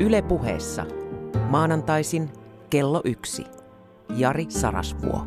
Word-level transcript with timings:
Yle 0.00 0.22
puheessa. 0.22 0.86
Maanantaisin 1.48 2.30
kello 2.70 3.02
yksi. 3.04 3.44
Jari 4.16 4.46
Sarasvuo. 4.48 5.26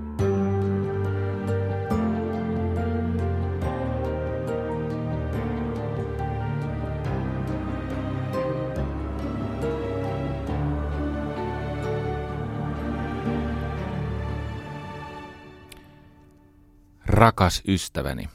Rakas 17.05 17.61
ystäväni. 17.67 18.29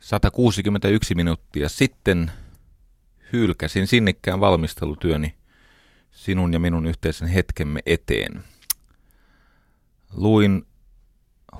161 0.00 1.14
minuuttia 1.14 1.68
sitten 1.68 2.32
hylkäsin 3.32 3.86
sinnikkään 3.86 4.40
valmistelutyöni 4.40 5.34
sinun 6.10 6.52
ja 6.52 6.58
minun 6.58 6.86
yhteisen 6.86 7.28
hetkemme 7.28 7.80
eteen. 7.86 8.44
Luin 10.12 10.66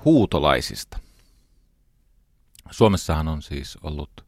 huutolaisista. 0.04 0.98
Suomessahan 2.70 3.28
on 3.28 3.42
siis 3.42 3.78
ollut 3.82 4.24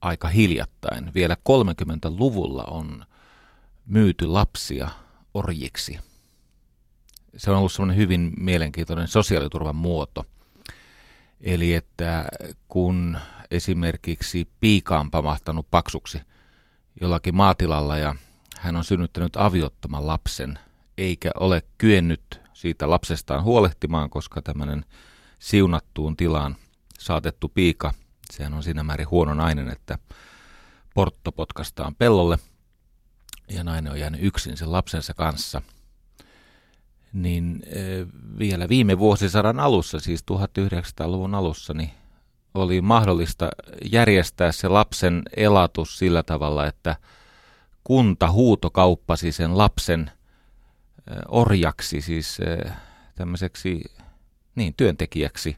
aika 0.00 0.28
hiljattain. 0.28 1.14
Vielä 1.14 1.36
30-luvulla 1.48 2.64
on 2.64 3.04
myyty 3.86 4.26
lapsia 4.26 4.88
orjiksi. 5.34 5.98
Se 7.36 7.50
on 7.50 7.56
ollut 7.56 7.72
semmoinen 7.72 7.96
hyvin 7.96 8.32
mielenkiintoinen 8.38 9.08
sosiaaliturvan 9.08 9.76
muoto. 9.76 10.26
Eli 11.40 11.74
että 11.74 12.28
kun 12.68 13.18
esimerkiksi 13.50 14.48
piika 14.60 15.00
on 15.00 15.10
pamahtanut 15.10 15.66
paksuksi 15.70 16.20
jollakin 17.00 17.36
maatilalla 17.36 17.98
ja 17.98 18.14
hän 18.58 18.76
on 18.76 18.84
synnyttänyt 18.84 19.36
aviottoman 19.36 20.06
lapsen, 20.06 20.58
eikä 20.98 21.30
ole 21.40 21.62
kyennyt 21.78 22.40
siitä 22.52 22.90
lapsestaan 22.90 23.42
huolehtimaan, 23.42 24.10
koska 24.10 24.42
tämmöinen 24.42 24.84
siunattuun 25.38 26.16
tilaan 26.16 26.56
saatettu 26.98 27.48
piika, 27.48 27.94
sehän 28.30 28.54
on 28.54 28.62
siinä 28.62 28.82
määrin 28.82 29.10
huono 29.10 29.34
nainen, 29.34 29.68
että 29.68 29.98
portto 30.94 31.32
potkastaan 31.32 31.94
pellolle 31.94 32.38
ja 33.48 33.64
nainen 33.64 33.92
on 33.92 34.00
jäänyt 34.00 34.22
yksin 34.22 34.56
sen 34.56 34.72
lapsensa 34.72 35.14
kanssa. 35.14 35.62
Niin 37.12 37.62
vielä 38.38 38.68
viime 38.68 38.98
vuosisadan 38.98 39.60
alussa, 39.60 40.00
siis 40.00 40.24
1900-luvun 40.32 41.34
alussa, 41.34 41.74
niin 41.74 41.90
oli 42.54 42.80
mahdollista 42.80 43.48
järjestää 43.92 44.52
se 44.52 44.68
lapsen 44.68 45.22
elatus 45.36 45.98
sillä 45.98 46.22
tavalla, 46.22 46.66
että 46.66 46.96
kunta 47.84 48.32
huutokauppasi 48.32 49.32
sen 49.32 49.58
lapsen 49.58 50.10
orjaksi, 51.28 52.00
siis 52.00 52.38
tämmöiseksi 53.14 53.84
niin, 54.54 54.74
työntekijäksi 54.76 55.56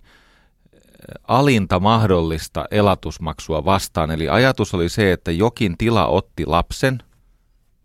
alinta 1.28 1.80
mahdollista 1.80 2.64
elatusmaksua 2.70 3.64
vastaan. 3.64 4.10
Eli 4.10 4.28
ajatus 4.28 4.74
oli 4.74 4.88
se, 4.88 5.12
että 5.12 5.30
jokin 5.30 5.78
tila 5.78 6.06
otti 6.06 6.46
lapsen, 6.46 6.98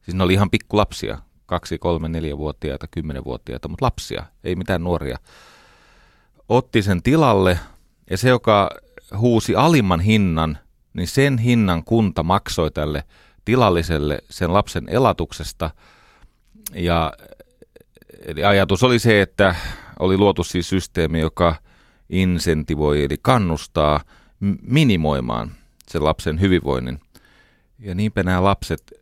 siis 0.01 0.15
ne 0.15 0.23
oli 0.23 0.33
ihan 0.33 0.49
pikkulapsia, 0.49 1.17
kaksi, 1.45 1.77
kolme, 1.77 2.09
neljävuotiaita, 2.09 2.87
kymmenenvuotiaita, 2.87 3.67
mutta 3.67 3.85
lapsia, 3.85 4.25
ei 4.43 4.55
mitään 4.55 4.83
nuoria, 4.83 5.17
otti 6.49 6.81
sen 6.81 7.03
tilalle 7.03 7.59
ja 8.09 8.17
se, 8.17 8.29
joka 8.29 8.69
huusi 9.17 9.55
alimman 9.55 9.99
hinnan, 9.99 10.57
niin 10.93 11.07
sen 11.07 11.37
hinnan 11.37 11.83
kunta 11.83 12.23
maksoi 12.23 12.71
tälle 12.71 13.03
tilalliselle 13.45 14.19
sen 14.29 14.53
lapsen 14.53 14.89
elatuksesta. 14.89 15.71
Ja 16.73 17.13
eli 18.25 18.43
ajatus 18.43 18.83
oli 18.83 18.99
se, 18.99 19.21
että 19.21 19.55
oli 19.99 20.17
luotu 20.17 20.43
siis 20.43 20.69
systeemi, 20.69 21.19
joka 21.19 21.55
insentivoi 22.09 23.03
eli 23.03 23.17
kannustaa 23.21 24.01
minimoimaan 24.61 25.51
sen 25.87 26.03
lapsen 26.03 26.39
hyvinvoinnin. 26.39 26.99
Ja 27.79 27.95
niinpä 27.95 28.23
nämä 28.23 28.43
lapset, 28.43 28.93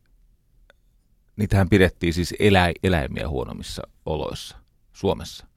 niitähän 1.35 1.69
pidettiin 1.69 2.13
siis 2.13 2.33
elä, 2.39 2.71
eläimiä 2.83 3.29
huonommissa 3.29 3.83
oloissa 4.05 4.57
Suomessa. 4.93 5.48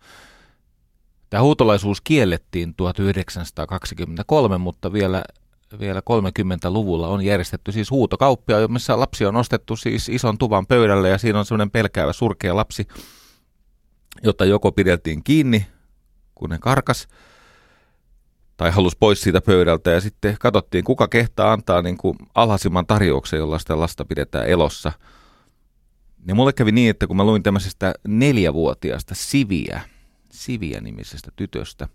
Tämä 1.33 1.43
huutolaisuus 1.43 2.01
kiellettiin 2.01 2.75
1923, 2.75 4.59
mutta 4.59 4.93
vielä, 4.93 5.23
vielä 5.81 6.01
30-luvulla 6.01 7.09
on 7.09 7.25
järjestetty 7.25 7.73
siis 7.73 7.91
huutokauppia, 7.91 8.69
missä 8.69 9.01
lapsi 9.01 9.27
on 9.27 9.35
nostettu 9.35 9.77
siis 9.77 10.09
ison 10.09 10.39
tuvan 10.39 10.67
pöydälle 10.67 11.09
ja 11.09 11.19
siinä 11.19 11.39
on 11.39 11.45
semmoinen 11.45 11.71
pelkäävä 11.71 12.13
surkea 12.13 12.57
lapsi, 12.57 12.89
jota 14.23 14.45
joko 14.45 14.73
pideltiin 14.73 15.25
kiinni, 15.25 15.67
kun 16.35 16.51
ne 16.51 16.59
karkas, 16.59 17.09
tai 18.57 18.71
halusi 18.71 18.97
pois 19.01 19.21
siitä 19.21 19.41
pöydältä 19.41 19.91
ja 19.91 20.01
sitten 20.01 20.37
katsottiin, 20.41 20.85
kuka 20.85 21.09
kehtaa 21.09 21.53
antaa 21.53 21.83
niin 21.83 21.97
kuin 21.97 22.17
alhaisimman 22.35 22.87
tarjouksen, 22.87 23.39
jolla 23.39 23.59
sitä 23.59 23.81
lasta 23.81 24.05
pidetään 24.05 24.47
elossa. 24.47 24.93
Ja 26.27 26.35
mulle 26.35 26.53
kävi 26.53 26.73
niin, 26.73 26.91
että 26.91 27.07
kun 27.07 27.17
mä 27.17 27.25
luin 27.25 27.43
tämmöisestä 27.43 27.95
neljävuotiaasta 28.09 29.15
Siviä, 29.15 29.92
Siviä-nimisestä 30.33 31.31
tytöstä, 31.37 31.89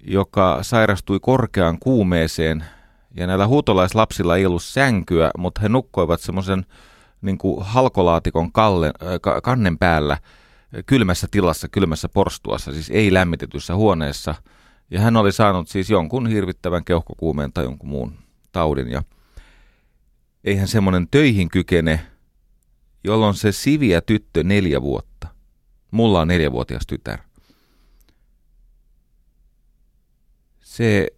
joka 0.00 0.58
sairastui 0.62 1.20
korkeaan 1.20 1.78
kuumeeseen 1.78 2.64
ja 3.16 3.26
näillä 3.26 3.46
huutolaislapsilla 3.46 4.36
ei 4.36 4.46
ollut 4.46 4.62
sänkyä, 4.62 5.30
mutta 5.38 5.60
he 5.60 5.68
nukkoivat 5.68 6.20
semmoisen 6.20 6.66
niin 7.22 7.38
halkolaatikon 7.60 8.52
kalle, 8.52 8.86
äh, 8.86 9.42
kannen 9.42 9.78
päällä 9.78 10.18
kylmässä 10.86 11.26
tilassa, 11.30 11.68
kylmässä 11.68 12.08
porstuassa, 12.08 12.72
siis 12.72 12.90
ei 12.90 13.14
lämmitetyssä 13.14 13.74
huoneessa. 13.74 14.34
Ja 14.90 15.00
hän 15.00 15.16
oli 15.16 15.32
saanut 15.32 15.68
siis 15.68 15.90
jonkun 15.90 16.26
hirvittävän 16.26 16.84
keuhkokuumeen 16.84 17.52
tai 17.52 17.64
jonkun 17.64 17.88
muun 17.88 18.18
taudin. 18.52 18.90
Ja 18.90 19.02
eihän 20.44 20.68
semmoinen 20.68 21.08
töihin 21.10 21.48
kykene, 21.48 22.00
jolloin 23.04 23.34
se 23.34 23.52
siviä 23.52 24.00
tyttö 24.00 24.44
neljä 24.44 24.82
vuotta 24.82 25.33
Mulla 25.94 26.20
on 26.20 26.28
neljävuotias 26.28 26.86
tytär. 26.86 27.18
Se 30.60 31.08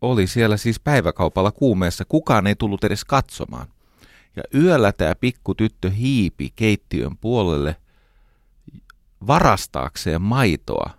oli 0.00 0.26
siellä 0.26 0.56
siis 0.56 0.80
päiväkaupalla 0.80 1.52
kuumeessa. 1.52 2.04
Kukaan 2.04 2.46
ei 2.46 2.56
tullut 2.56 2.84
edes 2.84 3.04
katsomaan. 3.04 3.68
Ja 4.36 4.42
yöllä 4.54 4.92
tämä 4.92 5.14
pikku 5.14 5.54
tyttö 5.54 5.90
hiipi 5.90 6.52
keittiön 6.56 7.16
puolelle 7.16 7.76
varastaakseen 9.26 10.22
maitoa. 10.22 10.90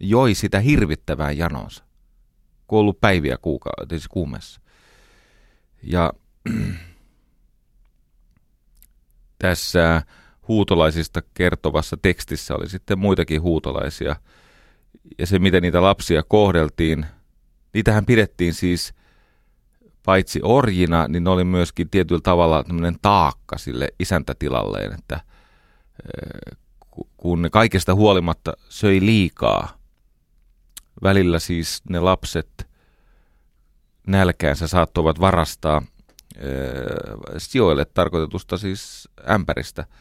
Joi 0.00 0.34
sitä 0.34 0.60
hirvittävää 0.60 1.32
janonsa. 1.32 1.84
Kun 2.66 2.78
ollut 2.78 3.00
päiviä 3.00 3.36
kuuka- 3.36 3.86
siis 3.88 4.08
kuumeessa. 4.08 4.60
Ja 5.82 6.12
tässä 9.38 10.02
huutolaisista 10.50 11.22
kertovassa 11.34 11.96
tekstissä 12.02 12.54
oli 12.54 12.68
sitten 12.68 12.98
muitakin 12.98 13.42
huutolaisia. 13.42 14.16
Ja 15.18 15.26
se, 15.26 15.38
miten 15.38 15.62
niitä 15.62 15.82
lapsia 15.82 16.22
kohdeltiin, 16.22 17.06
niitähän 17.74 18.06
pidettiin 18.06 18.54
siis 18.54 18.94
paitsi 20.04 20.40
orjina, 20.42 21.08
niin 21.08 21.24
ne 21.24 21.30
oli 21.30 21.44
myöskin 21.44 21.90
tietyllä 21.90 22.20
tavalla 22.20 22.64
tämmöinen 22.64 22.96
taakka 23.02 23.58
sille 23.58 23.88
isäntätilalleen, 23.98 24.92
että 24.92 25.20
eh, 25.20 26.58
kun 27.16 27.42
ne 27.42 27.50
kaikesta 27.50 27.94
huolimatta 27.94 28.52
söi 28.68 29.00
liikaa, 29.00 29.78
välillä 31.02 31.38
siis 31.38 31.82
ne 31.88 32.00
lapset 32.00 32.68
nälkäänsä 34.06 34.68
saattoivat 34.68 35.20
varastaa 35.20 35.82
eh, 36.36 36.48
sijoille 37.38 37.84
tarkoitetusta 37.84 38.58
siis 38.58 39.08
ämpäristä– 39.28 39.84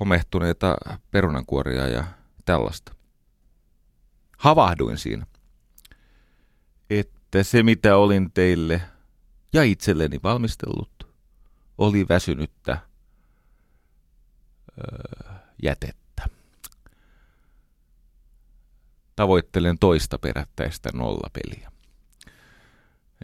homehtuneita 0.00 0.76
perunankuoria 1.10 1.88
ja 1.88 2.04
tällaista. 2.44 2.94
Havahduin 4.38 4.98
siinä, 4.98 5.26
että 6.90 7.42
se 7.42 7.62
mitä 7.62 7.96
olin 7.96 8.32
teille 8.32 8.82
ja 9.52 9.62
itselleni 9.62 10.20
valmistellut 10.22 11.08
oli 11.78 12.06
väsynyttä 12.08 12.78
öö, 14.78 15.32
jätettä. 15.62 16.28
Tavoittelen 19.16 19.78
toista 19.78 20.18
perättäistä 20.18 20.90
nollapeliä. 20.94 21.72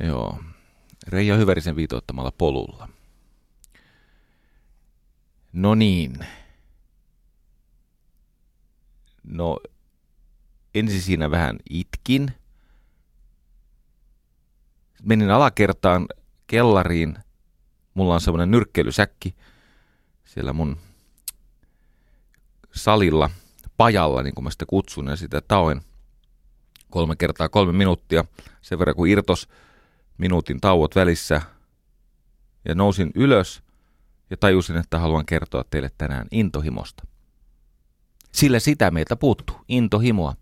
Joo. 0.01 0.41
Reija 1.07 1.37
Hyvärisen 1.37 1.77
viitoittamalla 1.77 2.33
polulla. 2.39 2.89
No 5.53 5.75
niin. 5.75 6.19
No, 9.25 9.59
ensin 10.75 11.03
siinä 11.03 11.31
vähän 11.31 11.57
itkin. 11.71 12.33
Menin 15.03 15.31
alakertaan 15.31 16.07
kellariin 16.47 17.19
Mulla 17.95 18.15
on 18.15 18.21
semmoinen 18.21 18.51
nyrkkeilysäkki 18.51 19.35
siellä 20.25 20.53
mun 20.53 20.77
salilla, 22.75 23.31
pajalla, 23.77 24.23
niin 24.23 24.35
kuin 24.35 24.45
mä 24.45 24.51
sitä 24.51 24.65
kutsun, 24.67 25.07
ja 25.07 25.17
sitä 25.17 25.41
taoin 25.41 25.81
kolme 26.91 27.17
kertaa 27.17 27.49
kolme 27.49 27.73
minuuttia, 27.73 28.25
sen 28.63 28.79
verran 28.79 28.97
kun 28.97 29.09
irtos 29.09 29.49
minuutin 30.19 30.61
tauot 30.61 30.97
välissä, 30.97 31.43
ja 32.65 32.75
nousin 32.75 33.11
ylös 33.15 33.63
ja 34.31 34.37
tajusin, 34.37 34.77
että 34.77 34.99
haluan 34.99 35.27
kertoa 35.27 35.65
teille 35.71 35.91
tänään 35.99 36.27
intohimosta. 36.31 37.05
Sillä 38.35 38.59
sitä 38.59 38.91
meiltä 38.91 39.17
puuttuu, 39.17 39.57
intohimoa. 39.69 40.35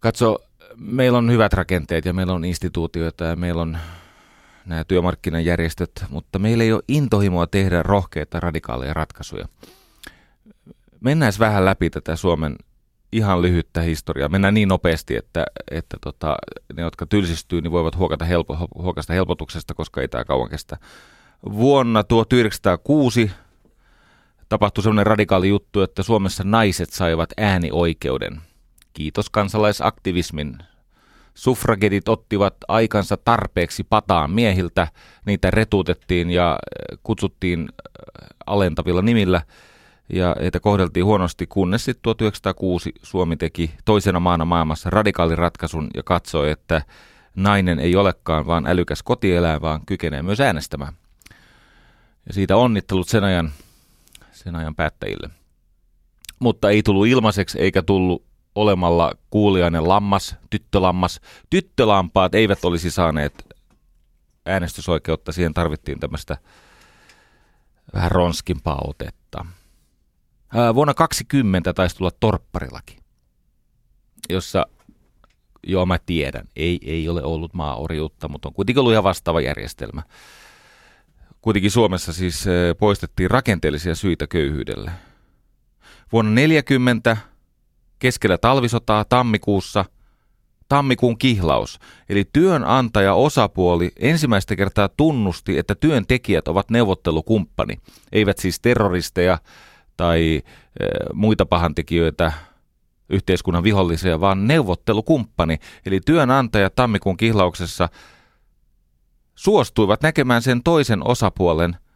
Katso, 0.00 0.38
meillä 0.76 1.18
on 1.18 1.30
hyvät 1.30 1.52
rakenteet 1.52 2.04
ja 2.04 2.12
meillä 2.12 2.32
on 2.32 2.44
instituutioita 2.44 3.24
ja 3.24 3.36
meillä 3.36 3.62
on 3.62 3.78
nämä 4.66 4.84
työmarkkinajärjestöt, 4.84 6.04
mutta 6.08 6.38
meillä 6.38 6.64
ei 6.64 6.72
ole 6.72 6.82
intohimoa 6.88 7.46
tehdä 7.46 7.82
rohkeita 7.82 8.40
radikaaleja 8.40 8.94
ratkaisuja. 8.94 9.48
Mennään 11.00 11.32
vähän 11.38 11.64
läpi 11.64 11.90
tätä 11.90 12.16
Suomen 12.16 12.56
ihan 13.12 13.42
lyhyttä 13.42 13.80
historiaa. 13.80 14.28
Mennään 14.28 14.54
niin 14.54 14.68
nopeasti, 14.68 15.16
että, 15.16 15.46
että 15.70 15.96
tota, 16.00 16.36
ne, 16.76 16.82
jotka 16.82 17.06
tylsistyy, 17.06 17.60
niin 17.60 17.72
voivat 17.72 17.96
huokata 17.96 18.24
helpo, 18.24 18.68
huokasta 18.74 19.12
helpotuksesta, 19.12 19.74
koska 19.74 20.00
ei 20.00 20.08
tämä 20.08 20.24
kauan 20.24 20.50
kestä. 20.50 20.76
Vuonna 21.52 22.04
1906 22.04 23.30
tapahtui 24.48 24.82
sellainen 24.82 25.06
radikaali 25.06 25.48
juttu, 25.48 25.80
että 25.80 26.02
Suomessa 26.02 26.44
naiset 26.44 26.90
saivat 26.90 27.30
äänioikeuden. 27.36 28.40
Kiitos 28.92 29.30
kansalaisaktivismin. 29.30 30.58
Suffragedit 31.34 32.08
ottivat 32.08 32.54
aikansa 32.68 33.16
tarpeeksi 33.16 33.84
pataan 33.84 34.30
miehiltä, 34.30 34.88
niitä 35.26 35.50
retuutettiin 35.50 36.30
ja 36.30 36.50
äh, 36.52 36.98
kutsuttiin 37.02 37.60
äh, 37.60 38.28
alentavilla 38.46 39.02
nimillä 39.02 39.42
ja 40.12 40.36
heitä 40.40 40.60
kohdeltiin 40.60 41.04
huonosti, 41.04 41.46
kunnes 41.46 41.84
sitten 41.84 42.02
1906 42.02 42.92
Suomi 43.02 43.36
teki 43.36 43.70
toisena 43.84 44.20
maana 44.20 44.44
maailmassa 44.44 44.90
radikaalin 44.90 45.38
ratkaisun 45.38 45.88
ja 45.94 46.02
katsoi, 46.02 46.50
että 46.50 46.82
nainen 47.36 47.78
ei 47.78 47.96
olekaan 47.96 48.46
vaan 48.46 48.66
älykäs 48.66 49.02
kotieläin, 49.02 49.60
vaan 49.60 49.80
kykenee 49.86 50.22
myös 50.22 50.40
äänestämään. 50.40 50.92
Ja 52.26 52.34
siitä 52.34 52.56
onnittelut 52.56 53.08
sen 53.08 53.24
ajan, 53.24 53.52
sen 54.38 54.56
ajan 54.56 54.74
päättäjille. 54.74 55.30
Mutta 56.38 56.70
ei 56.70 56.82
tullut 56.82 57.06
ilmaiseksi 57.06 57.60
eikä 57.60 57.82
tullut 57.82 58.24
olemalla 58.54 59.12
kuulijainen 59.30 59.88
lammas, 59.88 60.36
tyttölammas. 60.50 61.20
Tyttölampaat 61.50 62.34
eivät 62.34 62.64
olisi 62.64 62.90
saaneet 62.90 63.44
äänestysoikeutta, 64.46 65.32
siihen 65.32 65.54
tarvittiin 65.54 66.00
tämmöistä 66.00 66.36
vähän 67.94 68.10
ronskimpaa 68.10 68.80
otetta. 68.86 69.46
Vuonna 70.74 70.94
2020 70.94 71.72
taisi 71.72 71.96
tulla 71.96 72.10
torpparilaki, 72.20 72.98
jossa, 74.28 74.66
joo 75.66 75.86
mä 75.86 75.98
tiedän, 76.06 76.48
ei, 76.56 76.78
ei 76.84 77.08
ole 77.08 77.22
ollut 77.22 77.54
maaorjuutta, 77.54 78.28
mutta 78.28 78.48
on 78.48 78.54
kuitenkin 78.54 78.80
ollut 78.80 78.92
ihan 78.92 79.04
vastaava 79.04 79.40
järjestelmä. 79.40 80.02
Kuitenkin 81.48 81.70
Suomessa 81.70 82.12
siis 82.12 82.44
poistettiin 82.78 83.30
rakenteellisia 83.30 83.94
syitä 83.94 84.26
köyhyydelle. 84.26 84.90
Vuonna 86.12 86.30
40 86.30 87.16
keskellä 87.98 88.38
talvisotaa 88.38 89.04
tammikuussa 89.04 89.84
tammikuun 90.68 91.18
kihlaus, 91.18 91.78
eli 92.08 92.24
työnantaja 92.32 93.14
osapuoli 93.14 93.90
ensimmäistä 93.98 94.56
kertaa 94.56 94.88
tunnusti, 94.88 95.58
että 95.58 95.74
työntekijät 95.74 96.48
ovat 96.48 96.70
neuvottelukumppani, 96.70 97.80
eivät 98.12 98.38
siis 98.38 98.60
terroristeja 98.60 99.38
tai 99.96 100.42
e, 100.80 100.86
muita 101.12 101.46
pahantekijöitä, 101.46 102.32
yhteiskunnan 103.10 103.64
vihollisia, 103.64 104.20
vaan 104.20 104.46
neuvottelukumppani. 104.46 105.58
Eli 105.86 106.00
työnantaja 106.00 106.70
tammikuun 106.70 107.16
kihlauksessa 107.16 107.88
suostuivat 109.38 110.02
näkemään 110.02 110.42
sen 110.42 110.62
toisen 110.62 111.06
osapuolen– 111.06 111.76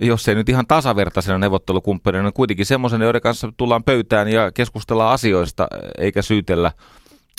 jos 0.00 0.28
ei 0.28 0.34
nyt 0.34 0.48
ihan 0.48 0.66
tasavertaisena 0.66 1.38
neuvottelukumppanina, 1.38 2.22
niin 2.22 2.32
kuitenkin 2.32 2.66
semmoisen, 2.66 3.00
joiden 3.00 3.20
kanssa 3.20 3.52
tullaan 3.56 3.84
pöytään 3.84 4.28
ja 4.28 4.52
keskustellaan 4.52 5.12
asioista, 5.12 5.68
eikä 5.98 6.22
syytellä 6.22 6.72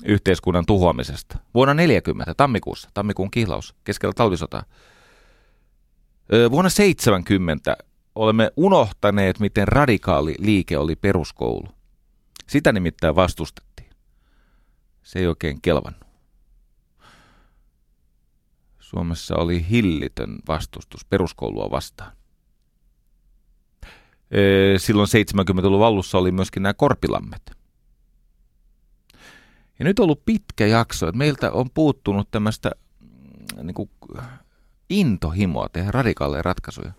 yhteiskunnan 0.05 0.65
tuhoamisesta. 0.65 1.37
Vuonna 1.53 1.73
40, 1.73 2.33
tammikuussa, 2.33 2.89
tammikuun 2.93 3.31
kihlaus, 3.31 3.75
keskellä 3.83 4.13
talvisotaa. 4.13 4.63
Vuonna 6.51 6.69
70 6.69 7.77
olemme 8.15 8.51
unohtaneet, 8.55 9.39
miten 9.39 9.67
radikaali 9.67 10.35
liike 10.39 10.77
oli 10.77 10.95
peruskoulu. 10.95 11.67
Sitä 12.47 12.71
nimittäin 12.71 13.15
vastustettiin. 13.15 13.89
Se 15.03 15.19
ei 15.19 15.27
oikein 15.27 15.61
kelvannut. 15.61 16.06
Suomessa 18.87 19.35
oli 19.35 19.65
hillitön 19.69 20.35
vastustus 20.47 21.05
peruskoulua 21.05 21.71
vastaan 21.71 22.11
silloin 24.77 25.07
70-luvun 25.07 25.85
alussa 25.85 26.17
oli 26.17 26.31
myöskin 26.31 26.63
nämä 26.63 26.73
korpilammet. 26.73 27.51
Ja 29.79 29.85
nyt 29.85 29.99
on 29.99 30.03
ollut 30.03 30.25
pitkä 30.25 30.65
jakso, 30.65 31.07
että 31.07 31.17
meiltä 31.17 31.51
on 31.51 31.69
puuttunut 31.73 32.31
tämmöistä 32.31 32.71
mm, 32.99 33.65
niin 33.67 33.73
kuin, 33.73 33.89
intohimoa 34.89 35.69
tehdä 35.69 35.91
radikaaleja 35.91 36.43
ratkaisuja. 36.43 36.91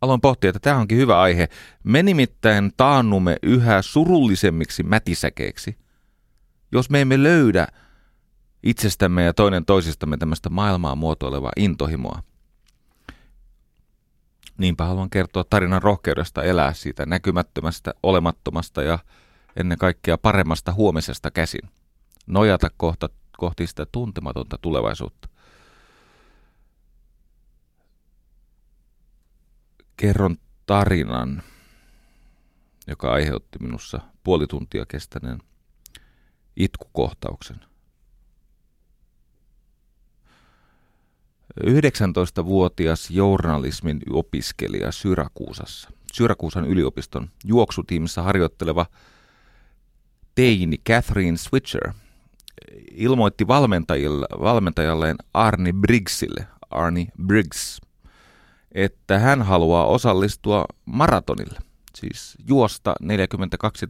Aloin 0.00 0.20
pohtia, 0.20 0.50
että 0.50 0.60
tämä 0.60 0.78
onkin 0.78 0.98
hyvä 0.98 1.20
aihe. 1.20 1.48
Me 1.84 2.02
nimittäin 2.02 2.72
taannumme 2.76 3.36
yhä 3.42 3.82
surullisemmiksi 3.82 4.82
mätisäkeiksi, 4.82 5.78
jos 6.72 6.90
me 6.90 7.00
emme 7.00 7.22
löydä 7.22 7.66
itsestämme 8.62 9.24
ja 9.24 9.34
toinen 9.34 9.64
toisistamme 9.64 10.16
tämmöistä 10.16 10.50
maailmaa 10.50 10.94
muotoilevaa 10.94 11.52
intohimoa. 11.56 12.22
Niinpä 14.58 14.84
haluan 14.84 15.10
kertoa 15.10 15.44
tarinan 15.44 15.82
rohkeudesta 15.82 16.42
elää 16.42 16.72
siitä 16.72 17.06
näkymättömästä, 17.06 17.94
olemattomasta 18.02 18.82
ja 18.82 18.98
ennen 19.56 19.78
kaikkea 19.78 20.18
paremmasta 20.18 20.72
huomisesta 20.72 21.30
käsin. 21.30 21.70
Nojata 22.26 22.70
kohta, 22.76 23.08
kohti 23.38 23.66
sitä 23.66 23.86
tuntematonta 23.92 24.58
tulevaisuutta. 24.58 25.28
Kerron 29.96 30.36
tarinan, 30.66 31.42
joka 32.86 33.12
aiheutti 33.12 33.58
minussa 33.60 34.00
puoli 34.24 34.46
tuntia 34.46 34.86
kestäneen 34.86 35.38
itkukohtauksen. 36.56 37.69
19-vuotias 41.66 43.10
journalismin 43.10 44.00
opiskelija 44.10 44.92
Syrakuusassa. 44.92 45.90
Syrakuusan 46.12 46.64
yliopiston 46.64 47.30
juoksutiimissä 47.44 48.22
harjoitteleva 48.22 48.86
teini 50.34 50.78
Catherine 50.88 51.36
Switcher 51.36 51.92
ilmoitti 52.90 53.46
valmentajalleen 54.40 55.16
Arni 55.34 55.72
Briggsille, 55.72 56.46
Arni 56.70 57.08
Briggs, 57.26 57.80
että 58.72 59.18
hän 59.18 59.42
haluaa 59.42 59.86
osallistua 59.86 60.64
maratonille, 60.84 61.58
siis 61.94 62.36
juosta 62.48 62.94
42 63.00 63.86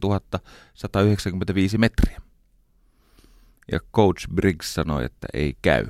195 0.73 1.77
metriä. 1.77 2.21
Ja 3.71 3.79
coach 3.95 4.27
Briggs 4.33 4.73
sanoi, 4.73 5.05
että 5.05 5.27
ei 5.33 5.57
käy 5.61 5.87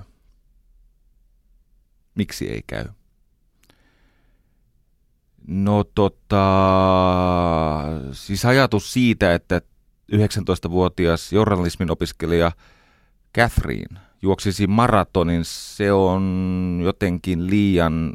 miksi 2.16 2.50
ei 2.50 2.64
käy? 2.68 2.86
No 5.48 5.84
tota, 5.84 6.46
siis 8.12 8.46
ajatus 8.46 8.94
siitä, 8.94 9.34
että 9.34 9.62
19-vuotias 10.16 11.34
journalismin 11.34 11.92
opiskelija 11.92 12.52
Catherine 13.38 14.00
juoksisi 14.22 14.68
maratonin, 14.68 15.46
se 15.46 15.92
on 15.92 16.80
jotenkin 16.84 17.48
liian 17.48 18.14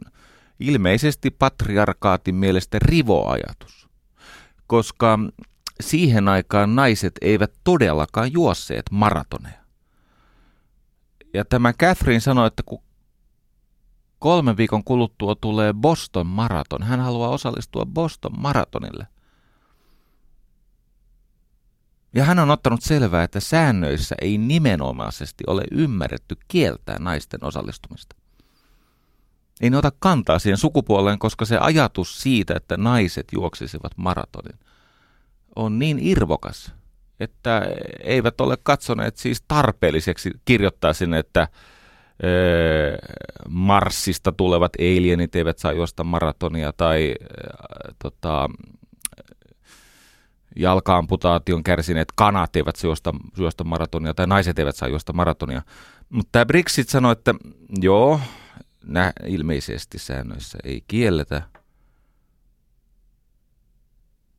ilmeisesti 0.60 1.30
patriarkaatin 1.30 2.34
mielestä 2.34 2.78
rivoajatus. 2.82 3.88
Koska 4.66 5.18
siihen 5.80 6.28
aikaan 6.28 6.76
naiset 6.76 7.12
eivät 7.20 7.52
todellakaan 7.64 8.32
juosseet 8.32 8.82
maratoneja. 8.90 9.60
Ja 11.34 11.44
tämä 11.44 11.72
Catherine 11.72 12.20
sanoi, 12.20 12.46
että 12.46 12.62
kun 12.66 12.82
Kolmen 14.18 14.56
viikon 14.56 14.84
kuluttua 14.84 15.34
tulee 15.34 15.72
Boston 15.72 16.26
Maraton. 16.26 16.82
Hän 16.82 17.00
haluaa 17.00 17.28
osallistua 17.28 17.86
Boston 17.86 18.32
Maratonille. 18.38 19.06
Ja 22.14 22.24
hän 22.24 22.38
on 22.38 22.50
ottanut 22.50 22.82
selvää, 22.82 23.22
että 23.22 23.40
säännöissä 23.40 24.14
ei 24.20 24.38
nimenomaisesti 24.38 25.44
ole 25.46 25.62
ymmärretty 25.72 26.36
kieltää 26.48 26.98
naisten 26.98 27.44
osallistumista. 27.44 28.16
Ei 29.60 29.70
ne 29.70 29.76
ota 29.76 29.92
kantaa 29.98 30.38
siihen 30.38 30.58
sukupuoleen, 30.58 31.18
koska 31.18 31.44
se 31.44 31.58
ajatus 31.58 32.22
siitä, 32.22 32.54
että 32.56 32.76
naiset 32.76 33.26
juoksisivat 33.32 33.92
maratonin, 33.96 34.58
on 35.56 35.78
niin 35.78 35.98
irvokas, 36.00 36.72
että 37.20 37.62
eivät 38.00 38.40
ole 38.40 38.56
katsoneet 38.62 39.16
siis 39.16 39.44
tarpeelliseksi 39.48 40.30
kirjoittaa 40.44 40.92
sinne, 40.92 41.18
että 41.18 41.48
Marsista 43.48 44.32
tulevat 44.32 44.72
alienit 44.78 45.36
eivät 45.36 45.58
saa 45.58 45.72
juosta 45.72 46.04
maratonia 46.04 46.72
tai 46.72 47.14
tota, 48.02 48.48
jalkaamputaation 50.56 51.62
kärsineet 51.62 52.08
kanat 52.14 52.56
eivät 52.56 52.76
saa 52.76 52.88
juosta, 52.88 53.14
juosta 53.36 53.64
maratonia 53.64 54.14
tai 54.14 54.26
naiset 54.26 54.58
eivät 54.58 54.76
saa 54.76 54.88
juosta 54.88 55.12
maratonia. 55.12 55.62
Mutta 56.08 56.28
tämä 56.32 56.46
Brexit 56.46 56.88
sanoi, 56.88 57.12
että 57.12 57.34
joo, 57.80 58.20
nä, 58.84 59.12
ilmeisesti 59.26 59.98
säännöissä 59.98 60.58
ei 60.64 60.84
kielletä, 60.88 61.42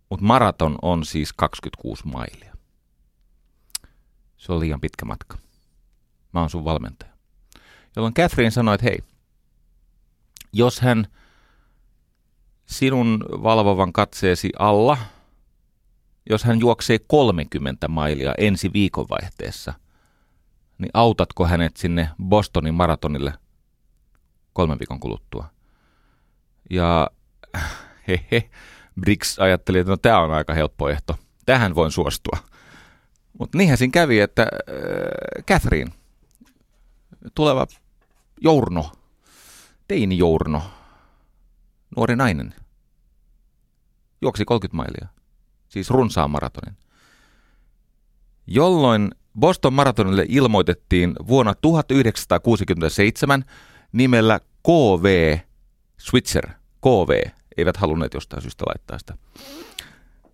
mutta 0.10 0.26
maraton 0.26 0.76
on 0.82 1.06
siis 1.06 1.34
26 1.34 2.08
mailia. 2.08 2.54
Se 4.38 4.54
on 4.54 4.60
liian 4.60 4.82
pitkä 4.82 5.06
matka. 5.06 5.38
Mä 6.34 6.40
oon 6.40 6.50
sun 6.50 6.66
valmentaja. 6.66 7.17
Jolloin 7.98 8.14
Catherine 8.14 8.52
sanoi, 8.52 8.76
että 8.76 8.86
hei, 8.86 9.00
jos 10.54 10.82
hän 10.82 11.08
sinun 12.66 13.26
valvovan 13.44 13.94
katseesi 13.94 14.50
alla, 14.60 14.98
jos 16.30 16.44
hän 16.44 16.60
juoksee 16.60 17.00
30 17.08 17.88
mailia 17.88 18.34
ensi 18.38 18.74
viikonvaihteessa, 18.74 19.74
niin 20.78 20.90
autatko 20.94 21.46
hänet 21.46 21.78
sinne 21.78 22.10
Bostonin 22.24 22.74
maratonille 22.74 23.34
kolmen 24.54 24.80
viikon 24.80 25.00
kuluttua? 25.00 25.50
Ja 26.70 27.12
hehe, 28.08 28.50
Briggs 29.02 29.40
ajatteli, 29.40 29.78
että 29.80 29.92
no 29.92 29.98
tämä 29.98 30.20
on 30.20 30.32
aika 30.32 30.54
helppo 30.54 30.90
ehto. 30.90 31.16
Tähän 31.46 31.76
voin 31.76 31.92
suostua. 31.92 32.38
Mutta 33.40 33.58
niinhän 33.58 33.78
siinä 33.78 33.92
kävi, 33.92 34.20
että 34.20 34.42
äh, 34.42 35.44
Catherine, 35.46 35.92
tuleva 37.36 37.68
Journo, 38.42 38.92
teini 39.88 40.18
Journo, 40.18 40.62
nuori 41.96 42.16
nainen, 42.16 42.56
juoksi 44.22 44.46
30 44.46 44.78
mailia, 44.78 45.08
siis 45.70 45.90
runsaan 45.90 46.32
maratonin. 46.32 46.78
Jolloin 48.48 49.12
Boston 49.40 49.74
maratonille 49.74 50.26
ilmoitettiin 50.30 51.16
vuonna 51.28 51.56
1967 51.56 53.46
nimellä 53.92 54.40
KV 54.40 55.38
Switzer, 55.98 56.48
KV, 56.82 57.30
eivät 57.58 57.78
halunneet 57.78 58.14
jostain 58.14 58.42
syystä 58.42 58.66
laittaa 58.66 59.00
sitä 59.00 59.18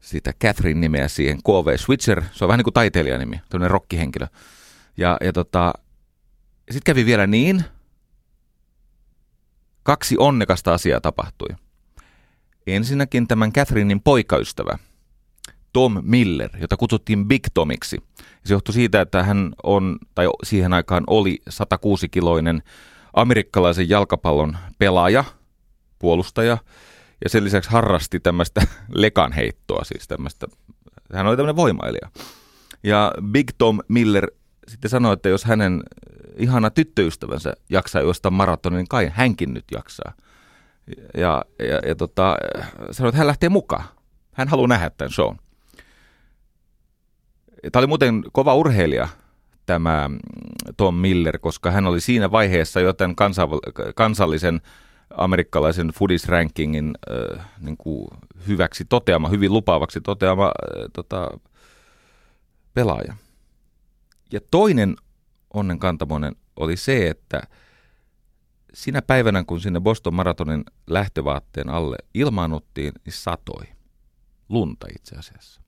sitä 0.03 0.33
Catherine 0.33 0.79
nimeä 0.79 1.07
siihen, 1.07 1.38
KV 1.38 1.77
Switzer, 1.77 2.24
se 2.31 2.45
on 2.45 2.48
vähän 2.48 2.57
niin 2.57 2.63
kuin 2.63 2.74
taiteilijanimi, 2.74 3.41
tämmöinen 3.50 3.72
rokkihenkilö. 3.72 4.27
Ja, 4.98 5.17
ja 5.22 5.33
tota, 5.33 5.74
sitten 6.72 6.93
kävi 6.93 7.05
vielä 7.05 7.27
niin, 7.27 7.63
kaksi 9.84 10.16
onnekasta 10.20 10.74
asiaa 10.74 11.02
tapahtui. 11.02 11.48
Ensinnäkin 12.68 13.28
tämän 13.28 13.54
Catherinein 13.54 14.02
poikaystävä, 14.02 14.78
Tom 15.74 15.98
Miller, 16.02 16.50
jota 16.62 16.78
kutsuttiin 16.78 17.28
Big 17.28 17.44
Tomiksi. 17.54 17.98
Se 18.46 18.54
johtui 18.54 18.74
siitä, 18.74 19.02
että 19.02 19.24
hän 19.24 19.54
on, 19.63 19.98
tai 20.16 20.28
siihen 20.44 20.74
aikaan 20.74 21.04
oli 21.08 21.42
106-kiloinen 21.50 22.63
amerikkalaisen 23.13 23.90
jalkapallon 23.90 24.58
pelaaja, 24.78 25.24
puolustaja, 26.00 26.58
ja 27.24 27.30
sen 27.30 27.44
lisäksi 27.44 27.70
harrasti 27.70 28.20
tämmöistä 28.20 28.62
lekanheittoa, 28.96 29.84
siis 29.84 30.08
tämmöistä, 30.08 30.48
hän 31.13 31.28
oli 31.28 31.36
tämmöinen 31.36 31.56
voimailija. 31.56 32.10
Ja 32.84 33.12
Big 33.32 33.52
Tom 33.58 33.80
Miller 33.88 34.32
sitten 34.67 34.89
sanoi, 34.89 35.13
että 35.13 35.29
jos 35.29 35.46
hänen 35.46 35.84
ihana 36.38 36.70
tyttöystävänsä 36.70 37.53
jaksaa 37.70 38.01
juosta 38.01 38.32
maratonin, 38.32 38.77
niin 38.77 38.88
kai 38.88 39.12
hänkin 39.13 39.53
nyt 39.53 39.65
jaksaa. 39.72 40.13
Ja, 41.17 41.46
ja, 41.60 41.79
ja 41.88 41.96
tota, 41.96 42.38
sanoi, 42.91 43.10
että 43.10 43.17
hän 43.17 43.27
lähtee 43.27 43.50
mukaan. 43.50 43.84
Hän 44.34 44.48
haluaa 44.48 44.67
nähdä 44.67 44.89
tämän 44.89 45.12
show. 45.12 45.36
Tämä 47.72 47.79
oli 47.79 47.88
muuten 47.88 48.24
kova 48.32 48.55
urheilija, 48.55 49.08
tämä 49.65 50.10
Tom 50.77 50.96
Miller, 50.96 51.39
koska 51.39 51.72
hän 51.72 51.86
oli 51.86 52.01
siinä 52.01 52.32
vaiheessa 52.32 52.79
jo 52.79 52.93
tämän 52.93 53.15
kansallisen 53.96 54.62
amerikkalaisen 55.17 55.88
foodies 55.88 56.27
rankingin 56.27 56.93
äh, 57.12 57.46
niin 57.60 57.77
kuin 57.77 58.08
hyväksi 58.48 58.86
toteama, 58.86 59.29
hyvin 59.29 59.53
lupaavaksi 59.53 60.01
toteama 60.01 60.46
äh, 60.46 60.86
tota, 60.93 61.39
pelaaja. 62.74 63.15
Ja 64.32 64.39
toinen 64.51 64.96
onnenkantamoinen 65.53 66.36
oli 66.56 66.77
se, 66.77 67.08
että 67.08 67.42
sinä 68.74 69.01
päivänä, 69.01 69.44
kun 69.44 69.62
sinne 69.62 69.80
Boston 69.80 70.13
Maratonin 70.13 70.63
lähtövaatteen 70.88 71.70
alle 71.70 71.98
ilmaannuttiin, 72.13 72.94
niin 73.06 73.13
satoi. 73.13 73.63
Lunta 74.50 74.88
itse 74.96 75.15
asiassa. 75.15 75.62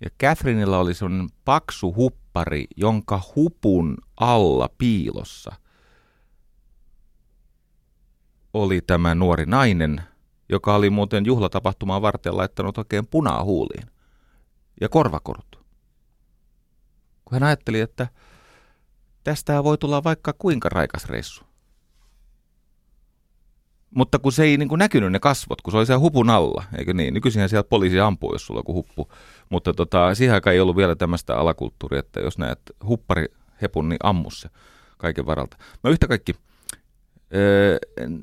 Ja 0.00 0.10
Catherineilla 0.22 0.78
oli 0.78 0.94
sellainen 0.94 1.28
paksu 1.44 1.94
huppari, 1.94 2.64
jonka 2.76 3.22
hupun 3.36 3.96
alla 4.16 4.68
piilossa– 4.78 5.52
oli 8.56 8.80
tämä 8.80 9.14
nuori 9.14 9.46
nainen, 9.46 10.00
joka 10.48 10.74
oli 10.74 10.90
muuten 10.90 11.26
juhlatapahtumaa 11.26 12.02
varten 12.02 12.36
laittanut 12.36 12.78
oikein 12.78 13.06
punaa 13.06 13.44
huuliin 13.44 13.86
ja 14.80 14.88
korvakorut. 14.88 15.45
Kun 17.26 17.34
hän 17.34 17.42
ajatteli, 17.42 17.80
että 17.80 18.08
tästä 19.24 19.64
voi 19.64 19.78
tulla 19.78 20.04
vaikka 20.04 20.32
kuinka 20.38 20.68
raikas 20.68 21.06
reissu. 21.06 21.44
Mutta 23.90 24.18
kun 24.18 24.32
se 24.32 24.44
ei 24.44 24.56
niin 24.56 24.68
kuin 24.68 24.78
näkynyt 24.78 25.12
ne 25.12 25.18
kasvot, 25.18 25.62
kun 25.62 25.72
se 25.72 25.78
oli 25.78 25.86
siellä 25.86 26.00
hupun 26.00 26.30
alla, 26.30 26.64
eikö 26.78 26.94
niin? 26.94 27.14
Nykyisin 27.14 27.48
sieltä 27.48 27.68
poliisi 27.68 28.00
ampuu, 28.00 28.32
jos 28.32 28.46
sulla 28.46 28.62
on 28.68 28.74
huppu. 28.74 29.12
Mutta 29.48 29.74
tota, 29.74 30.14
siihen 30.14 30.34
aikaan 30.34 30.54
ei 30.54 30.60
ollut 30.60 30.76
vielä 30.76 30.96
tämmöistä 30.96 31.36
alakulttuuria, 31.36 32.00
että 32.00 32.20
jos 32.20 32.38
näet 32.38 32.60
huppari 32.86 33.26
hepun, 33.62 33.88
niin 33.88 33.98
ammu 34.02 34.30
se 34.30 34.48
kaiken 34.98 35.26
varalta. 35.26 35.56
No 35.82 35.90
yhtä 35.90 36.08
kaikki, 36.08 36.34
Öö, 37.34 37.78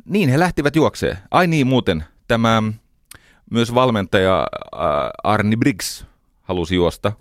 niin, 0.06 0.30
he 0.30 0.40
lähtivät 0.40 0.76
juokseen. 0.76 1.18
Ai 1.32 1.48
niin, 1.48 1.68
muuten 1.68 2.04
tämä 2.28 2.64
myös 3.52 3.74
valmentaja 3.74 4.48
Arni 5.24 5.58
Briggs 5.58 6.06
halusi 6.42 6.76
juosta, 6.76 7.12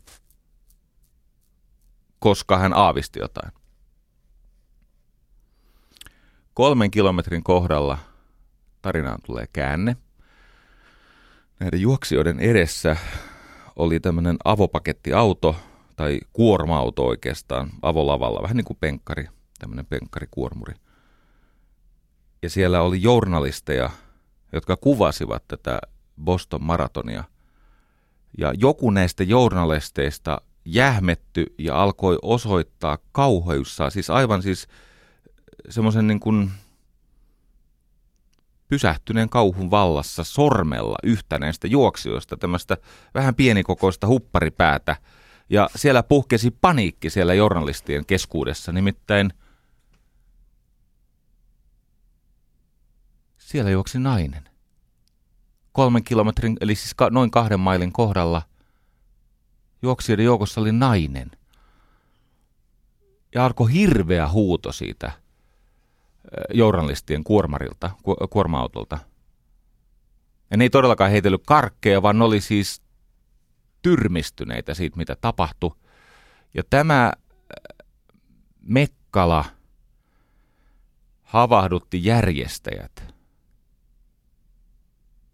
koska 2.22 2.58
hän 2.58 2.72
aavisti 2.72 3.18
jotain. 3.18 3.52
Kolmen 6.54 6.90
kilometrin 6.90 7.42
kohdalla 7.42 7.98
tarinaan 8.82 9.18
tulee 9.26 9.46
käänne. 9.52 9.96
Näiden 11.60 11.80
juoksijoiden 11.80 12.40
edessä 12.40 12.96
oli 13.76 14.00
tämmöinen 14.00 14.36
avopakettiauto 14.44 15.56
tai 15.96 16.20
kuorma-auto 16.32 17.06
oikeastaan 17.06 17.70
avolavalla, 17.82 18.42
vähän 18.42 18.56
niin 18.56 18.64
kuin 18.64 18.78
penkkari, 18.80 19.28
tämmöinen 19.58 19.86
penkkari-kuormuri– 19.86 20.74
ja 22.42 22.50
siellä 22.50 22.82
oli 22.82 23.02
journalisteja, 23.02 23.90
jotka 24.52 24.76
kuvasivat 24.76 25.48
tätä 25.48 25.78
Boston 26.24 26.62
Maratonia. 26.62 27.24
Ja 28.38 28.52
joku 28.58 28.90
näistä 28.90 29.24
journalisteista 29.24 30.40
jähmetty 30.64 31.46
ja 31.58 31.82
alkoi 31.82 32.18
osoittaa 32.22 32.98
kauheussaan, 33.12 33.90
siis 33.90 34.10
aivan 34.10 34.42
siis 34.42 34.68
semmoisen 35.68 36.06
niin 36.06 36.20
kuin 36.20 36.50
pysähtyneen 38.68 39.28
kauhun 39.28 39.70
vallassa 39.70 40.24
sormella 40.24 40.96
yhtä 41.02 41.38
näistä 41.38 41.66
juoksijoista, 41.66 42.36
tämmöistä 42.36 42.76
vähän 43.14 43.34
pienikokoista 43.34 44.06
hupparipäätä. 44.06 44.96
Ja 45.50 45.70
siellä 45.76 46.02
puhkesi 46.02 46.50
paniikki 46.50 47.10
siellä 47.10 47.34
journalistien 47.34 48.06
keskuudessa, 48.06 48.72
nimittäin 48.72 49.32
Siellä 53.52 53.70
juoksi 53.70 53.98
nainen. 53.98 54.48
Kolmen 55.72 56.04
kilometrin, 56.04 56.56
eli 56.60 56.74
siis 56.74 56.94
noin 57.10 57.30
kahden 57.30 57.60
mailin 57.60 57.92
kohdalla 57.92 58.42
juoksijoiden 59.82 60.24
joukossa 60.24 60.60
oli 60.60 60.72
nainen. 60.72 61.30
Ja 63.34 63.44
alkoi 63.44 63.72
hirveä 63.72 64.28
huuto 64.28 64.72
siitä 64.72 65.12
journalistien 66.54 67.24
kuormarilta, 67.24 67.90
ku- 68.02 68.16
kuorma-autolta. 68.30 68.98
Ja 70.50 70.56
ne 70.56 70.64
ei 70.64 70.70
todellakaan 70.70 71.10
heitellyt 71.10 71.42
karkkeja, 71.46 72.02
vaan 72.02 72.18
ne 72.18 72.24
oli 72.24 72.40
siis 72.40 72.82
tyrmistyneitä 73.82 74.74
siitä, 74.74 74.96
mitä 74.96 75.16
tapahtui. 75.20 75.76
Ja 76.54 76.62
tämä 76.70 77.04
äh, 77.04 77.12
Mekkala 78.60 79.44
havahdutti 81.22 82.04
järjestäjät. 82.04 83.14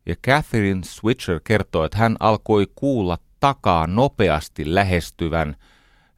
Ja 0.07 0.17
Catherine 0.17 0.85
Switcher 0.85 1.40
kertoo, 1.45 1.85
että 1.85 1.99
hän 1.99 2.17
alkoi 2.21 2.67
kuulla 2.75 3.19
takaa 3.40 3.87
nopeasti 3.87 4.75
lähestyvän, 4.75 5.57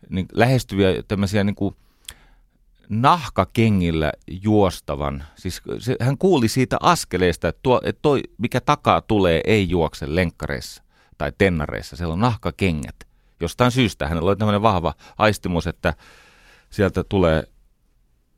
niin 0.08 0.26
lähestyviä 0.32 1.02
tämmöisiä 1.08 1.44
niin 1.44 1.54
kuin 1.54 1.76
nahkakengillä 2.88 4.12
juostavan. 4.42 5.24
Siis 5.36 5.62
se, 5.78 5.96
hän 6.00 6.18
kuuli 6.18 6.48
siitä 6.48 6.76
askeleesta, 6.80 7.48
että, 7.48 7.60
tuo, 7.62 7.80
että 7.84 8.02
toi, 8.02 8.22
mikä 8.38 8.60
takaa 8.60 9.00
tulee, 9.00 9.40
ei 9.44 9.68
juokse 9.68 10.14
lenkkareissa 10.14 10.82
tai 11.18 11.32
tennareissa. 11.38 11.96
Siellä 11.96 12.12
on 12.12 12.20
nahkakengät. 12.20 12.96
Jostain 13.40 13.70
syystä 13.70 14.08
hänellä 14.08 14.28
oli 14.28 14.36
tämmöinen 14.36 14.62
vahva 14.62 14.94
aistimus, 15.18 15.66
että 15.66 15.94
sieltä 16.70 17.04
tulee 17.04 17.44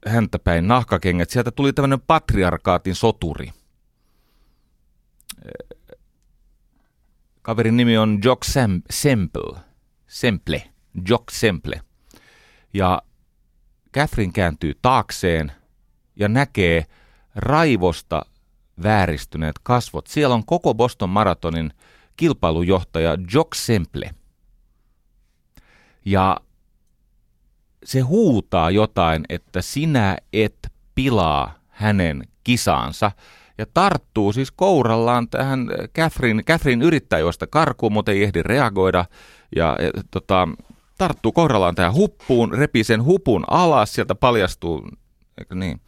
häntä 0.06 0.38
päin 0.38 0.68
nahkakengät. 0.68 1.30
Sieltä 1.30 1.50
tuli 1.50 1.72
tämmöinen 1.72 2.00
patriarkaatin 2.00 2.94
soturi. 2.94 3.52
Kaverin 7.42 7.76
nimi 7.76 7.98
on 7.98 8.18
Jock 8.24 8.44
Sem- 8.44 8.82
Semple. 8.90 9.60
Semple. 10.06 10.62
Jock 11.08 11.30
Semple. 11.30 11.80
Ja 12.74 13.02
Catherine 13.94 14.32
kääntyy 14.32 14.72
taakseen 14.82 15.52
ja 16.16 16.28
näkee 16.28 16.86
raivosta 17.34 18.26
vääristyneet 18.82 19.58
kasvot. 19.62 20.06
Siellä 20.06 20.34
on 20.34 20.46
koko 20.46 20.74
Boston 20.74 21.10
Maratonin 21.10 21.72
kilpailujohtaja 22.16 23.16
Jock 23.34 23.54
Semple. 23.54 24.10
Ja 26.04 26.40
se 27.84 28.00
huutaa 28.00 28.70
jotain, 28.70 29.24
että 29.28 29.62
sinä 29.62 30.18
et 30.32 30.72
pilaa 30.94 31.54
hänen 31.68 32.28
kisaansa 32.44 33.12
ja 33.62 33.66
tarttuu 33.74 34.32
siis 34.32 34.50
kourallaan 34.50 35.28
tähän 35.28 35.68
Catherine. 35.96 36.42
Catherine 36.42 36.84
yrittää 36.84 37.18
juosta 37.18 37.46
karkuun, 37.46 37.92
mutta 37.92 38.12
ei 38.12 38.22
ehdi 38.22 38.42
reagoida 38.42 39.04
ja, 39.56 39.76
ja 39.80 39.90
tota, 40.10 40.48
tarttuu 40.98 41.32
kohdallaan 41.32 41.74
tähän 41.74 41.94
huppuun, 41.94 42.52
repii 42.54 42.84
sen 42.84 43.04
hupun 43.04 43.44
alas, 43.50 43.94
sieltä 43.94 44.14
paljastuu 44.14 44.88
niin, 45.54 45.80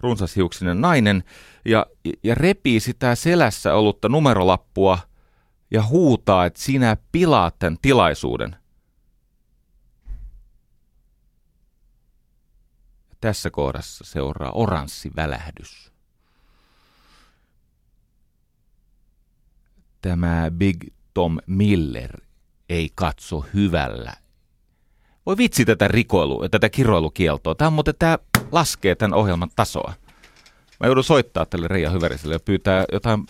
runsashiuksinen 0.00 0.80
nainen 0.80 1.24
ja, 1.64 1.86
ja 2.22 2.34
repii 2.34 2.80
sitä 2.80 3.14
selässä 3.14 3.74
ollutta 3.74 4.08
numerolappua 4.08 4.98
ja 5.70 5.82
huutaa, 5.82 6.46
että 6.46 6.60
sinä 6.60 6.96
pilaat 7.12 7.58
tämän 7.58 7.78
tilaisuuden. 7.82 8.56
Tässä 13.20 13.50
kohdassa 13.50 14.04
seuraa 14.04 14.52
oranssi 14.52 15.10
välähdys. 15.16 15.95
Tämä 20.08 20.50
Big 20.50 20.84
Tom 21.14 21.38
Miller 21.46 22.20
ei 22.68 22.90
katso 22.94 23.44
hyvällä 23.54 24.12
voi 25.26 25.36
vitsi 25.36 25.64
tätä 25.64 25.88
rikoilu, 25.88 26.48
tätä 26.48 26.68
kiroilukieltoa. 26.68 27.54
Tämä, 27.54 27.70
mutta 27.70 27.92
tämä 27.94 28.18
laskee 28.52 28.94
tämän 28.94 29.14
ohjelman 29.14 29.50
tasoa. 29.56 29.92
Mä 30.80 30.86
joudun 30.86 31.04
soittaa 31.04 31.46
tälle 31.46 31.68
Reija 31.68 31.90
Hyväriselle 31.90 32.34
ja 32.34 32.40
pyytää 32.40 32.84
jotain, 32.92 33.26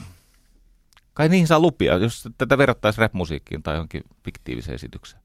kai 1.14 1.28
niihin 1.28 1.46
saa 1.46 1.60
lupia, 1.60 1.96
jos 1.96 2.28
tätä 2.38 2.58
verrattaisiin 2.58 3.02
rap-musiikkiin 3.02 3.62
tai 3.62 3.74
johonkin 3.74 4.02
fiktiiviseen 4.24 4.74
esitykseen. 4.74 5.22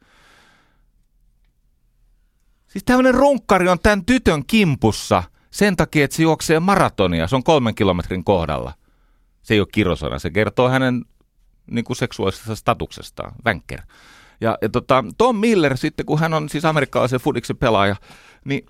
Siis 2.67 2.84
tämmöinen 2.84 3.13
runkkari 3.13 3.70
on 3.70 3.79
tämän 3.79 4.05
tytön 4.05 4.46
kimpussa 4.46 5.24
sen 5.51 5.75
takia, 5.75 6.05
että 6.05 6.17
se 6.17 6.24
juoksee 6.24 6.60
maratonia. 6.60 7.27
Se 7.27 7.36
on 7.36 7.43
kolmen 7.43 7.76
kilometrin 7.76 8.23
kohdalla. 8.23 8.73
Se 9.41 9.54
ei 9.54 9.60
ole 9.60 9.67
kirosana, 9.71 10.19
se 10.19 10.30
kertoo 10.30 10.69
hänen 10.69 11.06
niin 11.71 11.86
kuin 11.86 11.97
seksuaalisesta 11.97 12.55
statuksestaan, 12.55 13.36
vänker. 13.45 13.81
Ja, 14.41 14.57
ja 14.62 14.69
tota, 14.69 15.03
Tom 15.17 15.36
Miller 15.36 15.77
sitten, 15.77 16.05
kun 16.05 16.19
hän 16.19 16.34
on 16.34 16.49
siis 16.49 16.65
amerikkalaisen 16.65 17.19
fudiksen 17.19 17.57
pelaaja, 17.57 17.95
niin 18.45 18.65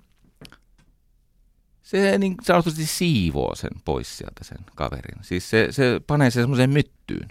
se 1.82 2.18
niin 2.18 2.36
sanotusti 2.42 2.86
siivoo 2.86 3.54
sen 3.54 3.70
pois 3.84 4.18
sieltä 4.18 4.44
sen 4.44 4.58
kaverin. 4.74 5.24
Siis 5.24 5.50
se, 5.50 5.68
se 5.70 6.00
panee 6.06 6.30
sen 6.30 6.42
semmoiseen 6.42 6.70
myttyyn. 6.70 7.28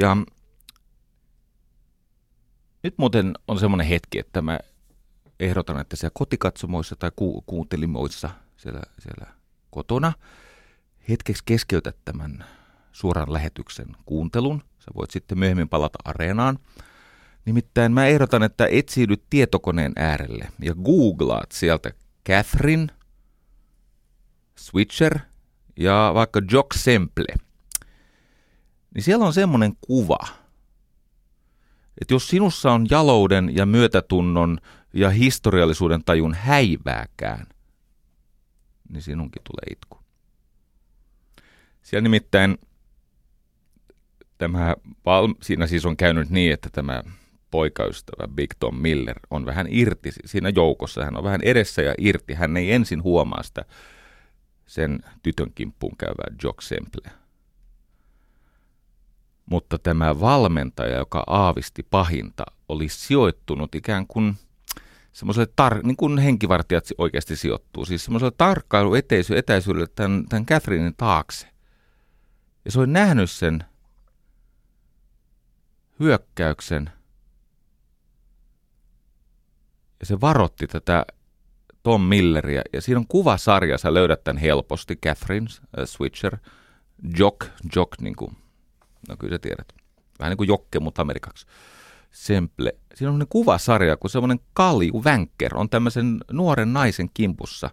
Ja 0.00 0.16
nyt 2.82 2.94
muuten 2.98 3.34
on 3.48 3.58
semmoinen 3.60 3.86
hetki, 3.86 4.18
että 4.18 4.42
mä 4.42 4.58
ehdotan, 5.40 5.80
että 5.80 5.96
siellä 5.96 6.12
kotikatsomoissa 6.14 6.96
tai 6.96 7.10
ku- 7.16 7.42
kuuntelimoissa 7.46 8.30
siellä, 8.56 8.80
siellä 8.98 9.26
kotona 9.70 10.12
hetkeksi 11.08 11.42
keskeytät 11.46 11.96
tämän 12.04 12.44
suoran 12.96 13.32
lähetyksen 13.32 13.86
kuuntelun. 14.06 14.62
Sä 14.78 14.90
voit 14.94 15.10
sitten 15.10 15.38
myöhemmin 15.38 15.68
palata 15.68 15.98
areenaan. 16.04 16.58
Nimittäin 17.44 17.92
mä 17.92 18.06
ehdotan, 18.06 18.42
että 18.42 18.66
etsiidyt 18.70 19.22
tietokoneen 19.30 19.92
äärelle 19.96 20.48
ja 20.60 20.74
googlaat 20.74 21.52
sieltä 21.52 21.90
Catherine, 22.28 22.86
Switcher 24.58 25.18
ja 25.76 26.10
vaikka 26.14 26.40
Jock 26.50 26.72
Semple. 26.72 27.34
Niin 28.94 29.02
siellä 29.02 29.26
on 29.26 29.32
semmoinen 29.32 29.72
kuva, 29.80 30.18
että 32.00 32.14
jos 32.14 32.28
sinussa 32.28 32.72
on 32.72 32.86
jalouden 32.90 33.56
ja 33.56 33.66
myötätunnon 33.66 34.58
ja 34.92 35.10
historiallisuuden 35.10 36.04
tajun 36.04 36.34
häivääkään, 36.34 37.46
niin 38.88 39.02
sinunkin 39.02 39.42
tulee 39.44 39.72
itku. 39.72 39.98
Siellä 41.82 42.02
nimittäin 42.02 42.58
tämä, 44.38 44.74
siinä 45.42 45.66
siis 45.66 45.86
on 45.86 45.96
käynyt 45.96 46.30
niin, 46.30 46.52
että 46.52 46.68
tämä 46.72 47.02
poikaystävä 47.50 48.28
Big 48.28 48.50
Tom 48.58 48.76
Miller 48.76 49.20
on 49.30 49.46
vähän 49.46 49.66
irti 49.70 50.12
siinä 50.24 50.48
joukossa. 50.48 51.04
Hän 51.04 51.16
on 51.16 51.24
vähän 51.24 51.40
edessä 51.42 51.82
ja 51.82 51.94
irti. 51.98 52.34
Hän 52.34 52.56
ei 52.56 52.72
ensin 52.72 53.02
huomaa 53.02 53.42
sitä 53.42 53.64
sen 54.66 55.00
tytön 55.22 55.52
kimppuun 55.54 55.96
käyvää 55.96 56.36
Jock 56.42 56.62
Semple. 56.62 57.12
Mutta 59.50 59.78
tämä 59.78 60.20
valmentaja, 60.20 60.98
joka 60.98 61.24
aavisti 61.26 61.82
pahinta, 61.90 62.44
oli 62.68 62.88
sijoittunut 62.88 63.74
ikään 63.74 64.06
kuin 64.06 64.34
semmoiselle 65.12 65.48
tar- 65.62 65.82
niin 65.82 65.96
kuin 65.96 66.18
henkivartijat 66.18 66.84
oikeasti 66.98 67.36
sijoittuu, 67.36 67.84
siis 67.84 68.04
semmoiselle 68.04 68.34
tarkkailu 68.36 68.94
etäisy- 68.94 69.36
etäisyydelle 69.36 69.88
tämän, 69.94 70.24
tämän 70.28 70.46
Catherinein 70.46 70.94
taakse. 70.96 71.48
Ja 72.64 72.70
se 72.70 72.78
oli 72.78 72.86
nähnyt 72.86 73.30
sen 73.30 73.64
hyökkäyksen 76.00 76.90
ja 80.00 80.06
se 80.06 80.20
varotti 80.20 80.66
tätä 80.66 81.06
Tom 81.82 82.02
Milleria. 82.02 82.62
Ja 82.72 82.80
siinä 82.80 82.98
on 82.98 83.06
kuvasarja, 83.06 83.78
sä 83.78 83.94
löydät 83.94 84.24
tämän 84.24 84.40
helposti, 84.40 84.96
Catherine 84.96 85.46
äh, 85.50 85.84
Switcher, 85.84 86.36
Jock, 87.18 87.46
Jock 87.76 88.00
niin 88.00 88.16
kuin, 88.16 88.36
no 89.08 89.16
kyllä 89.16 89.34
sä 89.34 89.38
tiedät, 89.38 89.72
vähän 90.18 90.30
niin 90.30 90.36
kuin 90.36 90.48
Jokke, 90.48 90.80
mutta 90.80 91.02
amerikaksi. 91.02 91.46
Semple. 92.10 92.72
Siinä 92.94 93.12
on 93.12 93.26
kuvasarja, 93.28 93.96
kun 93.96 94.10
semmoinen 94.10 94.40
kalju 94.52 95.04
vänker 95.04 95.56
on 95.56 95.70
tämmöisen 95.70 96.18
nuoren 96.32 96.72
naisen 96.72 97.10
kimpussa. 97.14 97.70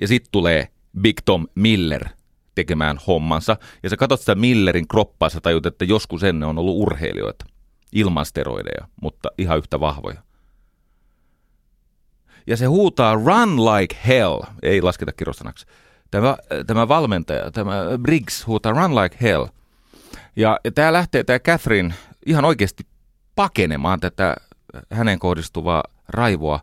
Ja 0.00 0.08
sitten 0.08 0.32
tulee 0.32 0.68
Big 1.00 1.16
Tom 1.24 1.46
Miller 1.54 2.08
tekemään 2.56 2.98
hommansa. 3.06 3.56
Ja 3.82 3.90
sä 3.90 3.96
katsot 3.96 4.20
sitä 4.20 4.34
Millerin 4.34 4.88
kroppaa, 4.88 5.28
sä 5.28 5.40
tajut, 5.40 5.66
että 5.66 5.84
joskus 5.84 6.24
ennen 6.24 6.48
on 6.48 6.58
ollut 6.58 6.76
urheilijoita 6.76 7.44
ilman 7.92 8.26
steroideja, 8.26 8.88
mutta 9.02 9.28
ihan 9.38 9.58
yhtä 9.58 9.80
vahvoja 9.80 10.26
ja 12.46 12.56
se 12.56 12.66
huutaa 12.66 13.14
run 13.14 13.64
like 13.64 13.96
hell, 14.06 14.42
ei 14.62 14.82
lasketa 14.82 15.12
kirostanaksi. 15.12 15.66
Tämä, 16.10 16.36
tämä 16.66 16.88
valmentaja, 16.88 17.50
tämä 17.50 17.84
Briggs 18.02 18.46
huutaa 18.46 18.72
run 18.72 18.94
like 18.94 19.16
hell. 19.20 19.46
Ja, 20.36 20.60
ja 20.64 20.72
tämä 20.72 20.92
lähtee, 20.92 21.24
tämä 21.24 21.38
Catherine, 21.38 21.94
ihan 22.26 22.44
oikeasti 22.44 22.86
pakenemaan 23.34 24.00
tätä 24.00 24.36
hänen 24.92 25.18
kohdistuvaa 25.18 25.82
raivoa. 26.08 26.60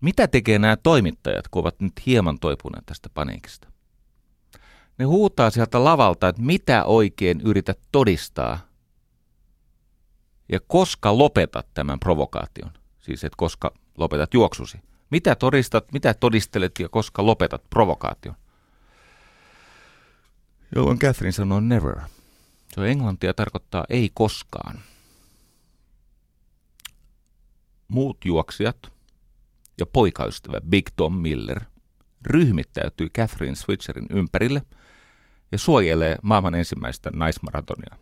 Mitä 0.00 0.28
tekee 0.28 0.58
nämä 0.58 0.76
toimittajat, 0.76 1.48
kun 1.48 1.60
ovat 1.60 1.80
nyt 1.80 1.92
hieman 2.06 2.38
toipuneet 2.38 2.86
tästä 2.86 3.08
paniikista? 3.14 3.68
Ne 4.98 5.04
huutaa 5.04 5.50
sieltä 5.50 5.84
lavalta, 5.84 6.28
että 6.28 6.42
mitä 6.42 6.84
oikein 6.84 7.40
yrität 7.40 7.78
todistaa 7.92 8.58
ja 10.48 10.60
koska 10.66 11.18
lopetat 11.18 11.66
tämän 11.74 12.00
provokaation. 12.00 12.72
Siis, 12.98 13.24
että 13.24 13.36
koska 13.36 13.74
lopetat 13.98 14.34
juoksusi. 14.34 14.78
Mitä 15.10 15.34
todistat, 15.34 15.92
mitä 15.92 16.14
todistelet 16.14 16.78
ja 16.78 16.88
koska 16.88 17.26
lopetat 17.26 17.62
provokaation? 17.70 18.34
Jolloin 20.74 20.98
Catherine 20.98 21.32
sanoo 21.32 21.60
never. 21.60 21.96
Se 22.68 22.80
on 22.80 22.86
englantia 22.86 23.34
tarkoittaa 23.34 23.84
ei 23.88 24.10
koskaan. 24.14 24.80
muut 27.88 28.24
juoksijat 28.24 28.92
ja 29.78 29.86
poikaystävä 29.86 30.60
Big 30.60 30.86
Tom 30.96 31.14
Miller 31.14 31.60
ryhmittäytyy 32.26 33.08
Catherine 33.08 33.56
Switcherin 33.56 34.06
ympärille 34.10 34.62
ja 35.52 35.58
suojelee 35.58 36.16
maailman 36.22 36.54
ensimmäistä 36.54 37.10
naismaratonia. 37.14 37.96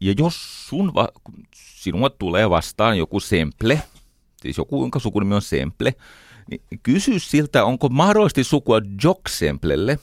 Ja 0.00 0.14
jos 0.18 0.68
sun 0.68 0.94
va- 0.94 1.08
sinua 1.54 2.10
tulee 2.10 2.50
vastaan 2.50 2.98
joku 2.98 3.20
Semple, 3.20 3.82
siis 4.42 4.58
joku, 4.58 4.82
jonka 4.82 4.98
sukunimi 4.98 5.34
on 5.34 5.42
Semple, 5.42 5.94
niin 6.50 6.80
kysy 6.82 7.18
siltä, 7.18 7.64
onko 7.64 7.88
mahdollisesti 7.88 8.44
sukua 8.44 8.78
Jock-Semplelle. 8.78 9.98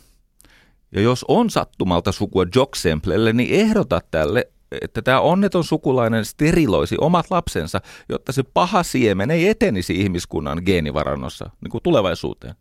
Ja 0.92 1.02
jos 1.02 1.26
on 1.28 1.50
sattumalta 1.50 2.12
sukua 2.12 2.44
Jock-Semplelle, 2.44 3.34
niin 3.34 3.54
ehdota 3.54 4.02
tälle, 4.12 4.52
että 4.82 5.02
tämä 5.02 5.20
onneton 5.20 5.64
sukulainen 5.64 6.26
steriloisi 6.26 6.96
omat 7.02 7.26
lapsensa, 7.30 7.82
jotta 8.10 8.32
se 8.32 8.44
paha 8.44 8.84
siemen 8.84 9.32
ei 9.32 9.48
etenisi 9.48 10.02
ihmiskunnan 10.02 10.62
geenivarannossa 10.66 11.50
niin 11.62 11.72
kuin 11.72 11.84
tulevaisuuteen. 11.84 12.56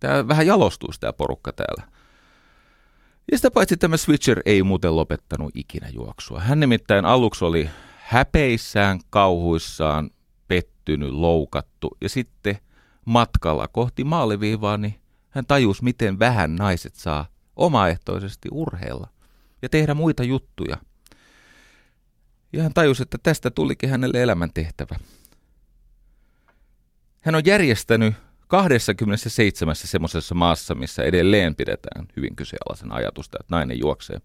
Tämä 0.00 0.28
vähän 0.28 0.46
jalostuisi 0.46 1.00
tämä 1.00 1.12
porukka 1.12 1.52
täällä. 1.52 1.98
Ja 3.32 3.38
sitä 3.38 3.50
paitsi 3.50 3.76
tämä 3.76 3.96
Switcher 3.96 4.40
ei 4.46 4.62
muuten 4.62 4.96
lopettanut 4.96 5.52
ikinä 5.54 5.88
juoksua. 5.88 6.40
Hän 6.40 6.60
nimittäin 6.60 7.04
aluksi 7.04 7.44
oli 7.44 7.70
häpeissään, 7.96 9.00
kauhuissaan, 9.10 10.10
pettynyt, 10.48 11.10
loukattu 11.10 11.96
ja 12.00 12.08
sitten 12.08 12.58
matkalla 13.04 13.68
kohti 13.68 14.04
maaliviivaa, 14.04 14.76
niin 14.76 15.00
hän 15.30 15.46
tajusi, 15.46 15.84
miten 15.84 16.18
vähän 16.18 16.56
naiset 16.56 16.94
saa 16.94 17.26
omaehtoisesti 17.56 18.48
urheilla 18.52 19.08
ja 19.62 19.68
tehdä 19.68 19.94
muita 19.94 20.22
juttuja. 20.22 20.76
Ja 22.52 22.62
hän 22.62 22.74
tajusi, 22.74 23.02
että 23.02 23.18
tästä 23.22 23.50
tulikin 23.50 23.90
hänelle 23.90 24.22
elämäntehtävä. 24.22 24.96
Hän 27.20 27.34
on 27.34 27.42
järjestänyt 27.44 28.14
27 28.48 29.76
semmoisessa 29.76 30.34
maassa, 30.34 30.74
missä 30.74 31.02
edelleen 31.02 31.54
pidetään 31.54 32.06
hyvin 32.16 32.36
kyseenalaisen 32.36 32.92
ajatusta, 32.92 33.38
että 33.40 33.56
nainen 33.56 33.78
juoksee 33.78 34.20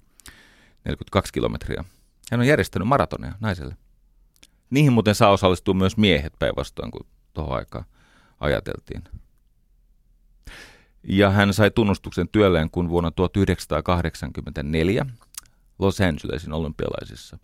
42 0.86 1.34
kilometriä. 1.34 1.84
Hän 2.32 2.40
on 2.40 2.48
järjestänyt 2.48 2.88
maratoneja 2.88 3.34
naiselle. 3.40 3.78
Niihin 4.70 4.94
muuten 4.94 5.16
saa 5.16 5.30
osallistua 5.30 5.74
myös 5.74 5.98
miehet 5.98 6.34
päinvastoin 6.40 6.92
kuin 6.92 7.08
tuohon 7.34 7.58
aikaan 7.58 7.86
ajateltiin. 8.40 9.04
Ja 11.04 11.30
hän 11.30 11.54
sai 11.54 11.72
tunnustuksen 11.72 12.30
työlleen, 12.30 12.70
kun 12.70 12.90
vuonna 12.90 13.12
1984 13.12 15.06
Los 15.80 16.02
Angelesin 16.02 16.54
olympialaisissa 16.54 17.38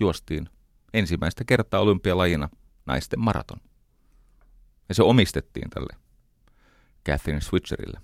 juostiin 0.00 0.48
ensimmäistä 0.94 1.44
kertaa 1.44 1.80
olympialajina 1.80 2.48
naisten 2.86 3.20
maraton. 3.20 3.60
Ja 4.88 4.94
se 4.94 5.02
omistettiin 5.02 5.70
tälle 5.70 6.09
Catherine 7.06 7.40
Switcherille. 7.40 8.00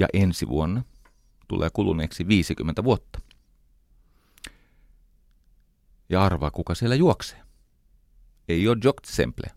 Ja 0.00 0.06
ensi 0.12 0.48
vuonna 0.48 0.82
tulee 1.48 1.70
kuluneeksi 1.72 2.28
50 2.28 2.84
vuotta. 2.84 3.20
Ja 6.08 6.24
arvaa, 6.24 6.50
kuka 6.50 6.74
siellä 6.74 6.94
juoksee. 6.94 7.42
Ei 8.48 8.68
ole 8.68 8.78
Jock 8.84 9.04
Semple. 9.06 9.50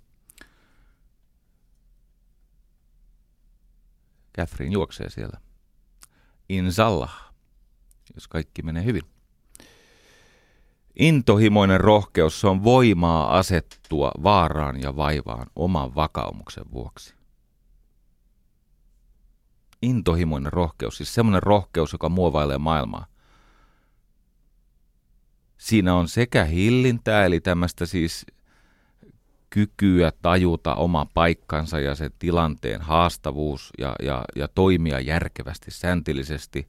Catherine 4.38 4.74
juoksee 4.74 5.10
siellä. 5.10 5.42
Insallah, 6.50 7.34
jos 8.16 8.28
kaikki 8.28 8.62
menee 8.62 8.84
hyvin. 8.84 9.17
Intohimoinen 11.00 11.80
rohkeus 11.80 12.46
on 12.46 12.64
voimaa 12.64 13.38
asettua 13.38 14.12
vaaraan 14.24 14.82
ja 14.82 14.96
vaivaan 14.96 15.48
oman 15.56 15.96
vakaumuksen 15.96 16.66
vuoksi. 16.72 17.16
Intohimoinen 19.82 20.54
rohkeus, 20.54 20.98
siis 20.98 21.14
semmoinen 21.14 21.44
rohkeus, 21.44 21.92
joka 21.92 22.10
muovailee 22.10 22.58
maailmaa. 22.58 23.06
Siinä 25.58 25.96
on 25.96 26.08
sekä 26.08 26.46
hillintää, 26.46 27.26
eli 27.26 27.40
tämmöistä 27.40 27.86
siis 27.86 28.26
kykyä 29.50 30.12
tajuta 30.22 30.76
oma 30.76 31.06
paikkansa 31.14 31.80
ja 31.80 31.96
se 31.96 32.10
tilanteen 32.20 32.82
haastavuus 32.82 33.72
ja, 33.78 33.96
ja, 34.04 34.26
ja 34.36 34.48
toimia 34.48 35.00
järkevästi, 35.00 35.72
säntillisesti. 35.72 36.68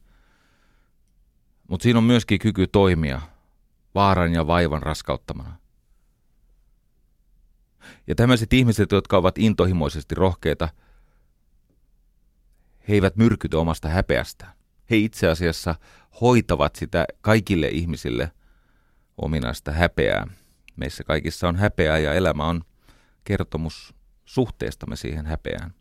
Mutta 1.67 1.83
siinä 1.83 1.97
on 1.97 2.03
myöskin 2.03 2.39
kyky 2.39 2.67
toimia 2.67 3.21
vaaran 3.99 4.33
ja 4.33 4.47
vaivan 4.47 4.83
raskauttamana. 4.83 5.55
Ja 8.07 8.15
tämmöiset 8.15 8.53
ihmiset, 8.53 8.91
jotka 8.91 9.17
ovat 9.17 9.37
intohimoisesti 9.37 10.15
rohkeita, 10.15 10.69
he 12.87 12.93
eivät 12.93 13.15
myrkytä 13.15 13.57
omasta 13.57 13.89
häpeästään. 13.89 14.53
He 14.89 14.97
itse 14.97 15.27
asiassa 15.27 15.75
hoitavat 16.21 16.75
sitä 16.75 17.05
kaikille 17.21 17.67
ihmisille 17.67 18.31
ominaista 19.17 19.71
häpeää. 19.71 20.27
Meissä 20.75 21.03
kaikissa 21.03 21.47
on 21.47 21.55
häpeää 21.55 21.97
ja 21.97 22.13
elämä 22.13 22.45
on 22.45 22.61
kertomus 23.23 23.93
suhteestamme 24.25 24.95
siihen 24.95 25.25
häpeään. 25.25 25.73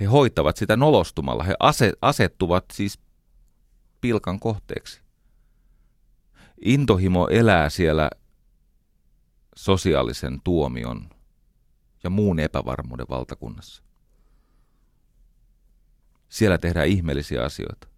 He 0.00 0.04
hoitavat 0.04 0.56
sitä 0.56 0.76
nolostumalla. 0.76 1.42
He 1.42 1.54
asettuvat 2.02 2.64
siis 2.72 2.98
pilkan 4.00 4.40
kohteeksi. 4.40 5.05
Intohimo 6.64 7.28
elää 7.28 7.70
siellä 7.70 8.10
sosiaalisen 9.56 10.40
tuomion 10.44 11.10
ja 12.04 12.10
muun 12.10 12.38
epävarmuuden 12.38 13.06
valtakunnassa. 13.10 13.82
Siellä 16.28 16.58
tehdään 16.58 16.88
ihmeellisiä 16.88 17.44
asioita. 17.44 17.88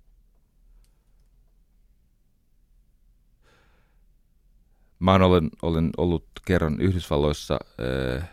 Mä 4.99 5.15
olen, 5.15 5.51
olen 5.63 5.91
ollut 5.97 6.27
kerran 6.45 6.81
Yhdysvalloissa, 6.81 7.59
äh, 8.19 8.31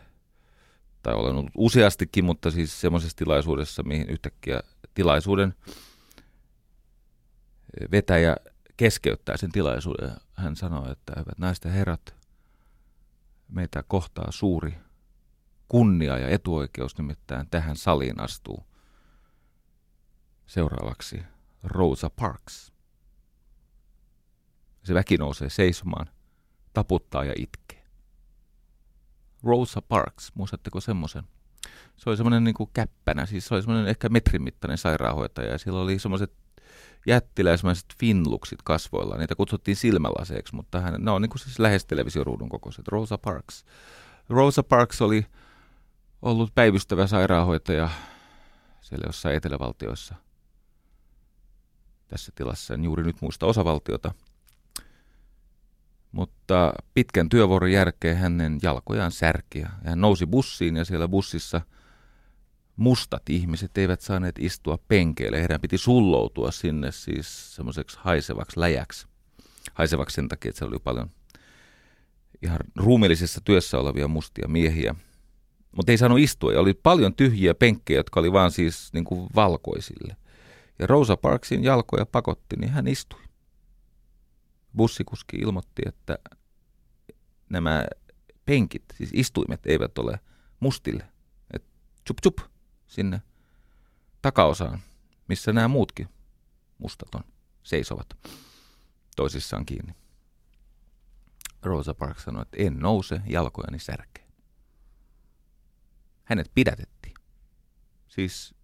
tai 1.04 1.14
olen 1.14 1.36
ollut 1.36 1.52
useastikin, 1.58 2.26
mutta 2.26 2.52
siis 2.52 2.82
semmoisessa 2.82 3.18
tilaisuudessa, 3.18 3.84
mihin 3.84 4.10
yhtäkkiä 4.10 4.62
tilaisuuden 4.94 5.54
vetäjä 7.92 8.36
keskeyttää 8.78 9.38
sen 9.38 9.52
tilaisuuden. 9.52 10.12
Hän 10.34 10.56
sanoi, 10.56 10.92
että 10.92 11.14
hyvät 11.18 11.38
naiset 11.38 11.66
ja 11.66 11.72
herrat, 11.72 12.16
meitä 13.48 13.84
kohtaa 13.88 14.32
suuri 14.32 14.78
kunnia 15.68 16.18
ja 16.18 16.30
etuoikeus, 16.30 16.98
nimittäin 16.98 17.50
tähän 17.50 17.78
saliin 17.78 18.22
astuu 18.22 18.66
seuraavaksi 20.46 21.24
Rosa 21.64 22.10
Parks. 22.10 22.74
Se 24.84 24.94
väki 24.94 25.18
nousee 25.18 25.50
seisomaan, 25.50 26.10
taputtaa 26.74 27.24
ja 27.24 27.34
itkee. 27.38 27.86
Rosa 29.44 29.82
Parks, 29.82 30.32
muistatteko 30.36 30.82
semmoisen? 30.82 31.24
Se 31.98 32.10
oli 32.10 32.18
semmoinen 32.18 32.44
niin 32.44 32.56
käppänä, 32.74 33.26
siis 33.26 33.48
se 33.48 33.54
oli 33.54 33.62
semmoinen 33.62 33.88
ehkä 33.88 34.10
metrin 34.10 34.44
mittainen 34.44 34.78
sairaanhoitaja 34.78 35.52
ja 35.52 35.58
sillä 35.58 35.80
oli 35.80 36.00
semmoiset 36.00 36.34
jättiläismäiset 37.06 37.86
finluksit 38.00 38.60
kasvoilla. 38.64 39.18
Niitä 39.18 39.36
kutsuttiin 39.36 39.76
silmälaseeksi, 39.76 40.56
mutta 40.56 40.82
hän, 40.82 40.96
ne 41.00 41.12
on 41.12 41.22
niin 41.22 41.30
kuin 41.30 41.40
siis 41.40 41.60
lähes 41.60 41.86
televisioruudun 41.86 42.50
kokoiset. 42.50 42.88
Rosa 42.88 43.18
Parks. 43.18 43.66
Rosa 44.30 44.64
Parks 44.64 45.02
oli 45.02 45.26
ollut 46.22 46.56
päivystävä 46.56 47.08
sairaanhoitaja 47.08 47.90
siellä 48.82 49.06
jossain 49.08 49.36
etelävaltioissa. 49.36 50.16
Tässä 52.08 52.32
tilassa 52.36 52.74
en 52.74 52.84
juuri 52.84 53.04
nyt 53.04 53.22
muista 53.22 53.46
osavaltiota. 53.46 54.14
Mutta 56.12 56.74
pitkän 56.94 57.30
työvuoron 57.30 57.72
jälkeen 57.72 58.18
hänen 58.18 58.60
jalkojaan 58.62 59.12
särki 59.12 59.60
ja 59.60 59.70
hän 59.86 60.02
nousi 60.02 60.26
bussiin 60.26 60.76
ja 60.76 60.86
siellä 60.86 61.08
bussissa– 61.08 61.62
mustat 62.76 63.30
ihmiset 63.30 63.78
eivät 63.78 64.02
saaneet 64.02 64.36
istua 64.40 64.78
penkeille. 64.88 65.40
Heidän 65.40 65.62
piti 65.62 65.78
sulloutua 65.78 66.52
sinne 66.52 66.92
siis 66.92 67.56
semmoiseksi 67.56 67.98
haisevaksi 68.02 68.60
läjäksi. 68.60 69.08
Haisevaksi 69.74 70.16
sen 70.16 70.28
takia, 70.28 70.50
että 70.50 70.60
se 70.60 70.66
oli 70.66 70.80
paljon 70.80 71.10
ihan 72.42 72.60
ruumiillisessa 72.76 73.42
työssä 73.44 73.80
olevia 73.80 74.08
mustia 74.08 74.48
miehiä. 74.48 74.96
Mutta 75.76 75.92
ei 75.92 75.98
saanut 75.98 76.20
istua 76.20 76.54
ja 76.54 76.60
oli 76.60 76.74
paljon 76.74 77.16
tyhjiä 77.16 77.56
penkkejä, 77.56 78.00
jotka 78.00 78.20
oli 78.20 78.32
vaan 78.32 78.52
siis 78.52 78.94
niin 78.94 79.06
kuin 79.06 79.30
valkoisille. 79.36 80.18
Ja 80.80 80.88
Rosa 80.88 81.18
Parksin 81.18 81.64
jalkoja 81.64 82.06
pakotti, 82.06 82.56
niin 82.56 82.72
hän 82.72 82.88
istui. 82.88 83.22
Bussikuski 84.76 85.38
ilmoitti, 85.38 85.82
että 85.86 86.18
nämä 87.50 87.86
penkit, 88.46 88.84
siis 88.94 89.10
istuimet 89.14 89.66
eivät 89.66 89.98
ole 89.98 90.20
mustille. 90.60 91.06
Et 91.54 91.64
chup 92.08 92.18
chup, 92.24 92.38
sinne 92.96 93.22
takaosaan, 94.22 94.80
missä 95.28 95.54
nämä 95.54 95.68
muutkin 95.68 96.10
mustat 96.78 97.16
on, 97.16 97.24
seisovat 97.64 98.18
toisissaan 99.16 99.66
kiinni. 99.66 99.96
Rosa 101.64 101.94
Parks 101.94 102.24
sanoi, 102.24 102.42
että 102.42 102.58
en 102.60 102.80
nouse 102.80 103.22
jalkojani 103.28 103.80
särkeen. 103.80 104.28
Hänet 106.24 106.52
pidätettiin. 106.54 107.16
Siis 108.08 108.56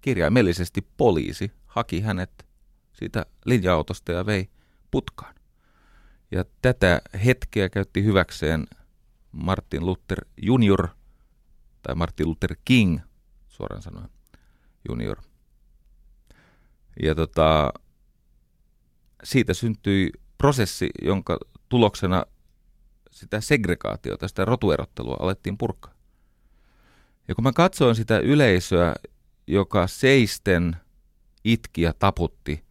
kirjaimellisesti 0.00 0.88
poliisi 0.96 1.52
haki 1.66 2.00
hänet 2.00 2.46
siitä 2.92 3.26
linja-autosta 3.44 4.12
ja 4.12 4.26
vei 4.26 4.50
putkaan. 4.90 5.34
Ja 6.30 6.44
tätä 6.62 7.02
hetkeä 7.24 7.68
käytti 7.68 8.04
hyväkseen 8.04 8.66
Martin 9.32 9.86
Luther 9.86 10.24
Junior, 10.42 10.88
tai 11.84 11.94
Martin 11.94 12.28
Luther 12.28 12.56
King, 12.64 13.00
suoraan 13.48 13.82
sanoen, 13.82 14.08
junior. 14.88 15.18
Ja 17.02 17.14
tota, 17.14 17.72
siitä 19.24 19.54
syntyi 19.54 20.10
prosessi, 20.38 20.90
jonka 21.02 21.38
tuloksena 21.68 22.24
sitä 23.10 23.40
segregaatiota, 23.40 24.28
sitä 24.28 24.44
rotuerottelua 24.44 25.16
alettiin 25.20 25.58
purkaa. 25.58 25.94
Ja 27.28 27.34
kun 27.34 27.44
mä 27.44 27.52
katsoin 27.52 27.96
sitä 27.96 28.18
yleisöä, 28.18 28.94
joka 29.46 29.86
seisten 29.86 30.76
itki 31.44 31.82
ja 31.82 31.92
taputti, 31.98 32.64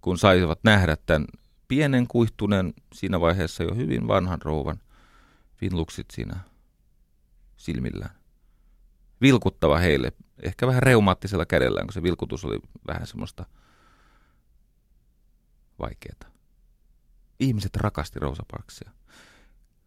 kun 0.00 0.18
saivat 0.18 0.58
nähdä 0.62 0.96
tämän 1.06 1.26
pienen 1.68 2.06
kuihtuneen, 2.06 2.74
siinä 2.94 3.20
vaiheessa 3.20 3.62
jo 3.62 3.74
hyvin 3.74 4.08
vanhan 4.08 4.42
rouvan, 4.42 4.80
vinluksit 5.60 6.06
siinä 6.10 6.36
silmillään. 7.56 8.23
Vilkuttava 9.20 9.78
heille, 9.78 10.12
ehkä 10.42 10.66
vähän 10.66 10.82
reumaattisella 10.82 11.46
kädellään, 11.46 11.86
kun 11.86 11.92
se 11.92 12.02
vilkutus 12.02 12.44
oli 12.44 12.58
vähän 12.86 13.06
semmoista 13.06 13.46
vaikeaa. 15.78 16.34
Ihmiset 17.40 17.76
rakasti 17.76 18.18
Rosa 18.18 18.42
Parksia, 18.50 18.90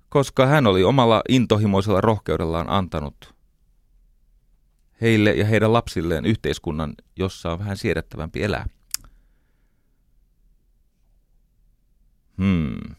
koska 0.10 0.46
hän 0.46 0.68
oli 0.68 0.84
omalla 0.84 1.22
intohimoisella 1.30 2.02
rohkeudellaan 2.02 2.70
antanut 2.70 3.36
heille 5.02 5.34
ja 5.34 5.46
heidän 5.46 5.74
lapsilleen 5.74 6.26
yhteiskunnan, 6.26 6.94
jossa 7.16 7.52
on 7.52 7.60
vähän 7.60 7.78
siedettävämpi 7.78 8.44
elää. 8.44 8.66
Hmm. 12.38 12.96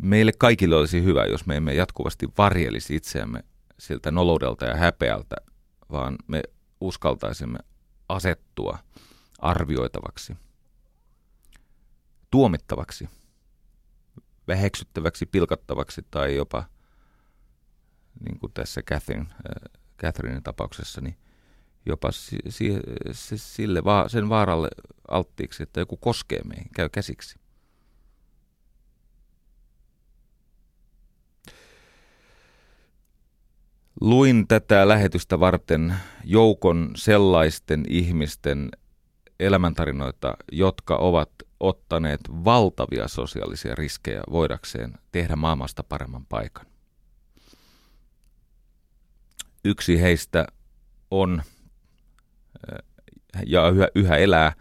Meille 0.00 0.32
kaikille 0.38 0.76
olisi 0.76 1.04
hyvä, 1.04 1.24
jos 1.24 1.46
me 1.46 1.56
emme 1.56 1.74
jatkuvasti 1.74 2.28
varjelisi 2.38 2.96
itseämme 2.96 3.44
siltä 3.78 4.10
noloudelta 4.10 4.64
ja 4.64 4.76
häpeältä, 4.76 5.36
vaan 5.90 6.16
me 6.26 6.42
uskaltaisimme 6.80 7.58
asettua 8.08 8.78
arvioitavaksi, 9.38 10.36
tuomittavaksi, 12.30 13.08
väheksyttäväksi, 14.48 15.26
pilkattavaksi 15.26 16.06
tai 16.10 16.36
jopa, 16.36 16.64
niin 18.24 18.38
kuin 18.38 18.52
tässä 18.52 18.82
Catherine, 18.82 19.26
äh, 19.30 19.72
Catherinein 19.98 20.42
tapauksessa, 20.42 21.00
niin 21.00 21.16
jopa 21.86 22.12
si, 22.12 22.38
si, 22.48 22.80
si, 23.12 23.38
sille 23.38 23.84
va, 23.84 24.08
sen 24.08 24.28
vaaralle 24.28 24.68
alttiiksi, 25.08 25.62
että 25.62 25.80
joku 25.80 25.96
koskee 25.96 26.40
meihin, 26.44 26.70
käy 26.74 26.88
käsiksi. 26.88 27.38
Luin 34.04 34.48
tätä 34.48 34.88
lähetystä 34.88 35.40
varten 35.40 35.94
joukon 36.24 36.90
sellaisten 36.96 37.84
ihmisten 37.88 38.68
elämäntarinoita, 39.40 40.34
jotka 40.52 40.96
ovat 40.96 41.30
ottaneet 41.60 42.20
valtavia 42.28 43.08
sosiaalisia 43.08 43.74
riskejä 43.74 44.22
voidakseen 44.30 44.94
tehdä 45.12 45.36
maailmasta 45.36 45.82
paremman 45.82 46.26
paikan. 46.26 46.66
Yksi 49.64 50.00
heistä 50.00 50.46
on 51.10 51.42
ja 53.46 53.68
yhä, 53.68 53.88
yhä 53.94 54.16
elää 54.16 54.52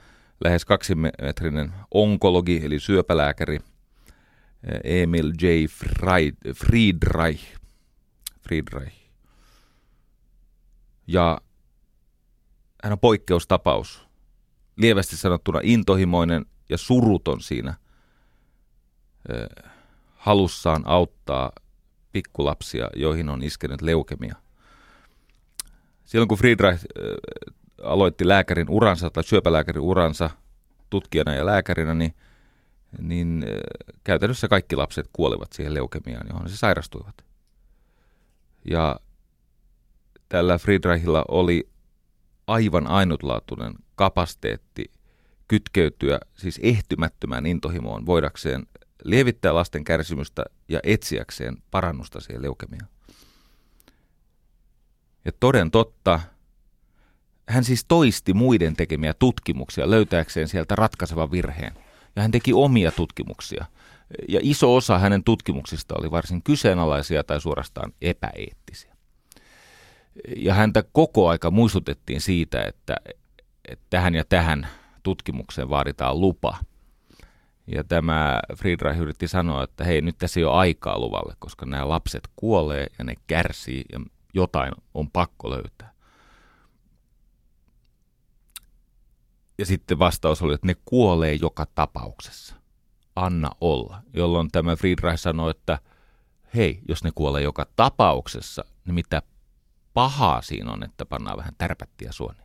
lähes 0.43 0.65
kaksimetrinen 0.65 1.73
onkologi 1.91 2.61
eli 2.63 2.79
syöpälääkäri 2.79 3.59
Emil 4.83 5.31
J. 5.41 5.45
Friedreich. 6.53 7.43
Friedreich. 8.41 9.02
Ja 11.07 11.41
hän 12.83 12.93
on 12.93 12.99
poikkeustapaus. 12.99 14.07
Lievästi 14.75 15.17
sanottuna 15.17 15.59
intohimoinen 15.63 16.45
ja 16.69 16.77
suruton 16.77 17.41
siinä 17.41 17.73
halussaan 20.15 20.81
auttaa 20.85 21.51
pikkulapsia, 22.11 22.89
joihin 22.95 23.29
on 23.29 23.43
iskenyt 23.43 23.81
leukemia. 23.81 24.35
Silloin 26.05 26.27
kun 26.27 26.37
Friedreich 26.37 26.85
aloitti 27.83 28.27
lääkärin 28.27 28.69
uransa 28.69 29.09
tai 29.09 29.23
syöpälääkärin 29.23 29.81
uransa 29.81 30.29
tutkijana 30.89 31.33
ja 31.33 31.45
lääkärinä, 31.45 31.93
niin, 31.93 32.15
niin 32.99 33.45
käytännössä 34.03 34.47
kaikki 34.47 34.75
lapset 34.75 35.09
kuolivat 35.13 35.53
siihen 35.53 35.73
leukemiaan, 35.73 36.27
johon 36.29 36.49
se 36.49 36.57
sairastuivat. 36.57 37.25
Ja 38.65 38.99
tällä 40.33 40.57
Friedreichilla 40.57 41.25
oli 41.27 41.69
aivan 42.47 42.87
ainutlaatuinen 42.87 43.73
kapasiteetti 43.95 44.85
kytkeytyä 45.47 46.19
siis 46.35 46.59
ehtymättömään 46.63 47.45
intohimoon 47.45 48.05
voidakseen 48.05 48.67
lievittää 49.03 49.55
lasten 49.55 49.83
kärsimystä 49.83 50.43
ja 50.69 50.79
etsiäkseen 50.83 51.57
parannusta 51.71 52.19
siihen 52.19 52.41
leukemiaan. 52.41 52.87
Ja 55.25 55.31
toden 55.39 55.71
totta, 55.71 56.19
hän 57.49 57.63
siis 57.63 57.85
toisti 57.85 58.33
muiden 58.33 58.75
tekemiä 58.75 59.13
tutkimuksia 59.13 59.89
löytääkseen 59.89 60.47
sieltä 60.47 60.75
ratkaisevan 60.75 61.31
virheen. 61.31 61.73
Ja 62.15 62.21
hän 62.21 62.31
teki 62.31 62.53
omia 62.53 62.91
tutkimuksia. 62.91 63.65
Ja 64.29 64.39
iso 64.43 64.75
osa 64.75 64.99
hänen 64.99 65.23
tutkimuksista 65.23 65.95
oli 65.99 66.11
varsin 66.11 66.43
kyseenalaisia 66.43 67.23
tai 67.23 67.41
suorastaan 67.41 67.93
epäeettisiä. 68.01 68.92
Ja 70.37 70.53
häntä 70.53 70.83
koko 70.91 71.29
aika 71.29 71.51
muistutettiin 71.51 72.21
siitä, 72.21 72.63
että, 72.63 72.95
että 73.69 73.85
tähän 73.89 74.15
ja 74.15 74.25
tähän 74.25 74.67
tutkimukseen 75.03 75.69
vaaditaan 75.69 76.21
lupa. 76.21 76.57
Ja 77.67 77.83
tämä 77.83 78.39
Friedreich 78.55 78.99
yritti 78.99 79.27
sanoa, 79.27 79.63
että 79.63 79.83
hei, 79.83 80.01
nyt 80.01 80.17
tässä 80.17 80.39
ei 80.39 80.43
ole 80.43 80.53
aikaa 80.53 80.99
luvalle, 80.99 81.33
koska 81.39 81.65
nämä 81.65 81.89
lapset 81.89 82.27
kuolee 82.35 82.87
ja 82.97 83.03
ne 83.03 83.13
kärsii 83.27 83.85
ja 83.91 83.99
jotain 84.33 84.73
on 84.93 85.11
pakko 85.11 85.49
löytää. 85.49 85.93
Ja 89.57 89.65
sitten 89.65 89.99
vastaus 89.99 90.41
oli, 90.41 90.53
että 90.53 90.67
ne 90.67 90.75
kuolee 90.85 91.33
joka 91.33 91.65
tapauksessa. 91.75 92.55
Anna 93.15 93.49
olla. 93.61 94.01
Jolloin 94.13 94.49
tämä 94.51 94.75
Friedreich 94.75 95.19
sanoi, 95.19 95.51
että 95.51 95.79
hei, 96.55 96.81
jos 96.87 97.03
ne 97.03 97.11
kuolee 97.15 97.41
joka 97.41 97.65
tapauksessa, 97.75 98.65
niin 98.85 98.95
mitä 98.95 99.21
pahaa 99.93 100.41
siinä 100.41 100.71
on, 100.71 100.83
että 100.83 101.05
pannaan 101.05 101.37
vähän 101.37 101.53
tärpättiä 101.57 102.11
suoni. 102.11 102.39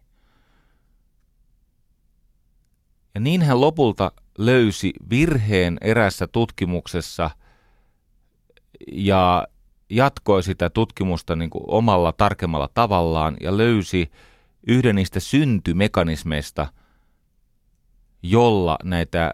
Ja 3.14 3.20
niin 3.20 3.42
hän 3.42 3.60
lopulta 3.60 4.12
löysi 4.38 4.92
virheen 5.10 5.78
erässä 5.80 6.26
tutkimuksessa 6.26 7.30
ja 8.92 9.46
jatkoi 9.90 10.42
sitä 10.42 10.70
tutkimusta 10.70 11.36
niin 11.36 11.50
kuin 11.50 11.64
omalla 11.66 12.12
tarkemmalla 12.12 12.68
tavallaan 12.74 13.36
ja 13.40 13.56
löysi 13.56 14.10
yhden 14.66 14.94
niistä 14.94 15.20
syntymekanismeista, 15.20 16.66
jolla 18.22 18.78
näitä, 18.84 19.30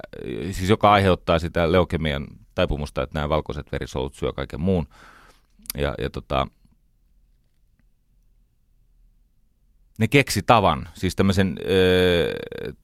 siis 0.51 0.71
joka 0.71 0.93
aiheuttaa 0.93 1.39
sitä 1.39 1.73
leukemian 1.73 2.27
taipumusta, 2.55 3.03
että 3.03 3.19
nämä 3.19 3.29
valkoiset 3.29 3.73
verisolut 3.73 4.15
syö 4.15 4.33
kaiken 4.33 4.61
muun. 4.61 4.89
Ja, 5.79 5.95
ja 5.99 6.11
tota, 6.11 6.47
ne 9.99 10.09
keksi 10.09 10.43
tavan, 10.47 10.89
siis 10.95 11.17
tämmöisen 11.17 11.57
ö, 11.71 12.33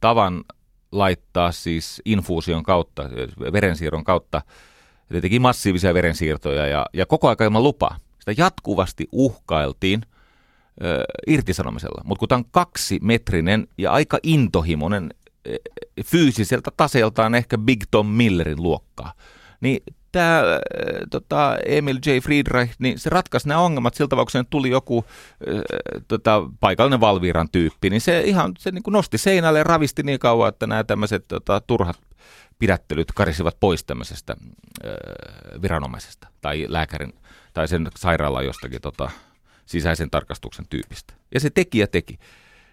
tavan 0.01 0.45
laittaa 0.93 1.53
siis 1.53 2.03
infuusion 2.05 2.63
kautta, 2.63 3.11
verensiirron 3.53 4.05
kautta, 4.05 4.43
ne 5.11 5.21
teki 5.21 5.39
massiivisia 5.39 5.95
verensiirtoja 5.95 6.67
ja, 6.67 6.87
ja 6.93 7.07
koko 7.07 7.29
ajan 7.29 7.37
ilman 7.41 7.63
lupaa. 7.63 7.97
Sitä 8.19 8.43
jatkuvasti 8.43 9.09
uhkailtiin 9.13 10.03
ö, 10.85 11.05
irtisanomisella, 11.27 12.03
mutta 12.05 12.19
kun 12.19 12.29
tämä 12.29 12.37
on 12.37 12.51
kaksimetrinen 12.51 13.69
ja 13.79 13.93
aika 13.93 14.19
intohimoinen 14.23 15.11
fyysiseltä 16.05 16.71
taseeltaan 16.77 17.35
ehkä 17.35 17.59
Big 17.59 17.85
Tom 17.91 18.07
Millerin 18.07 18.63
luokkaa, 18.63 19.13
niin 19.61 19.83
tämä 20.13 20.39
äh, 20.39 20.59
tota, 21.11 21.57
Emil 21.67 21.99
J. 22.07 22.19
Friedreich, 22.23 22.75
niin 22.79 22.99
se 22.99 23.11
ratkaisi 23.11 23.49
nämä 23.49 23.61
ongelmat 23.61 23.95
sillä 23.95 24.09
tavalla, 24.09 24.31
kun 24.33 24.47
tuli 24.51 24.71
joku 24.71 25.05
äh, 25.49 26.03
tota, 26.09 26.43
paikallinen 26.61 27.01
Valviran 27.01 27.49
tyyppi, 27.53 27.91
niin 27.91 28.01
se 28.01 28.21
ihan 28.21 28.53
se 28.59 28.71
niin 28.71 28.83
kuin 28.83 28.93
nosti 28.93 29.19
seinälle 29.19 29.59
ja 29.59 29.65
ravisti 29.65 30.03
niin 30.03 30.19
kauan, 30.19 30.49
että 30.49 30.67
nämä 30.67 30.85
tämmöiset 30.85 31.29
tota, 31.29 31.61
turhat 31.61 31.99
pidättelyt 32.59 33.13
karisivat 33.13 33.57
pois 33.61 33.85
tämmöisestä 33.85 34.37
äh, 34.85 34.93
viranomaisesta 35.63 36.29
tai 36.41 36.67
lääkärin 36.69 37.13
tai 37.53 37.69
sen 37.69 37.89
sairaalan 37.97 38.45
jostakin 38.45 38.81
tota, 38.81 39.11
sisäisen 39.67 40.11
tarkastuksen 40.11 40.67
tyypistä. 40.71 41.15
Ja 41.35 41.41
se 41.41 41.51
teki 41.51 41.79
ja 41.79 41.87
teki. 41.87 42.19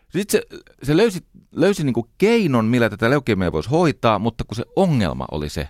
Sitten 0.09 0.41
se, 0.41 0.63
se 0.83 0.97
löysi, 0.97 1.19
löysi 1.51 1.83
niin 1.83 1.93
kuin 1.93 2.09
keinon, 2.17 2.65
millä 2.65 2.89
tätä 2.89 3.09
leukemiaa 3.09 3.51
voisi 3.51 3.69
hoitaa, 3.69 4.19
mutta 4.19 4.43
kun 4.43 4.55
se 4.55 4.65
ongelma 4.75 5.25
oli 5.31 5.49
se, 5.49 5.69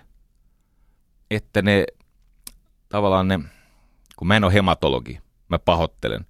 että 1.30 1.62
ne 1.62 1.86
tavallaan 2.88 3.28
ne, 3.28 3.40
kun 4.16 4.28
mä 4.28 4.36
en 4.36 4.44
ole 4.44 4.52
hematologi, 4.52 5.20
mä 5.48 5.58
pahoittelen. 5.58 6.26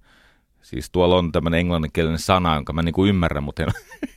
Siis 0.61 0.89
tuolla 0.89 1.15
on 1.15 1.31
tämmöinen 1.31 1.59
englanninkielinen 1.59 2.19
sana, 2.19 2.55
jonka 2.55 2.73
mä 2.73 2.81
niinku 2.81 3.05
ymmärrän, 3.05 3.43
mutta 3.43 3.63
en, 3.63 3.69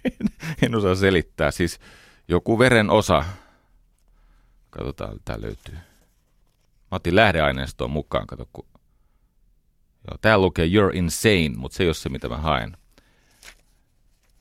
en 0.63 0.75
osaa 0.75 0.95
selittää. 0.95 1.51
Siis 1.51 1.81
joku 2.29 2.59
veren 2.59 2.91
osa, 2.91 3.25
katsotaan, 4.71 5.19
tää 5.25 5.41
löytyy. 5.41 5.75
Mä 5.75 6.97
otin 6.97 7.17
lähdeaineistoon 7.17 7.91
mukaan, 7.91 8.27
kato 8.27 8.49
kun... 8.53 8.67
Joo, 10.09 10.19
tää 10.21 10.39
lukee 10.39 10.67
You're 10.67 10.97
insane, 10.97 11.53
mutta 11.57 11.77
se 11.77 11.83
ei 11.83 11.89
ole 11.89 11.95
se, 11.95 12.09
mitä 12.09 12.29
mä 12.29 12.37
haen. 12.37 12.77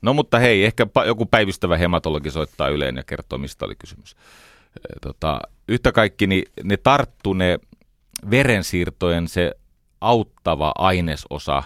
No 0.02 0.14
mutta 0.14 0.40
hei, 0.40 0.66
ehkä 0.66 0.88
joku 1.06 1.26
päivystävä 1.26 1.78
hematologi 1.78 2.32
soittaa 2.32 2.70
yleen 2.70 2.98
ja 2.98 3.04
kertoo, 3.04 3.38
mistä 3.38 3.66
oli 3.66 3.76
kysymys 3.76 4.16
tota, 5.02 5.42
yhtä 5.72 5.92
kaikki 5.92 6.28
niin 6.28 6.44
ne 6.64 6.78
tarttu 6.78 7.34
ne 7.34 7.60
verensiirtojen 8.32 9.28
se 9.28 9.52
auttava 10.02 10.72
ainesosa 10.78 11.64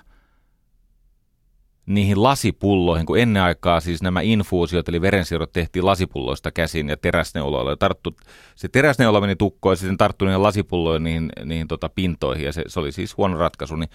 niihin 1.86 2.24
lasipulloihin, 2.24 3.06
kun 3.06 3.20
ennen 3.20 3.44
aikaa 3.44 3.80
siis 3.80 4.02
nämä 4.02 4.22
infuusiot, 4.22 4.90
eli 4.90 5.02
verensiirrot 5.02 5.52
tehtiin 5.52 5.86
lasipulloista 5.86 6.52
käsin 6.52 6.90
ja 6.90 6.98
teräsneuloilla. 6.98 7.70
Ja 7.70 7.78
tarttu, 7.78 8.16
se 8.56 8.68
teräsneula 8.68 9.22
meni 9.22 9.36
tukkoon 9.36 9.74
ja 9.74 9.78
sitten 9.78 9.98
tarttui 9.98 10.28
niihin 10.28 10.44
lasipulloihin 10.44 11.04
niihin, 11.04 11.30
niihin 11.46 11.68
tota 11.68 11.90
pintoihin 11.90 12.46
ja 12.46 12.54
se, 12.54 12.64
se, 12.68 12.80
oli 12.80 12.92
siis 12.92 13.18
huono 13.18 13.38
ratkaisu. 13.38 13.76
Niin 13.76 13.90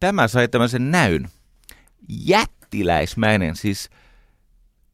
tämä 0.00 0.28
sai 0.28 0.48
tämmöisen 0.48 0.90
näyn. 0.90 1.28
Jättiläismäinen, 2.08 3.56
siis 3.56 3.90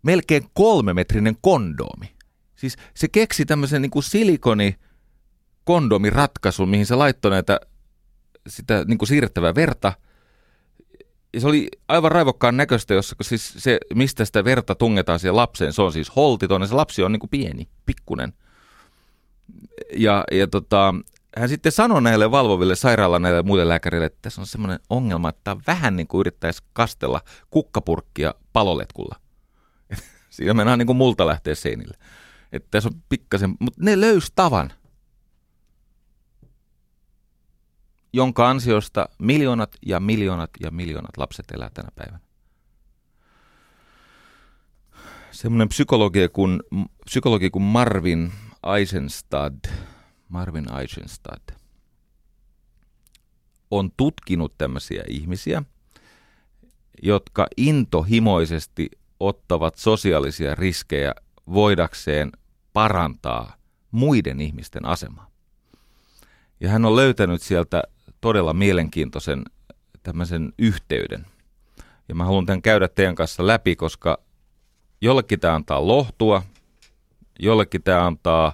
melkein 0.02 0.42
kolmemetrinen 0.54 1.36
kondoomi. 1.40 2.19
Siis 2.60 2.76
se 2.94 3.08
keksi 3.08 3.44
tämmöisen 3.44 3.82
niin 3.82 3.90
kuin 3.90 4.02
silikoni 4.02 4.76
kondomiratkaisun, 5.64 6.68
mihin 6.68 6.86
se 6.86 6.94
laittoi 6.94 7.30
näitä 7.30 7.60
sitä 8.46 8.84
niin 8.88 8.98
kuin 8.98 9.08
siirrettävää 9.08 9.54
verta. 9.54 9.92
Ja 11.34 11.40
se 11.40 11.46
oli 11.46 11.68
aivan 11.88 12.12
raivokkaan 12.12 12.56
näköistä, 12.56 12.94
jossa 12.94 13.16
siis 13.22 13.54
se, 13.56 13.78
mistä 13.94 14.24
sitä 14.24 14.44
verta 14.44 14.74
tungetaan 14.74 15.18
siihen 15.18 15.36
lapseen, 15.36 15.72
se 15.72 15.82
on 15.82 15.92
siis 15.92 16.16
holtiton, 16.16 16.60
ja 16.60 16.66
se 16.66 16.74
lapsi 16.74 17.02
on 17.02 17.12
niin 17.12 17.20
kuin 17.20 17.30
pieni, 17.30 17.68
pikkunen. 17.86 18.32
Ja, 19.96 20.24
ja 20.32 20.46
tota, 20.46 20.94
hän 21.36 21.48
sitten 21.48 21.72
sanoi 21.72 22.02
näille 22.02 22.30
valvoville 22.30 22.76
sairaalan 22.76 23.22
näille 23.22 23.42
muille 23.42 23.68
lääkärille, 23.68 24.06
että 24.06 24.18
tässä 24.22 24.40
on 24.40 24.46
semmoinen 24.46 24.80
ongelma, 24.90 25.28
että 25.28 25.56
vähän 25.66 25.96
niin 25.96 26.06
kuin 26.06 26.20
yrittäisi 26.20 26.62
kastella 26.72 27.20
kukkapurkkia 27.50 28.34
paloletkulla. 28.52 29.16
Siinä 30.30 30.54
mennään 30.54 30.78
niin 30.78 30.86
kuin 30.86 30.96
multa 30.96 31.26
lähtee 31.26 31.54
seinille. 31.54 31.96
Että 32.52 32.68
tässä 32.70 32.88
on 32.88 33.02
pikkasen, 33.08 33.56
mutta 33.60 33.84
ne 33.84 34.00
löys 34.00 34.32
tavan, 34.34 34.72
jonka 38.12 38.50
ansiosta 38.50 39.08
miljoonat 39.18 39.76
ja 39.86 40.00
miljoonat 40.00 40.50
ja 40.60 40.70
miljoonat 40.70 41.16
lapset 41.16 41.50
elää 41.50 41.70
tänä 41.74 41.88
päivänä. 41.94 42.20
Semmoinen 45.30 45.68
psykologi 45.68 46.28
kuin, 46.28 46.62
psykologi 47.04 47.50
kuin 47.50 47.62
Marvin 47.62 48.32
Eisenstad, 48.76 49.54
Marvin 50.28 50.66
Eisenstad 50.80 51.56
on 53.70 53.90
tutkinut 53.96 54.58
tämmöisiä 54.58 55.02
ihmisiä, 55.08 55.62
jotka 57.02 57.46
intohimoisesti 57.56 58.90
ottavat 59.20 59.76
sosiaalisia 59.76 60.54
riskejä 60.54 61.14
voidakseen 61.52 62.32
parantaa 62.80 63.56
muiden 63.90 64.40
ihmisten 64.40 64.86
asemaa. 64.86 65.30
Ja 66.60 66.68
hän 66.68 66.84
on 66.84 66.96
löytänyt 66.96 67.42
sieltä 67.42 67.82
todella 68.20 68.52
mielenkiintoisen 68.52 69.42
tämmöisen 70.02 70.52
yhteyden. 70.58 71.26
Ja 72.08 72.14
mä 72.14 72.24
haluan 72.24 72.46
tämän 72.46 72.62
käydä 72.62 72.88
teidän 72.88 73.14
kanssa 73.14 73.46
läpi, 73.46 73.76
koska 73.76 74.18
jollekin 75.00 75.40
tämä 75.40 75.54
antaa 75.54 75.86
lohtua, 75.86 76.42
jollekin 77.38 77.82
tämä 77.82 78.06
antaa 78.06 78.52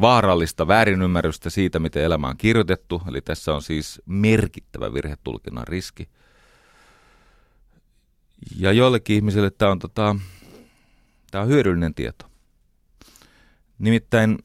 vaarallista 0.00 0.68
väärinymmärrystä 0.68 1.50
siitä, 1.50 1.78
miten 1.78 2.02
elämä 2.02 2.28
on 2.28 2.36
kirjoitettu. 2.36 3.02
Eli 3.08 3.20
tässä 3.20 3.54
on 3.54 3.62
siis 3.62 4.02
merkittävä 4.06 4.94
virhetulkinnan 4.94 5.66
riski. 5.66 6.08
Ja 8.56 8.72
joillekin 8.72 9.16
ihmisille 9.16 9.50
tämä 9.50 9.70
on, 9.70 9.78
tota, 9.78 10.16
tämä 11.30 11.42
on 11.42 11.48
hyödyllinen 11.48 11.94
tieto. 11.94 12.31
Nimittäin 13.82 14.38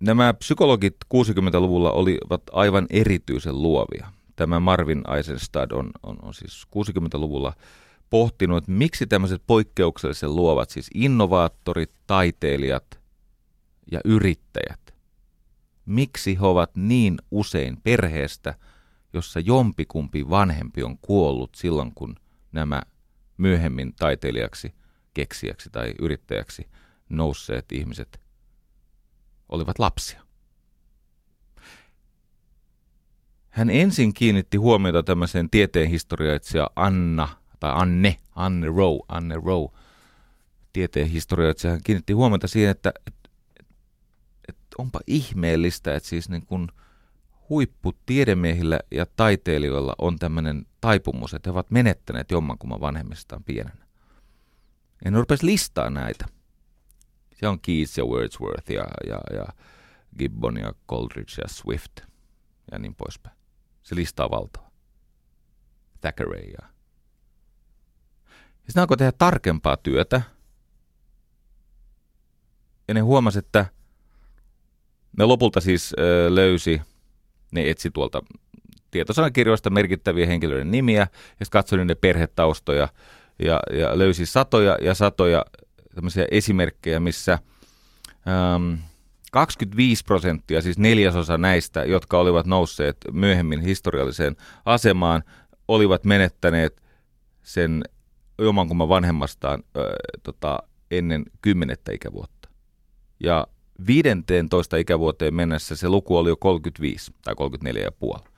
nämä 0.00 0.34
psykologit 0.34 0.96
60-luvulla 1.14 1.92
olivat 1.92 2.42
aivan 2.52 2.86
erityisen 2.90 3.62
luovia. 3.62 4.12
Tämä 4.36 4.60
Marvin 4.60 5.02
Eisenstad 5.16 5.70
on, 5.70 5.90
on, 6.02 6.16
on 6.22 6.34
siis 6.34 6.64
60-luvulla 6.76 7.52
pohtinut, 8.10 8.58
että 8.58 8.70
miksi 8.70 9.06
tämmöiset 9.06 9.42
poikkeuksellisen 9.46 10.36
luovat, 10.36 10.70
siis 10.70 10.90
innovaattorit, 10.94 11.90
taiteilijat 12.06 13.00
ja 13.92 14.00
yrittäjät, 14.04 14.94
miksi 15.86 16.38
he 16.40 16.46
ovat 16.46 16.70
niin 16.76 17.16
usein 17.30 17.76
perheestä, 17.82 18.54
jossa 19.12 19.40
jompikumpi 19.40 20.30
vanhempi 20.30 20.82
on 20.82 20.98
kuollut 20.98 21.54
silloin, 21.54 21.92
kun 21.94 22.16
nämä 22.52 22.82
myöhemmin 23.36 23.92
taiteilijaksi, 23.98 24.74
keksijäksi 25.14 25.70
tai 25.70 25.94
yrittäjäksi– 25.98 26.68
nousseet 27.08 27.72
ihmiset 27.72 28.20
olivat 29.48 29.78
lapsia. 29.78 30.24
Hän 33.50 33.70
ensin 33.70 34.14
kiinnitti 34.14 34.56
huomiota 34.56 35.02
tämmöiseen 35.02 35.50
tieteenhistorioitsija 35.50 36.70
Anna, 36.76 37.28
tai 37.60 37.72
Anne, 37.74 38.18
Anne 38.34 38.66
Rowe, 38.66 39.00
Anne 39.08 39.34
Rowe, 39.44 39.68
tieteenhistorioitsija. 40.72 41.70
Hän 41.70 41.80
kiinnitti 41.84 42.12
huomiota 42.12 42.48
siihen, 42.48 42.70
että, 42.70 42.92
että, 43.06 43.30
että 44.48 44.62
onpa 44.78 45.00
ihmeellistä, 45.06 45.94
että 45.94 46.08
siis 46.08 46.28
niin 46.28 46.46
kuin 46.46 46.68
huipputiedemiehillä 47.48 48.80
ja 48.90 49.06
taiteilijoilla 49.16 49.94
on 49.98 50.18
tämmöinen 50.18 50.66
taipumus, 50.80 51.34
että 51.34 51.50
he 51.50 51.52
ovat 51.52 51.70
menettäneet 51.70 52.30
jommankumman 52.30 52.80
vanhemmistaan 52.80 53.44
pienenä. 53.44 53.86
Ne 55.04 55.18
rupesi 55.18 55.46
listaa 55.46 55.90
näitä. 55.90 56.26
Se 57.44 57.48
on 57.48 57.60
Keats 57.60 57.98
ja 57.98 58.04
Wordsworth 58.04 58.70
ja, 58.70 58.84
ja, 59.08 59.20
ja 59.36 59.46
Gibbon 60.18 60.56
ja 60.56 60.72
Coleridge 60.88 61.42
ja 61.42 61.48
Swift 61.48 62.00
ja 62.72 62.78
niin 62.78 62.94
poispäin. 62.94 63.36
Se 63.82 63.94
lista 63.94 64.24
on 64.24 64.30
valtava. 64.30 64.70
Thackeray 66.00 66.42
ja... 66.42 66.68
Sitten 68.56 68.80
alkoi 68.80 68.96
tehdä 68.96 69.12
tarkempaa 69.12 69.76
työtä. 69.76 70.22
Ja 72.88 72.94
ne 72.94 73.00
huomasi, 73.00 73.38
että 73.38 73.66
ne 75.18 75.24
lopulta 75.24 75.60
siis 75.60 75.94
löysi, 76.28 76.80
ne 77.52 77.70
etsi 77.70 77.90
tuolta 77.90 78.22
tietosanakirjoista 78.90 79.70
merkittäviä 79.70 80.26
henkilöiden 80.26 80.70
nimiä 80.70 81.06
ja 81.40 81.46
katsoi 81.50 81.78
niiden 81.78 81.96
perhetaustoja 81.96 82.88
ja, 83.38 83.60
ja 83.72 83.98
löysi 83.98 84.26
satoja 84.26 84.78
ja 84.80 84.94
satoja 84.94 85.44
tämmöisiä 85.94 86.26
esimerkkejä, 86.30 87.00
missä 87.00 87.38
ähm, 88.28 88.74
25 89.32 90.04
prosenttia, 90.04 90.62
siis 90.62 90.78
neljäsosa 90.78 91.38
näistä, 91.38 91.84
jotka 91.84 92.18
olivat 92.18 92.46
nousseet 92.46 92.96
myöhemmin 93.12 93.60
historialliseen 93.60 94.36
asemaan, 94.64 95.22
olivat 95.68 96.04
menettäneet 96.04 96.82
sen 97.42 97.84
jomankumman 98.38 98.88
vanhemmastaan 98.88 99.62
äh, 99.76 99.82
tota, 100.22 100.58
ennen 100.90 101.24
kymmenettä 101.42 101.92
ikävuotta. 101.92 102.48
Ja 103.20 103.46
15 103.86 104.76
ikävuoteen 104.76 105.34
mennessä 105.34 105.76
se 105.76 105.88
luku 105.88 106.16
oli 106.16 106.28
jo 106.28 106.36
35 106.36 107.12
tai 107.24 107.34
34,5. 108.14 108.28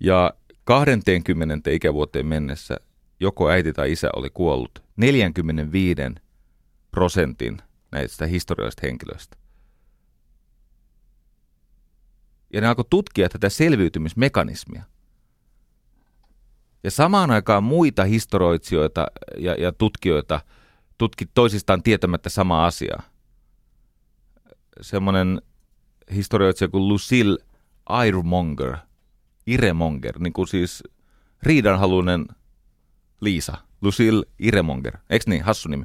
Ja 0.00 0.34
20 0.64 1.70
ikävuoteen 1.70 2.26
mennessä 2.26 2.76
joko 3.20 3.50
äiti 3.50 3.72
tai 3.72 3.92
isä 3.92 4.10
oli 4.16 4.30
kuollut 4.30 4.82
45 4.96 6.00
prosentin 6.90 7.58
näistä 7.92 8.26
historiallisista 8.26 8.86
henkilöistä. 8.86 9.36
Ja 12.52 12.60
ne 12.60 12.66
alkoi 12.66 12.84
tutkia 12.90 13.28
tätä 13.28 13.48
selviytymismekanismia. 13.48 14.82
Ja 16.84 16.90
samaan 16.90 17.30
aikaan 17.30 17.64
muita 17.64 18.04
historioitsijoita 18.04 19.06
ja, 19.38 19.54
ja 19.54 19.72
tutkijoita 19.72 20.40
tutki 20.98 21.26
toisistaan 21.26 21.82
tietämättä 21.82 22.28
samaa 22.28 22.66
asiaa. 22.66 23.02
Semmoinen 24.80 25.42
historioitsija 26.14 26.68
kuin 26.68 26.88
Lucille 26.88 27.38
Iremonger, 28.06 28.76
Iremonger, 29.46 30.18
niin 30.18 30.32
kuin 30.32 30.48
siis 30.48 30.82
riidanhaluinen 31.42 32.26
Liisa, 33.20 33.56
Lucille 33.80 34.26
Iremonger, 34.38 34.98
eikö 35.10 35.24
niin, 35.26 35.42
hassu 35.42 35.68
nimi. 35.68 35.84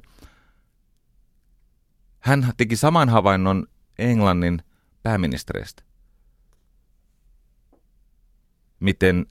Hän 2.23 2.53
teki 2.57 2.75
saman 2.75 3.09
havainnon 3.09 3.67
Englannin 3.99 4.61
pääministeristä. 5.03 5.83
Miten 8.79 9.25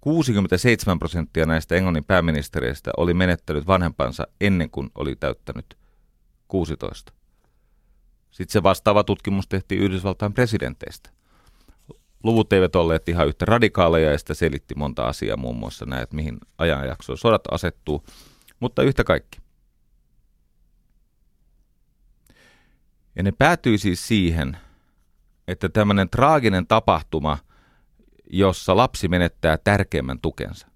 67 0.00 0.98
prosenttia 0.98 1.46
näistä 1.46 1.74
Englannin 1.74 2.04
pääministereistä 2.04 2.90
oli 2.96 3.14
menettänyt 3.14 3.66
vanhempansa 3.66 4.26
ennen 4.40 4.70
kuin 4.70 4.90
oli 4.94 5.16
täyttänyt 5.16 5.78
16. 6.48 7.12
Sitten 8.30 8.52
se 8.52 8.62
vastaava 8.62 9.04
tutkimus 9.04 9.48
tehtiin 9.48 9.82
Yhdysvaltain 9.82 10.32
presidenteistä. 10.32 11.10
Luvut 12.24 12.52
eivät 12.52 12.76
olleet 12.76 13.08
ihan 13.08 13.28
yhtä 13.28 13.44
radikaaleja 13.44 14.10
ja 14.10 14.18
sitä 14.18 14.34
selitti 14.34 14.74
monta 14.74 15.04
asiaa, 15.04 15.36
muun 15.36 15.56
muassa 15.56 15.86
näet, 15.86 16.12
mihin 16.12 16.38
ajanjaksoon 16.58 17.18
sodat 17.18 17.42
asettuu, 17.50 18.04
mutta 18.60 18.82
yhtä 18.82 19.04
kaikki. 19.04 19.39
Ja 23.16 23.22
ne 23.22 23.32
päätyi 23.32 23.78
siis 23.78 24.08
siihen, 24.08 24.56
että 25.48 25.68
tämmöinen 25.68 26.10
traaginen 26.10 26.66
tapahtuma, 26.66 27.38
jossa 28.30 28.76
lapsi 28.76 29.08
menettää 29.08 29.58
tärkeimmän 29.64 30.20
tukensa, 30.20 30.66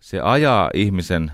se 0.00 0.20
ajaa 0.20 0.70
ihmisen 0.74 1.32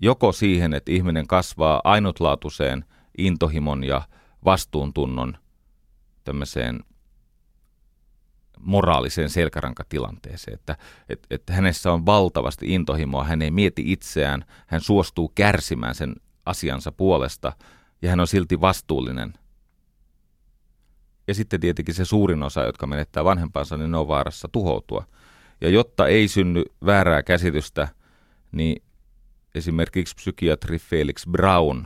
joko 0.00 0.32
siihen, 0.32 0.74
että 0.74 0.92
ihminen 0.92 1.26
kasvaa 1.26 1.80
ainutlaatuiseen 1.84 2.84
intohimon 3.18 3.84
ja 3.84 4.02
vastuuntunnon 4.44 5.36
tämmöiseen 6.24 6.80
moraaliseen 8.60 9.30
selkärankatilanteeseen, 9.30 10.54
että, 10.54 10.76
että, 11.08 11.26
että 11.30 11.52
hänessä 11.52 11.92
on 11.92 12.06
valtavasti 12.06 12.74
intohimoa, 12.74 13.24
hän 13.24 13.42
ei 13.42 13.50
mieti 13.50 13.92
itseään, 13.92 14.44
hän 14.66 14.80
suostuu 14.80 15.32
kärsimään 15.34 15.94
sen 15.94 16.14
asiansa 16.46 16.92
puolesta 16.92 17.52
ja 18.02 18.10
hän 18.10 18.20
on 18.20 18.26
silti 18.26 18.60
vastuullinen. 18.60 19.34
Ja 21.28 21.34
sitten 21.34 21.60
tietenkin 21.60 21.94
se 21.94 22.04
suurin 22.04 22.42
osa, 22.42 22.64
jotka 22.64 22.86
menettää 22.86 23.24
vanhempansa, 23.24 23.76
niin 23.76 23.90
ne 23.90 23.96
on 23.96 24.08
vaarassa 24.08 24.48
tuhoutua. 24.52 25.06
Ja 25.60 25.68
jotta 25.68 26.06
ei 26.06 26.28
synny 26.28 26.64
väärää 26.86 27.22
käsitystä, 27.22 27.88
niin 28.52 28.82
esimerkiksi 29.54 30.14
psykiatri 30.14 30.78
Felix 30.78 31.26
Brown 31.30 31.84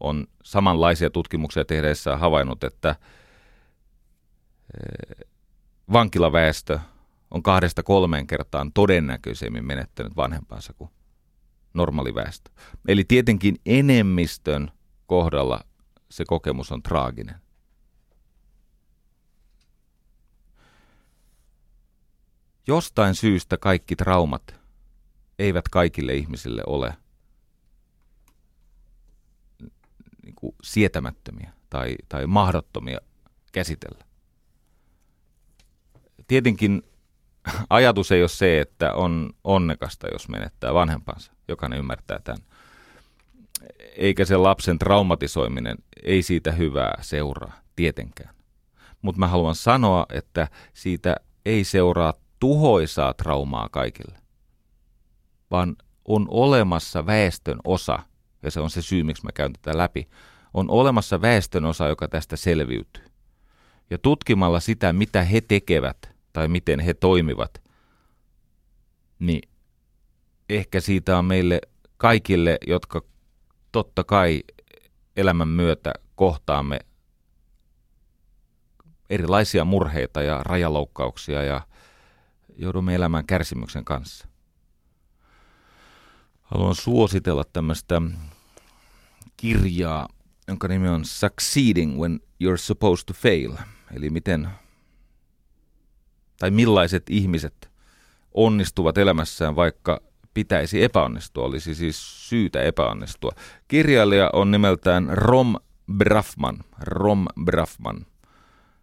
on 0.00 0.26
samanlaisia 0.42 1.10
tutkimuksia 1.10 1.64
tehdessä 1.64 2.16
havainnut, 2.16 2.64
että 2.64 2.90
eh, 2.90 2.96
vankilaväestö 5.92 6.78
on 7.30 7.42
kahdesta 7.42 7.82
kolmeen 7.82 8.26
kertaan 8.26 8.72
todennäköisemmin 8.72 9.66
menettänyt 9.66 10.16
vanhempansa 10.16 10.72
kuin 10.72 10.90
normaaliväestö. 11.74 12.50
Eli 12.88 13.04
tietenkin 13.04 13.56
enemmistön 13.66 14.70
kohdalla 15.12 15.60
se 16.10 16.24
kokemus 16.24 16.72
on 16.72 16.82
traaginen. 16.82 17.34
Jostain 22.66 23.14
syystä 23.14 23.56
kaikki 23.56 23.96
traumat 23.96 24.54
eivät 25.38 25.68
kaikille 25.68 26.14
ihmisille 26.14 26.62
ole 26.66 26.96
niin 30.22 30.34
kuin 30.34 30.54
sietämättömiä 30.62 31.52
tai, 31.70 31.96
tai 32.08 32.26
mahdottomia 32.26 32.98
käsitellä. 33.52 34.04
Tietenkin 36.26 36.82
ajatus 37.70 38.12
ei 38.12 38.22
ole 38.22 38.28
se, 38.28 38.60
että 38.60 38.94
on 38.94 39.32
onnekasta, 39.44 40.06
jos 40.12 40.28
menettää 40.28 40.74
vanhempansa. 40.74 41.32
Jokainen 41.48 41.78
ymmärtää 41.78 42.18
tämän. 42.24 42.51
Eikä 43.96 44.24
se 44.24 44.36
lapsen 44.36 44.78
traumatisoiminen, 44.78 45.76
ei 46.02 46.22
siitä 46.22 46.52
hyvää 46.52 46.98
seuraa, 47.00 47.60
tietenkään. 47.76 48.34
Mutta 49.02 49.18
mä 49.18 49.26
haluan 49.26 49.54
sanoa, 49.54 50.06
että 50.12 50.48
siitä 50.72 51.16
ei 51.44 51.64
seuraa 51.64 52.14
tuhoisaa 52.38 53.14
traumaa 53.14 53.68
kaikille, 53.68 54.18
vaan 55.50 55.76
on 56.04 56.26
olemassa 56.30 57.06
väestön 57.06 57.58
osa, 57.64 57.98
ja 58.42 58.50
se 58.50 58.60
on 58.60 58.70
se 58.70 58.82
syy, 58.82 59.02
miksi 59.02 59.24
mä 59.24 59.30
käyn 59.34 59.52
tätä 59.52 59.78
läpi, 59.78 60.08
on 60.54 60.70
olemassa 60.70 61.20
väestön 61.20 61.64
osa, 61.64 61.88
joka 61.88 62.08
tästä 62.08 62.36
selviytyy. 62.36 63.04
Ja 63.90 63.98
tutkimalla 63.98 64.60
sitä, 64.60 64.92
mitä 64.92 65.22
he 65.22 65.40
tekevät 65.40 66.10
tai 66.32 66.48
miten 66.48 66.80
he 66.80 66.94
toimivat, 66.94 67.62
niin 69.18 69.48
ehkä 70.48 70.80
siitä 70.80 71.18
on 71.18 71.24
meille 71.24 71.60
kaikille, 71.96 72.58
jotka 72.66 73.02
totta 73.72 74.04
kai 74.04 74.42
elämän 75.16 75.48
myötä 75.48 75.92
kohtaamme 76.14 76.80
erilaisia 79.10 79.64
murheita 79.64 80.22
ja 80.22 80.42
rajaloukkauksia 80.42 81.42
ja 81.42 81.60
joudumme 82.56 82.94
elämään 82.94 83.26
kärsimyksen 83.26 83.84
kanssa. 83.84 84.28
Haluan 86.42 86.74
suositella 86.74 87.44
tämmöistä 87.52 88.02
kirjaa, 89.36 90.08
jonka 90.48 90.68
nimi 90.68 90.88
on 90.88 91.04
Succeeding 91.04 92.00
When 92.00 92.20
You're 92.44 92.56
Supposed 92.56 93.04
to 93.06 93.12
Fail, 93.12 93.52
eli 93.94 94.10
miten 94.10 94.48
tai 96.38 96.50
millaiset 96.50 97.10
ihmiset 97.10 97.70
onnistuvat 98.34 98.98
elämässään, 98.98 99.56
vaikka 99.56 100.00
pitäisi 100.34 100.82
epäonnistua, 100.82 101.44
olisi 101.44 101.74
siis 101.74 102.28
syytä 102.28 102.62
epäonnistua. 102.62 103.32
Kirjailija 103.68 104.30
on 104.32 104.50
nimeltään 104.50 105.08
Rom 105.10 105.54
Brafman. 105.96 106.58
Rom 106.80 107.26
Brafman. 107.44 108.06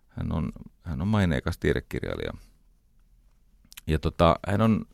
Hän 0.07 0.31
on, 0.31 0.51
hän 0.81 1.01
on 1.01 1.07
maineikas 1.07 1.57
tiedekirjailija. 1.57 2.33
Ja 3.87 3.99
tota, 3.99 4.39
hän 4.47 4.61
on 4.61 4.85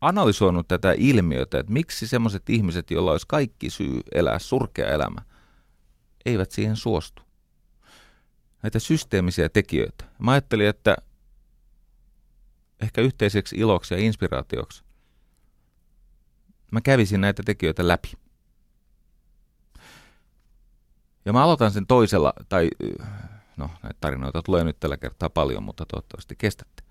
analysoinut 0.00 0.68
tätä 0.68 0.94
ilmiötä, 0.96 1.58
että 1.58 1.72
miksi 1.72 2.06
semmoiset 2.06 2.50
ihmiset, 2.50 2.90
joilla 2.90 3.12
olisi 3.12 3.26
kaikki 3.28 3.70
syy 3.70 4.00
elää 4.14 4.38
surkea 4.38 4.88
elämä, 4.88 5.22
eivät 6.26 6.50
siihen 6.50 6.76
suostu. 6.76 7.22
Näitä 8.62 8.78
systeemisiä 8.78 9.48
tekijöitä. 9.48 10.04
Mä 10.18 10.32
ajattelin, 10.32 10.66
että 10.66 10.96
ehkä 12.80 13.00
yhteiseksi 13.00 13.56
iloksi 13.56 13.94
ja 13.94 14.00
inspiraatioksi 14.00 14.84
mä 16.70 16.80
kävisin 16.80 17.20
näitä 17.20 17.42
tekijöitä 17.42 17.88
läpi. 17.88 18.12
Ja 21.24 21.32
mä 21.32 21.44
aloitan 21.44 21.70
sen 21.70 21.86
toisella, 21.86 22.32
tai 22.48 22.70
no 23.56 23.70
näitä 23.82 23.98
tarinoita 24.00 24.42
tulee 24.42 24.64
nyt 24.64 24.80
tällä 24.80 24.96
kertaa 24.96 25.30
paljon, 25.30 25.62
mutta 25.62 25.86
toivottavasti 25.86 26.36
kestätte. 26.36 26.82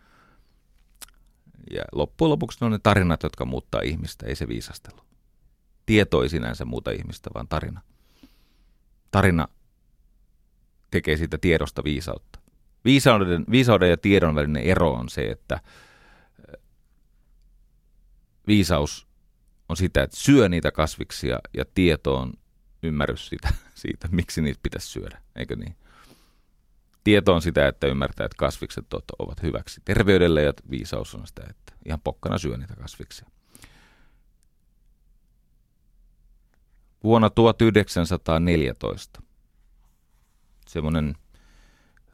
Ja 1.71 1.83
loppujen 1.91 2.29
lopuksi 2.29 2.57
ne 2.61 2.65
on 2.65 2.71
ne 2.71 2.79
tarinat, 2.79 3.23
jotka 3.23 3.45
muuttaa 3.45 3.81
ihmistä, 3.81 4.25
ei 4.25 4.35
se 4.35 4.47
viisastelu. 4.47 5.01
Tieto 5.85 6.23
ei 6.23 6.29
sinänsä 6.29 6.65
muuta 6.65 6.91
ihmistä, 6.91 7.29
vaan 7.33 7.47
tarina. 7.47 7.81
Tarina 9.11 9.47
tekee 10.91 11.17
siitä 11.17 11.37
tiedosta 11.37 11.83
viisautta. 11.83 12.39
Viisauden, 12.85 13.45
viisauden 13.51 13.89
ja 13.89 13.97
tiedon 13.97 14.35
välinen 14.35 14.63
ero 14.63 14.93
on 14.93 15.09
se, 15.09 15.21
että 15.21 15.59
viisaus 18.47 19.08
on 19.69 19.77
sitä, 19.77 20.03
että 20.03 20.17
syö 20.17 20.49
niitä 20.49 20.71
kasviksia 20.71 21.39
ja 21.57 21.65
tieto 21.75 22.15
on 22.15 22.33
ymmärrys 22.83 23.27
siitä, 23.27 23.53
siitä 23.75 24.07
miksi 24.11 24.41
niitä 24.41 24.59
pitäisi 24.63 24.87
syödä, 24.87 25.21
eikö 25.35 25.55
niin? 25.55 25.75
Tieto 27.03 27.33
on 27.33 27.41
sitä, 27.41 27.67
että 27.67 27.87
ymmärtää, 27.87 28.25
että 28.25 28.35
kasvikset 28.37 28.85
ovat 29.19 29.43
hyväksi 29.43 29.81
terveydelle 29.85 30.43
ja 30.43 30.53
viisaus 30.69 31.15
on 31.15 31.27
sitä, 31.27 31.43
että 31.49 31.73
ihan 31.85 32.01
pokkana 32.01 32.37
syö 32.37 32.57
niitä 32.57 32.75
kasviksia. 32.75 33.27
Vuonna 37.03 37.29
1914 37.29 39.21
semmoinen 40.67 41.15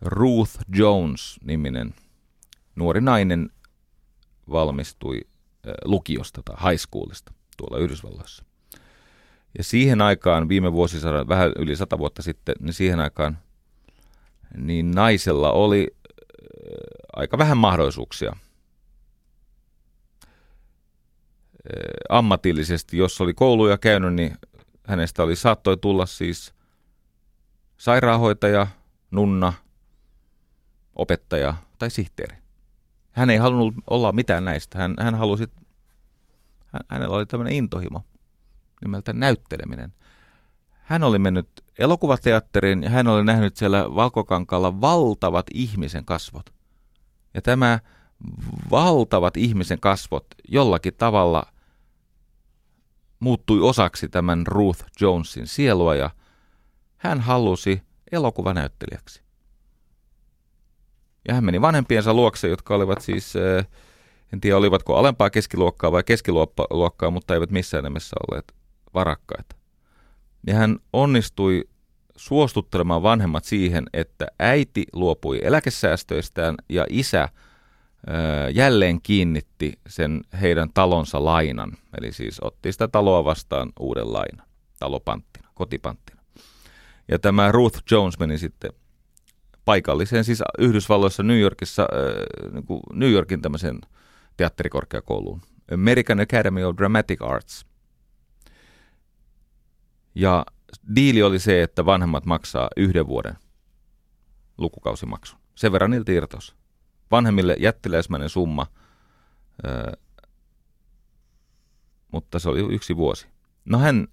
Ruth 0.02 0.60
Jones-niminen 0.76 1.94
nuori 2.76 3.02
nainen 3.02 3.50
valmistui 4.50 5.22
lukiosta 5.86 6.42
tai 6.44 6.72
high 6.72 6.82
schoolista 6.82 7.34
tuolla 7.58 7.84
Yhdysvalloissa. 7.84 8.46
Ja 9.58 9.64
siihen 9.64 10.02
aikaan, 10.02 10.50
viime 10.50 10.74
vuosisadan, 10.74 11.28
vähän 11.28 11.52
yli 11.60 11.76
sata 11.76 11.98
vuotta 11.98 12.22
sitten, 12.22 12.56
niin 12.60 12.74
siihen 12.74 13.00
aikaan, 13.00 13.38
niin 14.58 14.92
naisella 14.92 15.52
oli 15.52 15.88
aika 17.16 17.38
vähän 17.38 17.58
mahdollisuuksia– 17.58 18.36
ammatillisesti, 22.10 22.98
jos 22.98 23.22
oli 23.22 23.34
kouluja 23.34 23.78
käynyt, 23.78 24.14
niin 24.14 24.38
hänestä 24.88 25.24
oli 25.24 25.36
saattoi 25.36 25.78
tulla 25.78 26.06
siis 26.06 26.54
sairaanhoitaja, 27.78 28.68
nunna, 29.12 29.54
opettaja 30.96 31.54
tai 31.80 31.90
sihteeri. 31.90 32.38
Hän 33.12 33.30
ei 33.30 33.38
halunnut 33.38 33.74
olla 33.90 34.12
mitään 34.12 34.46
näistä. 34.46 34.78
Hän, 34.78 34.96
hän 35.00 35.16
halusi, 35.16 35.44
hänellä 36.90 37.16
oli 37.16 37.26
tämmöinen 37.26 37.54
intohimo 37.54 38.04
nimeltä 38.82 39.14
näytteleminen. 39.14 39.94
Hän 40.72 41.04
oli 41.04 41.20
mennyt 41.20 41.50
elokuvateatteriin 41.80 42.84
ja 42.84 42.90
hän 42.90 43.08
oli 43.08 43.24
nähnyt 43.24 43.58
siellä 43.58 43.96
valkokankalla 43.96 44.82
valtavat 44.82 45.46
ihmisen 45.54 46.06
kasvot. 46.06 46.54
Ja 47.34 47.42
tämä 47.42 47.80
valtavat 48.72 49.38
ihmisen 49.38 49.80
kasvot 49.80 50.26
jollakin 50.48 50.94
tavalla 50.94 51.44
muuttui 53.20 53.62
osaksi 53.62 54.10
tämän 54.10 54.48
Ruth 54.48 54.86
Jonesin 55.02 55.48
sielua 55.48 55.96
ja 55.96 56.10
hän 56.98 57.22
halusi 57.22 57.82
elokuvanäyttelijäksi. 58.12 59.22
Ja 61.28 61.34
hän 61.34 61.44
meni 61.44 61.62
vanhempiensa 61.62 62.14
luokse, 62.14 62.48
jotka 62.48 62.76
olivat 62.76 63.02
siis, 63.02 63.36
eh, 63.36 63.68
en 64.36 64.42
tiedä 64.42 64.58
olivatko 64.58 64.96
alempaa 64.96 65.30
keskiluokkaa 65.30 65.92
vai 65.92 66.04
keskiluokkaa, 66.04 67.12
mutta 67.12 67.34
eivät 67.34 67.52
missään 67.52 67.84
nimessä 67.84 68.16
olleet 68.30 68.54
varakkaita. 68.94 69.56
Ja 70.48 70.56
hän 70.56 70.80
onnistui 70.94 71.64
suostuttelemaan 72.16 73.04
vanhemmat 73.04 73.44
siihen, 73.44 73.86
että 73.94 74.28
äiti 74.40 74.86
luopui 74.94 75.40
eläkesäästöistään 75.44 76.56
ja 76.70 76.86
isä– 76.90 77.30
jälleen 78.54 79.02
kiinnitti 79.02 79.74
sen 79.88 80.22
heidän 80.42 80.70
talonsa 80.74 81.26
lainan. 81.26 81.72
Eli 82.02 82.12
siis 82.12 82.38
otti 82.42 82.72
sitä 82.72 82.88
taloa 82.88 83.26
vastaan 83.26 83.72
uuden 83.80 84.14
lainan, 84.14 84.48
talopanttina, 84.80 85.50
kotipanttina. 85.54 86.22
Ja 87.08 87.20
tämä 87.20 87.52
Ruth 87.52 87.84
Jones 87.92 88.20
meni 88.20 88.38
sitten 88.38 88.72
paikalliseen, 89.66 90.24
siis 90.24 90.44
Yhdysvalloissa 90.60 91.24
New 91.24 91.40
Yorkissa, 91.40 91.82
äh, 91.82 92.52
niin 92.54 92.66
kuin 92.66 92.82
New 92.94 93.12
Yorkin 93.12 93.42
tämmöisen 93.42 93.80
teatterikorkeakouluun, 94.38 95.42
American 95.74 96.20
Academy 96.20 96.64
of 96.64 96.78
Dramatic 96.78 97.22
Arts. 97.22 97.66
Ja 100.16 100.46
diili 100.96 101.24
oli 101.24 101.40
se, 101.40 101.64
että 101.64 101.86
vanhemmat 101.86 102.26
maksaa 102.26 102.70
yhden 102.78 103.08
vuoden 103.08 103.36
lukukausimaksun. 104.58 105.40
Sen 105.56 105.72
verran 105.72 105.92
niiltä 105.92 106.12
irtosi 106.12 106.56
vanhemmille 107.12 107.56
jättiläismäinen 107.60 108.30
summa, 108.30 108.68
mutta 112.12 112.40
se 112.40 112.50
oli 112.50 112.60
yksi 112.76 112.98
vuosi. 112.98 113.28
No 113.66 113.78
hän 113.78 114.08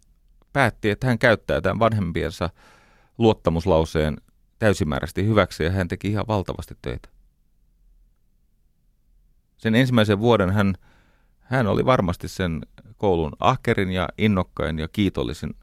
päätti, 0.52 0.90
että 0.90 1.06
hän 1.06 1.18
käyttää 1.18 1.60
tämän 1.60 1.78
vanhempiensa 1.78 2.50
luottamuslauseen 3.18 4.16
täysimääräisesti 4.58 5.26
hyväksi 5.26 5.64
ja 5.64 5.70
hän 5.70 5.88
teki 5.88 6.08
ihan 6.08 6.24
valtavasti 6.28 6.74
töitä. 6.82 7.08
Sen 9.62 9.74
ensimmäisen 9.74 10.18
vuoden 10.18 10.50
hän, 10.50 10.74
hän 11.40 11.66
oli 11.66 11.84
varmasti 11.84 12.28
sen 12.28 12.60
koulun 12.96 13.32
ahkerin 13.40 13.90
ja 13.90 14.08
innokkain 14.18 14.78
ja 14.78 14.88
kiitollisin 14.88 15.54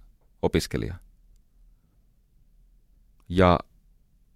opiskelija. 0.41 0.95
Ja 3.29 3.59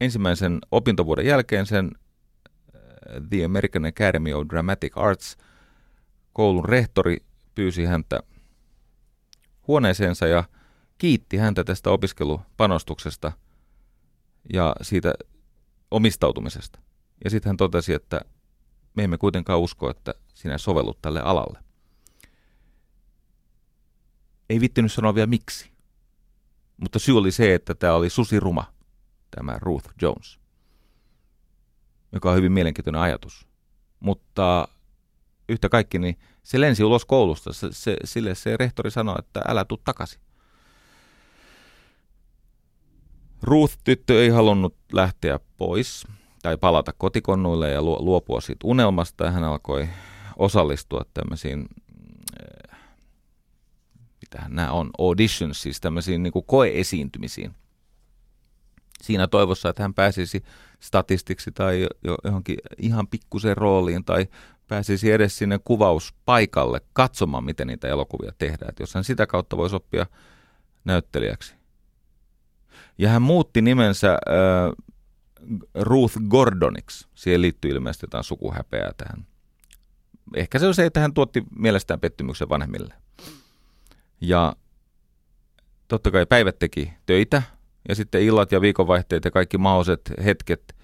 ensimmäisen 0.02 0.60
opintovuoden 0.72 1.26
jälkeen 1.26 1.66
sen 1.66 1.92
The 3.30 3.46
American 3.46 3.86
Academy 3.86 4.34
of 4.34 4.48
Dramatic 4.50 4.94
Arts 4.96 5.38
koulun 6.34 6.66
rehtori 6.66 7.18
pyysi 7.56 7.86
häntä 7.86 8.20
huoneeseensa 9.68 10.28
ja 10.28 10.44
kiitti 10.98 11.38
häntä 11.38 11.64
tästä 11.64 11.90
opiskelupanostuksesta 11.90 13.32
ja 14.54 14.76
siitä 14.82 15.14
omistautumisesta. 15.92 16.80
Ja 17.24 17.30
sitten 17.30 17.50
hän 17.50 17.58
totesi, 17.58 17.94
että 17.94 18.22
me 18.96 19.04
emme 19.04 19.18
kuitenkaan 19.18 19.60
usko, 19.60 19.90
että 19.90 20.14
sinä 20.34 20.58
sovellut 20.58 21.02
tälle 21.02 21.22
alalle. 21.22 21.60
Ei 24.50 24.60
vittinyt 24.60 24.92
sanoa 24.92 25.16
vielä 25.16 25.28
miksi. 25.28 25.72
Mutta 26.78 27.00
syy 27.00 27.18
oli 27.18 27.32
se, 27.32 27.54
että 27.54 27.76
tämä 27.76 27.94
oli 27.94 28.10
susiruma, 28.10 28.74
tämä 29.32 29.58
Ruth 29.62 29.90
Jones 30.02 30.44
joka 32.14 32.30
on 32.30 32.38
hyvin 32.38 32.52
mielenkiintoinen 32.52 33.02
ajatus. 33.02 33.48
Mutta 34.00 34.68
yhtä 35.50 35.70
kaikki, 35.70 36.00
niin 36.00 36.20
se 36.44 36.62
lensi 36.62 36.84
ulos 36.84 37.06
koulusta. 37.06 37.54
Se, 37.54 37.68
se, 37.72 37.98
sille 38.04 38.36
se 38.36 38.58
rehtori 38.58 38.92
sanoi, 38.92 39.16
että 39.20 39.42
älä 39.48 39.66
tuu 39.66 39.78
takaisin. 39.78 40.22
Ruth-tyttö 43.42 44.24
ei 44.24 44.30
halunnut 44.30 44.76
lähteä 44.92 45.40
pois 45.58 46.08
tai 46.44 46.58
palata 46.58 46.94
kotikonnuille 46.98 47.72
ja 47.72 47.82
luopua 47.82 48.42
siitä 48.42 48.68
unelmasta. 48.68 49.32
Hän 49.32 49.44
alkoi 49.44 49.90
osallistua 50.38 51.06
tämmöisiin, 51.14 51.66
äh, 52.72 52.80
mitähän 54.22 54.56
nämä 54.56 54.72
on, 54.72 54.90
auditions, 54.98 55.62
siis 55.62 55.82
tämmöisiin 55.82 56.24
niin 56.24 56.34
kuin 56.34 56.46
koeesiintymisiin 56.46 57.56
siinä 59.02 59.28
toivossa, 59.28 59.70
että 59.70 59.84
hän 59.84 59.94
pääsisi 59.94 60.44
statistiksi 60.80 61.52
tai 61.52 61.88
johonkin 62.24 62.58
ihan 62.78 63.08
pikkusen 63.08 63.58
rooliin 63.58 64.06
tai 64.06 64.28
pääsisi 64.68 65.12
edes 65.12 65.38
sinne 65.38 65.60
kuvauspaikalle 65.64 66.82
katsomaan, 66.94 67.44
miten 67.44 67.68
niitä 67.68 67.88
elokuvia 67.88 68.32
tehdään. 68.38 68.70
Että 68.70 68.84
jos 68.84 68.94
hän 68.94 69.04
sitä 69.04 69.28
kautta 69.28 69.58
voisi 69.58 69.76
oppia 69.76 70.06
näyttelijäksi. 70.86 71.56
Ja 72.98 73.10
hän 73.10 73.22
muutti 73.22 73.62
nimensä 73.62 74.12
äh, 74.12 74.18
Ruth 75.76 76.18
Gordoniksi. 76.28 77.08
Siihen 77.16 77.42
liittyy 77.42 77.72
ilmeisesti 77.72 78.04
jotain 78.04 78.24
sukuhäpeää 78.24 78.92
tähän. 78.98 79.26
Ehkä 80.36 80.60
se 80.60 80.68
on 80.68 80.76
se, 80.76 80.86
että 80.86 81.00
hän 81.00 81.14
tuotti 81.14 81.44
mielestään 81.56 82.00
pettymyksen 82.00 82.50
vanhemmille. 82.50 82.94
Ja 84.22 84.56
totta 85.88 86.12
kai 86.12 86.26
päivät 86.26 86.60
teki 86.60 86.94
töitä, 87.06 87.42
ja 87.90 87.96
sitten 87.96 88.22
illat 88.22 88.52
ja 88.52 88.62
viikonvaihteet 88.62 89.26
ja 89.26 89.32
kaikki 89.32 89.58
mahdolliset 89.58 90.14
hetket 90.24 90.76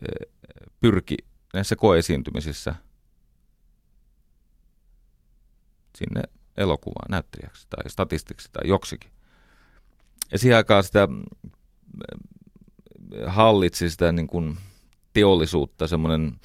eh, 0.00 0.32
pyrki 0.80 1.16
näissä 1.54 1.76
koeesiintymisissä 1.76 2.74
sinne 5.98 6.22
elokuvaan 6.56 7.10
näyttelijäksi 7.10 7.66
tai 7.70 7.90
statistiksi 7.90 8.48
tai 8.52 8.68
joksikin. 8.68 9.10
Ja 10.32 10.38
siihen 10.38 10.56
aikaan 10.56 10.84
sitä 10.84 11.02
eh, 11.02 12.29
hallitsi 13.26 13.90
sitä 13.90 14.12
niin 14.12 14.26
kuin 14.26 14.56
teollisuutta 15.12 15.86
semmoinen 15.86 16.40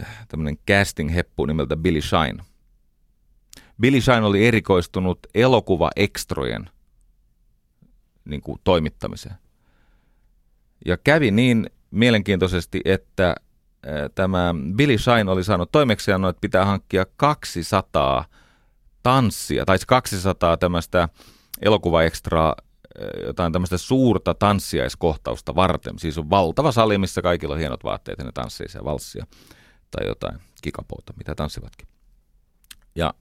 eh, 0.00 0.06
tämmöinen 0.28 0.58
casting-heppu 0.70 1.46
nimeltä 1.46 1.76
Billy 1.76 2.02
Shine. 2.02 2.44
Billy 3.80 4.00
Shine 4.00 4.22
oli 4.22 4.46
erikoistunut 4.46 5.18
elokuva-ekstrojen– 5.34 6.70
niin 8.24 8.40
kuin 8.40 8.60
toimittamiseen. 8.64 9.34
Ja 10.86 10.96
kävi 10.96 11.30
niin 11.30 11.70
mielenkiintoisesti, 11.90 12.80
että 12.84 13.34
tämä 14.14 14.54
Billy 14.76 14.98
Shine 14.98 15.30
oli 15.30 15.44
saanut 15.44 15.72
toimeksiannon, 15.72 16.30
että 16.30 16.40
pitää 16.40 16.64
hankkia 16.64 17.06
200 17.16 18.24
tanssia, 19.02 19.64
tai 19.64 19.78
200 19.86 20.56
tämmöistä 20.56 21.08
elokuvaekstraa, 21.62 22.54
jotain 23.26 23.52
tämmöistä 23.52 23.78
suurta 23.78 24.34
tanssiaiskohtausta 24.34 25.54
varten. 25.54 25.98
Siis 25.98 26.18
on 26.18 26.30
valtava 26.30 26.72
sali, 26.72 26.98
missä 26.98 27.22
kaikilla 27.22 27.54
on 27.54 27.60
hienot 27.60 27.84
vaatteet 27.84 28.18
ja 28.18 28.24
ne 28.24 28.32
tanssii 28.32 28.68
se 28.68 28.84
valssia 28.84 29.26
tai 29.90 30.06
jotain 30.06 30.38
kikapoota, 30.62 31.12
mitä 31.16 31.34
tanssivatkin. 31.34 31.88
Ja 32.94 33.14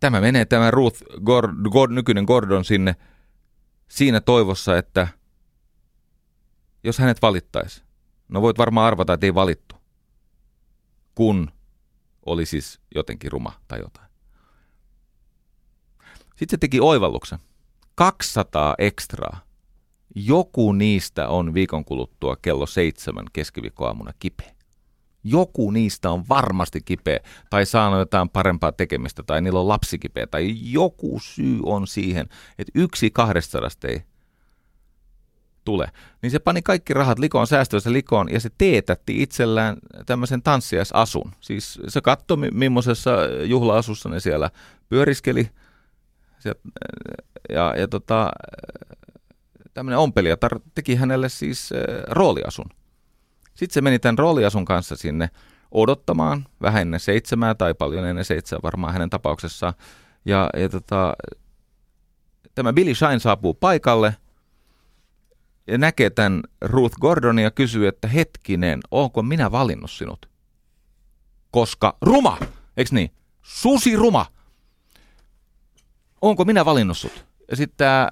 tämä 0.00 0.20
menee 0.20 0.44
tämä 0.44 0.70
Ruth, 0.70 1.02
Gord, 1.24 1.52
Gord, 1.70 1.92
nykyinen 1.92 2.24
Gordon 2.24 2.64
sinne 2.64 2.96
siinä 3.88 4.20
toivossa, 4.20 4.78
että 4.78 5.08
jos 6.84 6.98
hänet 6.98 7.22
valittaisi, 7.22 7.82
no 8.28 8.42
voit 8.42 8.58
varmaan 8.58 8.86
arvata, 8.86 9.12
että 9.12 9.26
ei 9.26 9.34
valittu, 9.34 9.76
kun 11.14 11.50
oli 12.26 12.46
siis 12.46 12.80
jotenkin 12.94 13.32
ruma 13.32 13.52
tai 13.68 13.78
jotain. 13.78 14.07
Sitten 16.38 16.50
se 16.50 16.56
teki 16.56 16.80
oivalluksen. 16.80 17.38
200 17.94 18.74
ekstraa. 18.78 19.40
Joku 20.14 20.72
niistä 20.72 21.28
on 21.28 21.54
viikon 21.54 21.84
kuluttua 21.84 22.36
kello 22.42 22.66
seitsemän 22.66 23.24
keskiviikkoaamuna 23.32 24.12
kipeä. 24.18 24.54
Joku 25.24 25.70
niistä 25.70 26.10
on 26.10 26.24
varmasti 26.28 26.80
kipeä 26.80 27.20
tai 27.50 27.66
saanut 27.66 27.98
jotain 27.98 28.28
parempaa 28.28 28.72
tekemistä 28.72 29.22
tai 29.22 29.42
niillä 29.42 29.60
on 29.60 29.68
lapsi 29.68 29.98
kipeä 29.98 30.26
tai 30.26 30.54
joku 30.72 31.20
syy 31.22 31.60
on 31.64 31.86
siihen, 31.86 32.28
että 32.58 32.72
yksi 32.74 33.10
kahdesta 33.10 33.58
ei 33.88 34.02
tule. 35.64 35.90
Niin 36.22 36.30
se 36.30 36.38
pani 36.38 36.62
kaikki 36.62 36.94
rahat 36.94 37.18
likoon, 37.18 37.46
säästöistä 37.46 37.92
likoon 37.92 38.32
ja 38.32 38.40
se 38.40 38.50
teetätti 38.58 39.22
itsellään 39.22 39.76
tämmöisen 40.06 40.42
tanssiaisasun. 40.42 41.32
Siis 41.40 41.78
se 41.88 42.00
katsoi, 42.00 42.36
millaisessa 42.36 43.10
juhla-asussa 43.44 44.08
ne 44.08 44.20
siellä 44.20 44.50
pyöriskeli 44.88 45.50
ja, 47.48 47.76
ja 47.76 47.88
tota, 47.88 48.30
tämmöinen 49.74 49.98
ompelijatar 49.98 50.60
teki 50.74 50.94
hänelle 50.94 51.28
siis 51.28 51.72
äh, 51.72 51.78
rooliasun. 52.08 52.66
Sitten 53.54 53.74
se 53.74 53.80
meni 53.80 53.98
tämän 53.98 54.18
rooliasun 54.18 54.64
kanssa 54.64 54.96
sinne 54.96 55.30
odottamaan 55.70 56.46
vähän 56.62 56.82
ennen 56.82 57.00
seitsemää 57.00 57.54
tai 57.54 57.74
paljon 57.74 58.06
ennen 58.06 58.24
seitsemää 58.24 58.62
varmaan 58.62 58.92
hänen 58.92 59.10
tapauksessaan. 59.10 59.74
Ja, 60.24 60.50
ja 60.56 60.68
tota, 60.68 61.16
tämä 62.54 62.72
Billy 62.72 62.94
Shine 62.94 63.18
saapuu 63.18 63.54
paikalle 63.54 64.16
ja 65.66 65.78
näkee 65.78 66.10
tämän 66.10 66.42
Ruth 66.60 66.98
Gordonin 66.98 67.42
ja 67.42 67.50
kysyy, 67.50 67.86
että 67.86 68.08
hetkinen, 68.08 68.80
onko 68.90 69.22
minä 69.22 69.52
valinnut 69.52 69.90
sinut? 69.90 70.28
Koska 71.50 71.96
ruma, 72.02 72.38
eikö 72.76 72.90
niin? 72.92 73.10
Susi 73.42 73.96
ruma. 73.96 74.26
Onko 76.22 76.44
minä 76.44 76.64
valinnut 76.64 76.98
sut? 76.98 77.24
Ja 77.50 77.56
sitten 77.56 77.76
tämä 77.76 78.10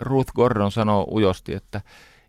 Ruth 0.00 0.32
Gordon 0.32 0.72
sanoo 0.72 1.06
ujosti, 1.10 1.54
että 1.54 1.80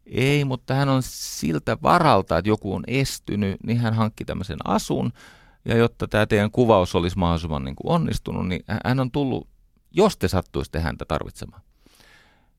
ei, 0.05 0.45
mutta 0.45 0.73
hän 0.73 0.89
on 0.89 1.03
siltä 1.03 1.77
varalta, 1.83 2.37
että 2.37 2.49
joku 2.49 2.75
on 2.75 2.83
estynyt, 2.87 3.57
niin 3.63 3.77
hän 3.77 3.93
hankki 3.93 4.25
tämmöisen 4.25 4.57
asun. 4.65 5.13
Ja 5.65 5.77
jotta 5.77 6.07
tämä 6.07 6.25
teidän 6.25 6.51
kuvaus 6.51 6.95
olisi 6.95 7.17
mahdollisimman 7.17 7.63
niin 7.63 7.75
kuin 7.75 7.95
onnistunut, 7.95 8.47
niin 8.47 8.63
hän 8.85 8.99
on 8.99 9.11
tullut, 9.11 9.47
jos 9.91 10.17
te 10.17 10.27
sattuisitte 10.27 10.79
häntä 10.79 11.05
tarvitsemaan. 11.05 11.61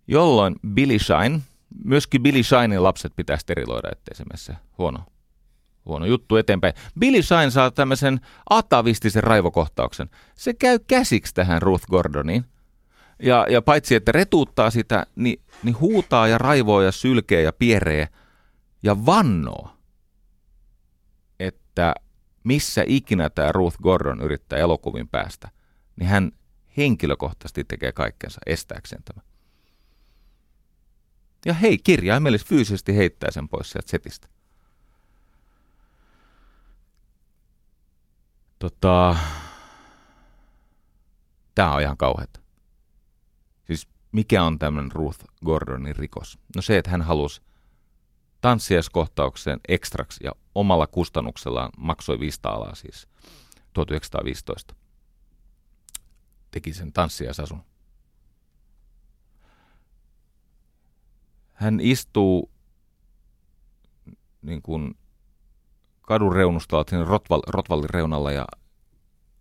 Jolloin 0.08 0.56
Billy 0.68 0.98
Shine, 0.98 1.40
myöskin 1.84 2.22
Billy 2.22 2.42
Shinein 2.42 2.82
lapset 2.82 3.12
pitää 3.16 3.36
steriloida, 3.36 3.88
ettei 3.92 4.14
se 4.34 4.56
huono, 4.78 5.04
huono 5.86 6.06
juttu 6.06 6.36
eteenpäin. 6.36 6.74
Billy 6.98 7.22
Shine 7.22 7.50
saa 7.50 7.70
tämmöisen 7.70 8.20
atavistisen 8.50 9.22
raivokohtauksen. 9.22 10.10
Se 10.34 10.54
käy 10.54 10.78
käsiksi 10.78 11.34
tähän 11.34 11.62
Ruth 11.62 11.86
Gordoniin 11.86 12.44
ja, 13.22 13.46
ja 13.50 13.62
paitsi 13.62 13.94
että 13.94 14.12
retuuttaa 14.12 14.70
sitä, 14.70 15.06
niin, 15.16 15.42
niin 15.62 15.80
huutaa 15.80 16.28
ja 16.28 16.38
raivoo 16.38 16.82
ja 16.82 16.92
sylkee 16.92 17.42
ja 17.42 17.52
pieree 17.52 18.08
ja 18.82 19.06
vannoo, 19.06 19.70
että 21.40 21.94
missä 22.44 22.84
ikinä 22.86 23.30
tämä 23.30 23.52
Ruth 23.52 23.76
Gordon 23.82 24.20
yrittää 24.20 24.58
elokuvin 24.58 25.08
päästä, 25.08 25.48
niin 25.96 26.08
hän 26.08 26.32
henkilökohtaisesti 26.76 27.64
tekee 27.64 27.92
kaikkensa 27.92 28.40
estääkseen 28.46 29.02
tämän. 29.04 29.24
Ja 31.46 31.54
hei, 31.54 31.78
kirjaimellisesti 31.78 32.48
fyysisesti 32.48 32.96
heittää 32.96 33.30
sen 33.30 33.48
pois 33.48 33.70
sieltä 33.70 33.90
setistä. 33.90 34.28
Tota, 38.58 39.16
tämä 41.54 41.74
on 41.74 41.82
ihan 41.82 41.96
kauheata. 41.96 42.40
Siis 43.66 43.88
mikä 44.12 44.42
on 44.42 44.58
tämmöinen 44.58 44.92
Ruth 44.92 45.24
Gordonin 45.44 45.96
rikos? 45.96 46.38
No 46.56 46.62
se, 46.62 46.78
että 46.78 46.90
hän 46.90 47.02
halusi 47.02 47.42
tanssijaiskohtauksen 48.40 49.60
ekstraksi 49.68 50.24
ja 50.24 50.32
omalla 50.54 50.86
kustannuksellaan 50.86 51.70
maksoi 51.76 52.20
500 52.20 52.52
alaa 52.52 52.74
siis 52.74 53.08
1915. 53.72 54.74
Teki 56.50 56.72
sen 56.72 56.92
tanssijaisasun. 56.92 57.62
Hän 61.52 61.80
istuu 61.80 62.50
niin 64.42 64.62
kuin 64.62 64.94
kadun 66.06 66.32
reunustalla 66.32 66.84
siinä 66.88 67.04
Rotval, 67.04 67.42
Rotvallin 67.46 67.90
reunalla 67.90 68.32
ja 68.32 68.46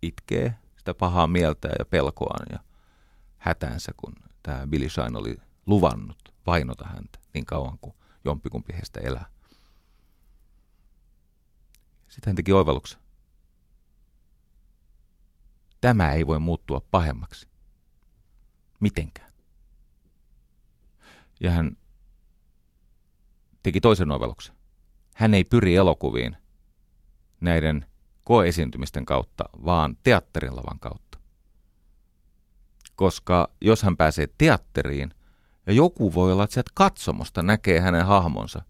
itkee 0.02 0.54
sitä 0.76 0.94
pahaa 0.94 1.26
mieltä 1.26 1.68
ja 1.78 1.84
pelkoaan 1.84 2.46
ja 2.52 2.58
hätänsä, 3.38 3.92
kun 3.96 4.12
tämä 4.42 4.66
Billy 4.66 4.88
Shine 4.88 5.18
oli 5.18 5.36
luvannut 5.66 6.18
vainota 6.46 6.84
häntä 6.84 7.18
niin 7.34 7.46
kauan 7.46 7.78
kuin 7.78 7.94
jompikumpi 8.24 8.72
heistä 8.72 9.00
elää. 9.00 9.26
Sitten 12.08 12.30
hän 12.30 12.36
teki 12.36 12.52
oivalluksen. 12.52 13.00
Tämä 15.80 16.12
ei 16.12 16.26
voi 16.26 16.38
muuttua 16.38 16.80
pahemmaksi. 16.90 17.48
Mitenkään. 18.80 19.32
Ja 21.40 21.50
hän 21.50 21.76
teki 23.62 23.80
toisen 23.80 24.10
oivalluksen. 24.10 24.54
Hän 25.14 25.34
ei 25.34 25.44
pyri 25.44 25.76
elokuviin 25.76 26.36
näiden 27.44 27.86
koeesiintymisten 28.24 29.04
kautta, 29.04 29.44
vaan 29.64 29.96
teatterin 30.02 30.56
lavan 30.56 30.78
kautta 30.80 31.04
koska 32.96 33.50
jos 33.60 33.82
hän 33.82 33.96
pääsee 33.96 34.28
teatteriin, 34.38 35.14
ja 35.66 35.72
joku 35.72 36.14
voi 36.14 36.32
olla, 36.32 36.44
että 36.44 36.54
sieltä 36.54 36.70
katsomosta 36.74 37.42
näkee 37.42 37.80
hänen 37.80 38.06
hahmonsa 38.06 38.62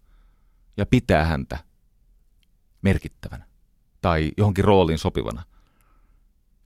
ja 0.77 0.85
pitää 0.85 1.25
häntä 1.25 1.57
merkittävänä 2.81 3.45
tai 4.01 4.31
johonkin 4.37 4.65
rooliin 4.65 4.99
sopivana. 4.99 5.43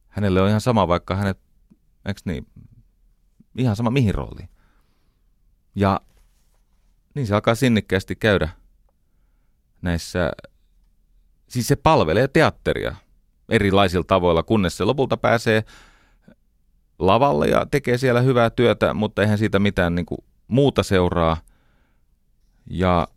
Hänelle 0.08 0.42
on 0.42 0.50
ihan 0.50 0.62
sama, 0.62 0.88
vaikka 0.88 1.16
hänet, 1.16 1.40
eikö 2.06 2.22
niin, 2.26 2.48
ihan 3.58 3.76
sama 3.76 3.90
mihin 3.90 4.16
rooliin. 4.16 4.50
Ja 5.76 6.02
niin 7.16 7.28
se 7.28 7.36
alkaa 7.36 7.56
sinnikkäästi 7.56 8.16
käydä 8.16 8.50
näissä, 9.82 10.32
siis 11.50 11.68
se 11.68 11.76
palvelee 11.76 12.28
teatteria 12.28 12.96
erilaisilla 13.50 14.04
tavoilla, 14.08 14.44
kunnes 14.44 14.78
se 14.78 14.84
lopulta 14.84 15.18
pääsee 15.18 15.64
lavalle 17.00 17.48
ja 17.48 17.66
tekee 17.72 17.98
siellä 17.98 18.22
hyvää 18.22 18.50
työtä, 18.50 18.94
mutta 18.94 19.22
eihän 19.22 19.38
siitä 19.38 19.60
mitään 19.60 19.96
niin 19.96 20.06
kuin 20.06 20.20
muuta 20.48 20.84
seuraa. 20.84 21.38
Ja 22.70 23.08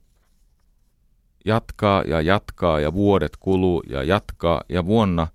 jatkaa 1.44 2.02
ja 2.02 2.20
jatkaa 2.20 2.80
ja 2.80 2.92
vuodet 2.92 3.36
kuluu 3.36 3.82
ja 3.88 4.02
jatkaa 4.02 4.62
ja 4.68 4.86
vuonna 4.86 5.26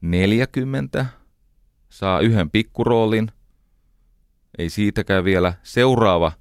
40 0.00 1.06
saa 1.88 2.20
yhden 2.20 2.50
pikkuroolin. 2.50 3.32
Ei 4.58 4.70
siitäkään 4.70 5.24
vielä. 5.24 5.54
Seuraava 5.62 6.32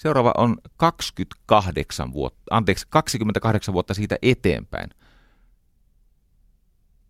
Seuraava 0.00 0.32
on 0.36 0.56
28 0.76 2.12
vuotta, 2.12 2.42
anteeksi, 2.50 2.86
28 2.90 3.72
vuotta 3.72 3.94
siitä 3.94 4.16
eteenpäin. 4.22 4.90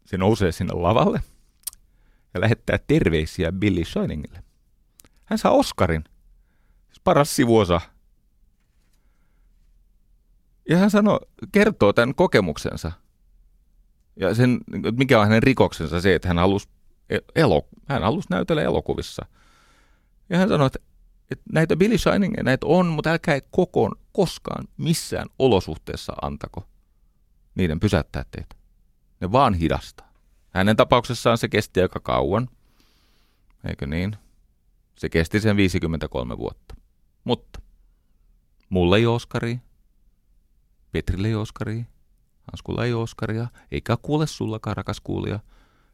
se 0.04 0.18
nousee 0.18 0.52
sinne 0.52 0.74
lavalle 0.74 1.22
ja 2.34 2.40
lähettää 2.40 2.78
terveisiä 2.86 3.52
Billy 3.52 3.84
Shiningille. 3.84 4.42
Hän 5.24 5.38
saa 5.38 5.52
Oscarin, 5.52 6.04
siis 6.86 7.00
paras 7.04 7.36
sivuosa. 7.36 7.80
Ja 10.68 10.76
hän 10.76 10.90
sanoo, 10.90 11.20
kertoo 11.52 11.92
tämän 11.92 12.14
kokemuksensa. 12.14 12.92
Ja 14.16 14.34
sen, 14.34 14.60
mikä 14.96 15.20
on 15.20 15.26
hänen 15.26 15.42
rikoksensa 15.42 16.00
se, 16.00 16.14
että 16.14 16.28
hän 16.28 16.38
halusi, 16.38 16.68
e- 17.10 17.18
elo, 17.34 17.68
hän 17.88 18.02
halusi 18.02 18.28
näytellä 18.30 18.62
elokuvissa. 18.62 19.26
Ja 20.28 20.38
hän 20.38 20.48
sanoi, 20.48 20.66
että, 20.66 20.78
että 21.30 21.44
näitä 21.52 21.76
Billy 21.76 21.98
Shining 21.98 22.34
näitä 22.42 22.66
on, 22.66 22.86
mutta 22.86 23.10
älkää 23.10 23.38
kokoon 23.50 23.92
koskaan 24.12 24.64
missään 24.76 25.26
olosuhteessa 25.38 26.12
antako 26.22 26.66
niiden 27.54 27.80
pysäyttää 27.80 28.24
teitä. 28.30 28.56
Ne 29.20 29.32
vaan 29.32 29.54
hidastaa. 29.54 30.12
Hänen 30.50 30.76
tapauksessaan 30.76 31.38
se 31.38 31.48
kesti 31.48 31.80
aika 31.80 32.00
kauan, 32.00 32.48
eikö 33.68 33.86
niin? 33.86 34.16
Se 34.96 35.08
kesti 35.08 35.40
sen 35.40 35.56
53 35.56 36.38
vuotta. 36.38 36.74
Mutta 37.24 37.60
Mulle 38.74 38.96
ei 38.96 39.06
ole 39.06 39.14
Oskaria, 39.14 39.58
Petrille 40.92 41.28
ei 41.28 41.34
ole 41.34 41.42
Oskaria, 41.42 41.84
Hanskulla 42.52 42.84
ei 42.84 42.92
ole 42.92 43.02
Oskaria, 43.02 43.46
eikä 43.72 43.96
kuule 44.02 44.26
sullakaan, 44.26 44.76
rakas 44.76 45.00
kuulija, 45.00 45.38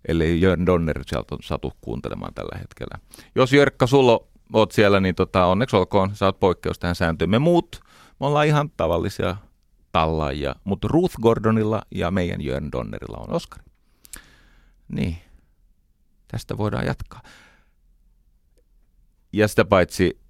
ellei 0.08 0.40
Jörn 0.40 0.66
Donner 0.66 1.04
sieltä 1.06 1.36
satu 1.42 1.72
kuuntelemaan 1.80 2.34
tällä 2.34 2.58
hetkellä. 2.58 2.98
Jos 3.34 3.52
Jörkka, 3.52 3.86
sulla 3.86 4.20
oot 4.52 4.72
siellä, 4.72 5.00
niin 5.00 5.14
tota, 5.14 5.46
onneksi 5.46 5.76
olkoon, 5.76 6.16
sä 6.16 6.26
oot 6.26 6.40
poikkeus 6.40 6.78
tähän 6.78 6.94
sääntöön. 6.94 7.30
Me 7.30 7.38
muut, 7.38 7.80
me 8.20 8.26
ollaan 8.26 8.46
ihan 8.46 8.70
tavallisia 8.76 9.36
tallaajia, 9.92 10.54
mutta 10.64 10.88
Ruth 10.88 11.14
Gordonilla 11.22 11.82
ja 11.94 12.10
meidän 12.10 12.40
Jörn 12.40 12.72
Donnerilla 12.72 13.16
on 13.16 13.32
Oskari. 13.32 13.64
Niin, 14.88 15.16
tästä 16.28 16.58
voidaan 16.58 16.86
jatkaa. 16.86 17.22
Ja 19.32 19.48
sitä 19.48 19.64
paitsi, 19.64 20.20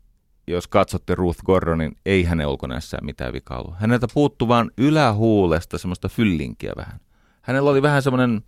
jos 0.50 0.68
katsotte 0.68 1.14
Ruth 1.14 1.42
Gordonin, 1.42 1.96
ei 2.06 2.24
hänen 2.24 2.46
ulkonäössään 2.46 3.04
mitään 3.04 3.32
vikaa 3.32 3.58
ollut. 3.58 3.74
Häneltä 3.78 4.06
puuttuu 4.14 4.48
vain 4.48 4.70
ylähuulesta 4.78 5.78
semmoista 5.78 6.08
fyllinkiä 6.08 6.72
vähän. 6.76 7.00
Hänellä 7.42 7.70
oli 7.70 7.82
vähän 7.82 8.02
semmoinen 8.02 8.42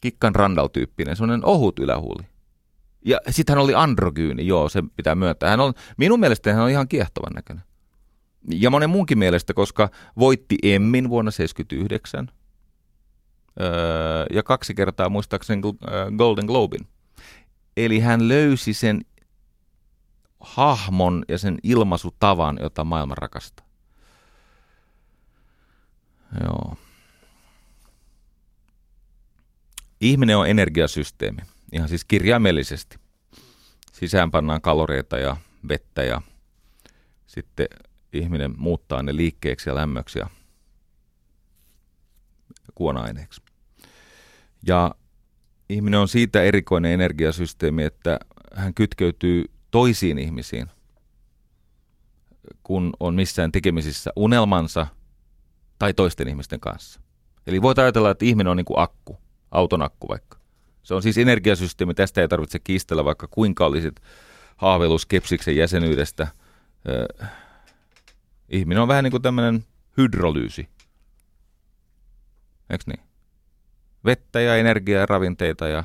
Kikkan 0.00 0.34
Randall-tyyppinen, 0.34 1.16
semmoinen 1.16 1.44
ohut 1.44 1.78
ylähuuli. 1.78 2.22
Ja 3.04 3.18
sitten 3.30 3.54
hän 3.54 3.64
oli 3.64 3.74
androgyyni, 3.74 4.46
joo, 4.46 4.68
se 4.68 4.82
pitää 4.96 5.14
myöntää. 5.14 5.50
Hän 5.50 5.60
on, 5.60 5.74
minun 5.96 6.20
mielestä 6.20 6.54
hän 6.54 6.64
on 6.64 6.70
ihan 6.70 6.88
kiehtovan 6.88 7.32
näköinen. 7.34 7.64
Ja 8.50 8.70
monen 8.70 8.90
muunkin 8.90 9.18
mielestä, 9.18 9.54
koska 9.54 9.88
voitti 10.18 10.56
Emmin 10.62 11.08
vuonna 11.08 11.30
1979 11.30 12.28
öö, 13.60 14.26
ja 14.32 14.42
kaksi 14.42 14.74
kertaa 14.74 15.08
muistaakseni 15.08 15.62
Golden 16.16 16.46
Globin. 16.46 16.86
Eli 17.76 18.00
hän 18.00 18.28
löysi 18.28 18.74
sen 18.74 19.00
hahmon 20.42 21.24
ja 21.28 21.38
sen 21.38 21.58
ilmaisutavan, 21.62 22.58
jota 22.62 22.84
maailma 22.84 23.14
rakastaa. 23.14 23.66
Joo. 26.40 26.76
Ihminen 30.00 30.36
on 30.36 30.48
energiasysteemi, 30.48 31.42
ihan 31.72 31.88
siis 31.88 32.04
kirjaimellisesti. 32.04 32.98
Sisään 33.92 34.30
pannaan 34.30 34.60
kaloreita 34.60 35.18
ja 35.18 35.36
vettä 35.68 36.02
ja 36.02 36.22
sitten 37.26 37.66
ihminen 38.12 38.54
muuttaa 38.56 39.02
ne 39.02 39.16
liikkeeksi 39.16 39.70
ja 39.70 39.74
lämmöksi 39.74 40.18
ja 40.18 40.26
kuona-aineeksi. 42.74 43.42
Ja 44.66 44.94
ihminen 45.68 46.00
on 46.00 46.08
siitä 46.08 46.42
erikoinen 46.42 46.92
energiasysteemi, 46.92 47.82
että 47.84 48.18
hän 48.54 48.74
kytkeytyy 48.74 49.44
toisiin 49.72 50.18
ihmisiin, 50.18 50.70
kun 52.62 52.92
on 53.00 53.14
missään 53.14 53.52
tekemisissä 53.52 54.10
unelmansa 54.16 54.86
tai 55.78 55.94
toisten 55.94 56.28
ihmisten 56.28 56.60
kanssa. 56.60 57.00
Eli 57.46 57.62
voit 57.62 57.78
ajatella, 57.78 58.10
että 58.10 58.24
ihminen 58.24 58.50
on 58.50 58.56
niin 58.56 58.64
kuin 58.64 58.78
akku, 58.78 59.18
auton 59.50 59.82
akku 59.82 60.08
vaikka. 60.08 60.38
Se 60.82 60.94
on 60.94 61.02
siis 61.02 61.18
energiasysteemi, 61.18 61.94
tästä 61.94 62.20
ei 62.20 62.28
tarvitse 62.28 62.58
kiistellä, 62.58 63.04
vaikka 63.04 63.28
kuinka 63.28 63.66
olisit 63.66 64.00
haaveluskepsiksen 64.56 65.56
jäsenyydestä. 65.56 66.28
ihminen 68.48 68.82
on 68.82 68.88
vähän 68.88 69.04
niin 69.04 69.10
kuin 69.10 69.22
tämmöinen 69.22 69.64
hydrolyysi. 69.96 70.68
Eikö 72.70 72.84
niin? 72.86 73.00
Vettä 74.04 74.40
ja 74.40 74.56
energiaa 74.56 75.00
ja 75.00 75.06
ravinteita 75.06 75.68
ja 75.68 75.84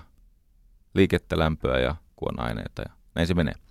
liikettä, 0.94 1.40
lämpöä 1.40 1.80
ja 1.80 1.96
kuona-aineita 2.16 2.82
ja 2.82 2.92
näin 3.16 3.28
se 3.28 3.34
menee. 3.34 3.67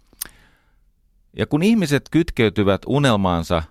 Ja 1.37 1.47
kun 1.47 1.63
ihmiset 1.63 2.03
kytkeytyvät 2.11 2.83
unelmaansa 2.87 3.63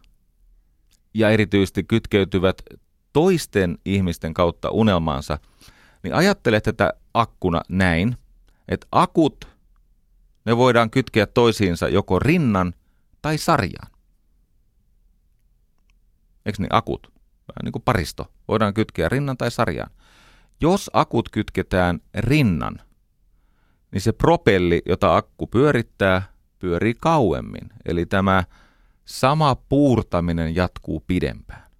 ja 1.13 1.29
erityisesti 1.29 1.83
kytkeytyvät 1.83 2.61
toisten 3.13 3.77
ihmisten 3.85 4.33
kautta 4.33 4.69
unelmaansa, 4.69 5.37
niin 6.03 6.13
ajattele 6.13 6.61
tätä 6.61 6.93
akkuna 7.13 7.61
näin, 7.69 8.17
että 8.67 8.87
akut, 8.91 9.47
ne 10.45 10.57
voidaan 10.57 10.89
kytkeä 10.89 11.25
toisiinsa 11.25 11.89
joko 11.89 12.19
rinnan 12.19 12.73
tai 13.21 13.37
sarjaan. 13.37 13.91
Eikö 16.45 16.61
niin 16.61 16.75
akut? 16.75 17.13
Niin 17.63 17.71
kuin 17.71 17.83
paristo. 17.83 18.31
Voidaan 18.47 18.73
kytkeä 18.73 19.09
rinnan 19.09 19.37
tai 19.37 19.51
sarjaan. 19.51 19.91
Jos 20.61 20.89
akut 20.93 21.29
kytketään 21.29 21.99
rinnan, 22.17 22.81
niin 23.91 24.01
se 24.01 24.11
propelli, 24.11 24.81
jota 24.85 25.15
akku 25.15 25.47
pyörittää, 25.47 26.34
pyörii 26.65 26.93
kauemmin. 26.93 27.69
Eli 27.85 28.05
tämä 28.05 28.43
sama 29.05 29.55
puurtaminen 29.55 30.55
jatkuu 30.55 31.03
pidempään. 31.07 31.71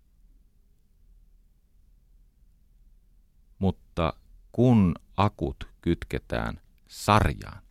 Mutta 3.59 4.13
kun 4.51 4.95
akut 5.17 5.67
kytketään 5.81 6.59
sarjaan, 6.87 7.61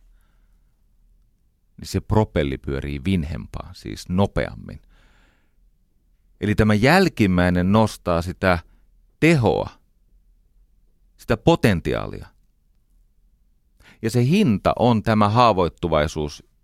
niin 1.77 1.87
se 1.87 1.99
propelli 1.99 2.57
pyörii 2.57 3.01
vinhempaan, 3.05 3.75
siis 3.75 4.09
nopeammin. 4.09 4.81
Eli 6.41 6.55
tämä 6.55 6.73
jälkimmäinen 6.73 7.71
nostaa 7.71 8.21
sitä 8.21 8.59
tehoa, 9.19 9.69
sitä 11.17 11.37
potentiaalia. 11.37 12.27
Ja 14.01 14.09
se 14.09 14.25
hinta 14.25 14.73
on 14.79 15.03
tämä 15.03 15.29
haavoittuvaisuus 15.29 16.54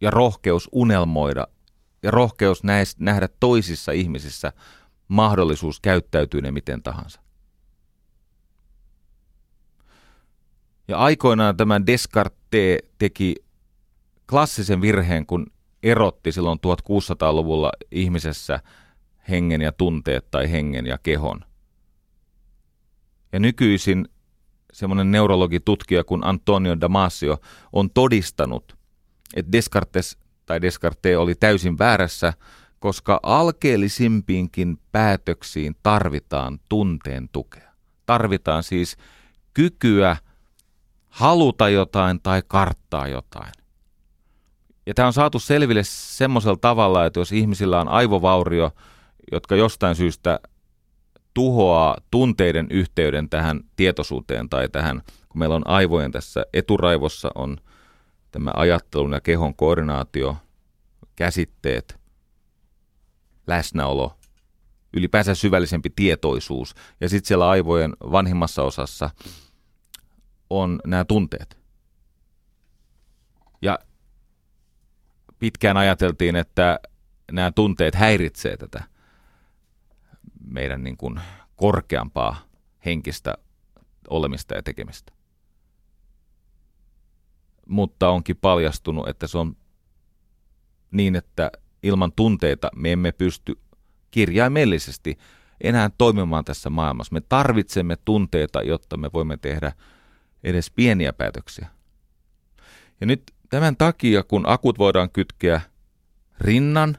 ja 0.00 0.10
rohkeus 0.10 0.68
unelmoida 0.72 1.46
ja 2.02 2.10
rohkeus 2.10 2.62
nähdä 2.98 3.28
toisissa 3.40 3.92
ihmisissä 3.92 4.52
mahdollisuus 5.08 5.80
käyttäytyä 5.80 6.40
ne 6.40 6.50
miten 6.50 6.82
tahansa. 6.82 7.20
Ja 10.88 10.98
aikoinaan 10.98 11.56
tämä 11.56 11.86
Descartes 11.86 12.78
teki 12.98 13.34
klassisen 14.30 14.80
virheen, 14.80 15.26
kun 15.26 15.46
erotti 15.82 16.32
silloin 16.32 16.58
1600-luvulla 16.66 17.72
ihmisessä 17.90 18.60
hengen 19.28 19.60
ja 19.60 19.72
tunteet 19.72 20.30
tai 20.30 20.50
hengen 20.50 20.86
ja 20.86 20.98
kehon. 20.98 21.44
Ja 23.32 23.40
nykyisin 23.40 24.08
semmoinen 24.72 25.10
neurologitutkija 25.10 26.04
kuin 26.04 26.24
Antonio 26.24 26.80
Damasio 26.80 27.38
on 27.72 27.90
todistanut, 27.90 28.77
että 29.36 29.52
Descartes 29.52 30.18
tai 30.46 30.62
Descartes 30.62 31.16
oli 31.16 31.34
täysin 31.34 31.78
väärässä, 31.78 32.32
koska 32.78 33.20
alkeellisimpiinkin 33.22 34.78
päätöksiin 34.92 35.76
tarvitaan 35.82 36.58
tunteen 36.68 37.28
tukea. 37.32 37.72
Tarvitaan 38.06 38.62
siis 38.62 38.96
kykyä 39.54 40.16
haluta 41.08 41.68
jotain 41.68 42.20
tai 42.22 42.42
karttaa 42.48 43.08
jotain. 43.08 43.52
Ja 44.86 44.94
tämä 44.94 45.06
on 45.06 45.12
saatu 45.12 45.38
selville 45.38 45.82
semmoisella 45.84 46.58
tavalla, 46.60 47.06
että 47.06 47.20
jos 47.20 47.32
ihmisillä 47.32 47.80
on 47.80 47.88
aivovaurio, 47.88 48.70
jotka 49.32 49.56
jostain 49.56 49.94
syystä 49.94 50.40
tuhoaa 51.34 51.96
tunteiden 52.10 52.66
yhteyden 52.70 53.28
tähän 53.28 53.60
tietoisuuteen 53.76 54.48
tai 54.48 54.68
tähän, 54.68 55.02
kun 55.28 55.38
meillä 55.38 55.54
on 55.56 55.66
aivojen 55.66 56.12
tässä 56.12 56.46
eturaivossa 56.52 57.30
on 57.34 57.56
tämä 58.30 58.50
ajattelun 58.56 59.12
ja 59.12 59.20
kehon 59.20 59.54
koordinaatio, 59.54 60.36
käsitteet, 61.16 61.98
läsnäolo, 63.46 64.18
ylipäänsä 64.96 65.34
syvällisempi 65.34 65.90
tietoisuus. 65.96 66.74
Ja 67.00 67.08
sitten 67.08 67.28
siellä 67.28 67.48
aivojen 67.48 67.96
vanhimmassa 68.00 68.62
osassa 68.62 69.10
on 70.50 70.80
nämä 70.86 71.04
tunteet. 71.04 71.58
Ja 73.62 73.78
pitkään 75.38 75.76
ajateltiin, 75.76 76.36
että 76.36 76.80
nämä 77.32 77.52
tunteet 77.52 77.94
häiritsee 77.94 78.56
tätä 78.56 78.84
meidän 80.44 80.84
niin 80.84 80.96
kuin 80.96 81.20
korkeampaa 81.56 82.36
henkistä 82.84 83.34
olemista 84.10 84.54
ja 84.54 84.62
tekemistä 84.62 85.17
mutta 87.68 88.08
onkin 88.08 88.36
paljastunut, 88.36 89.08
että 89.08 89.26
se 89.26 89.38
on 89.38 89.56
niin, 90.90 91.16
että 91.16 91.50
ilman 91.82 92.12
tunteita 92.12 92.70
me 92.76 92.92
emme 92.92 93.12
pysty 93.12 93.58
kirjaimellisesti 94.10 95.18
enää 95.60 95.90
toimimaan 95.98 96.44
tässä 96.44 96.70
maailmassa. 96.70 97.12
Me 97.12 97.20
tarvitsemme 97.20 97.96
tunteita, 98.04 98.62
jotta 98.62 98.96
me 98.96 99.10
voimme 99.12 99.36
tehdä 99.36 99.72
edes 100.44 100.70
pieniä 100.70 101.12
päätöksiä. 101.12 101.68
Ja 103.00 103.06
nyt 103.06 103.22
tämän 103.50 103.76
takia, 103.76 104.22
kun 104.22 104.48
akut 104.48 104.78
voidaan 104.78 105.10
kytkeä 105.10 105.60
rinnan, 106.40 106.98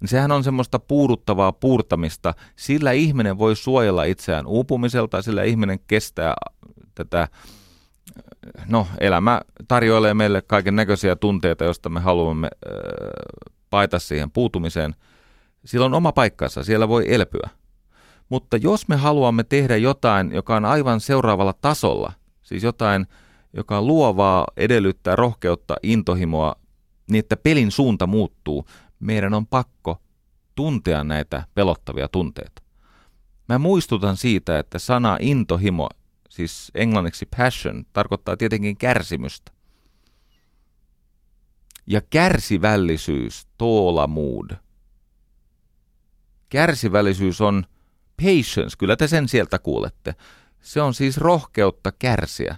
niin 0.00 0.08
sehän 0.08 0.32
on 0.32 0.44
semmoista 0.44 0.78
puuduttavaa 0.78 1.52
puurtamista. 1.52 2.34
Sillä 2.56 2.92
ihminen 2.92 3.38
voi 3.38 3.56
suojella 3.56 4.04
itseään 4.04 4.46
uupumiselta, 4.46 5.22
sillä 5.22 5.42
ihminen 5.42 5.78
kestää 5.86 6.34
tätä 6.94 7.28
no, 8.66 8.86
elämä 9.00 9.40
tarjoilee 9.68 10.14
meille 10.14 10.42
kaiken 10.42 10.76
näköisiä 10.76 11.16
tunteita, 11.16 11.64
joista 11.64 11.88
me 11.88 12.00
haluamme 12.00 12.48
äh, 12.66 12.72
paita 13.70 13.98
siihen 13.98 14.30
puutumiseen. 14.30 14.94
Sillä 15.64 15.86
on 15.86 15.94
oma 15.94 16.12
paikkansa, 16.12 16.64
siellä 16.64 16.88
voi 16.88 17.14
elpyä. 17.14 17.48
Mutta 18.28 18.56
jos 18.56 18.88
me 18.88 18.96
haluamme 18.96 19.44
tehdä 19.44 19.76
jotain, 19.76 20.32
joka 20.32 20.56
on 20.56 20.64
aivan 20.64 21.00
seuraavalla 21.00 21.52
tasolla, 21.52 22.12
siis 22.42 22.62
jotain, 22.62 23.06
joka 23.52 23.78
on 23.78 23.86
luovaa, 23.86 24.46
edellyttää 24.56 25.16
rohkeutta, 25.16 25.76
intohimoa, 25.82 26.54
niin 27.10 27.18
että 27.18 27.36
pelin 27.36 27.70
suunta 27.70 28.06
muuttuu, 28.06 28.66
meidän 29.00 29.34
on 29.34 29.46
pakko 29.46 30.02
tuntea 30.54 31.04
näitä 31.04 31.44
pelottavia 31.54 32.08
tunteita. 32.08 32.62
Mä 33.48 33.58
muistutan 33.58 34.16
siitä, 34.16 34.58
että 34.58 34.78
sana 34.78 35.16
intohimo, 35.20 35.88
siis 36.38 36.70
englanniksi 36.74 37.28
passion, 37.36 37.84
tarkoittaa 37.92 38.36
tietenkin 38.36 38.76
kärsimystä. 38.76 39.52
Ja 41.86 42.00
kärsivällisyys, 42.10 43.48
mood. 44.08 44.50
Kärsivällisyys 46.48 47.40
on 47.40 47.64
patience, 48.16 48.76
kyllä 48.78 48.96
te 48.96 49.08
sen 49.08 49.28
sieltä 49.28 49.58
kuulette. 49.58 50.14
Se 50.60 50.82
on 50.82 50.94
siis 50.94 51.16
rohkeutta 51.16 51.92
kärsiä. 51.92 52.56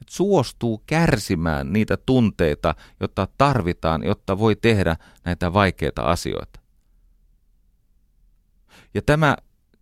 Et 0.00 0.08
suostuu 0.08 0.82
kärsimään 0.86 1.72
niitä 1.72 1.96
tunteita, 1.96 2.74
jotta 3.00 3.28
tarvitaan, 3.38 4.04
jotta 4.04 4.38
voi 4.38 4.56
tehdä 4.56 4.96
näitä 5.24 5.52
vaikeita 5.52 6.02
asioita. 6.02 6.60
Ja 8.94 9.02
tämä 9.02 9.36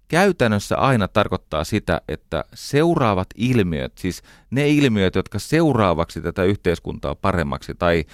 käytännössä 0.08 0.76
aina 0.76 1.08
tarkoittaa 1.08 1.64
sitä, 1.64 2.00
että 2.08 2.44
seuraavat 2.54 3.28
ilmiöt, 3.34 3.98
siis 3.98 4.22
ne 4.50 4.68
ilmiöt, 4.68 5.14
jotka 5.14 5.38
seuraavaksi 5.38 6.20
tätä 6.20 6.44
yhteiskuntaa 6.44 7.14
paremmaksi 7.14 7.74
tai 7.74 8.04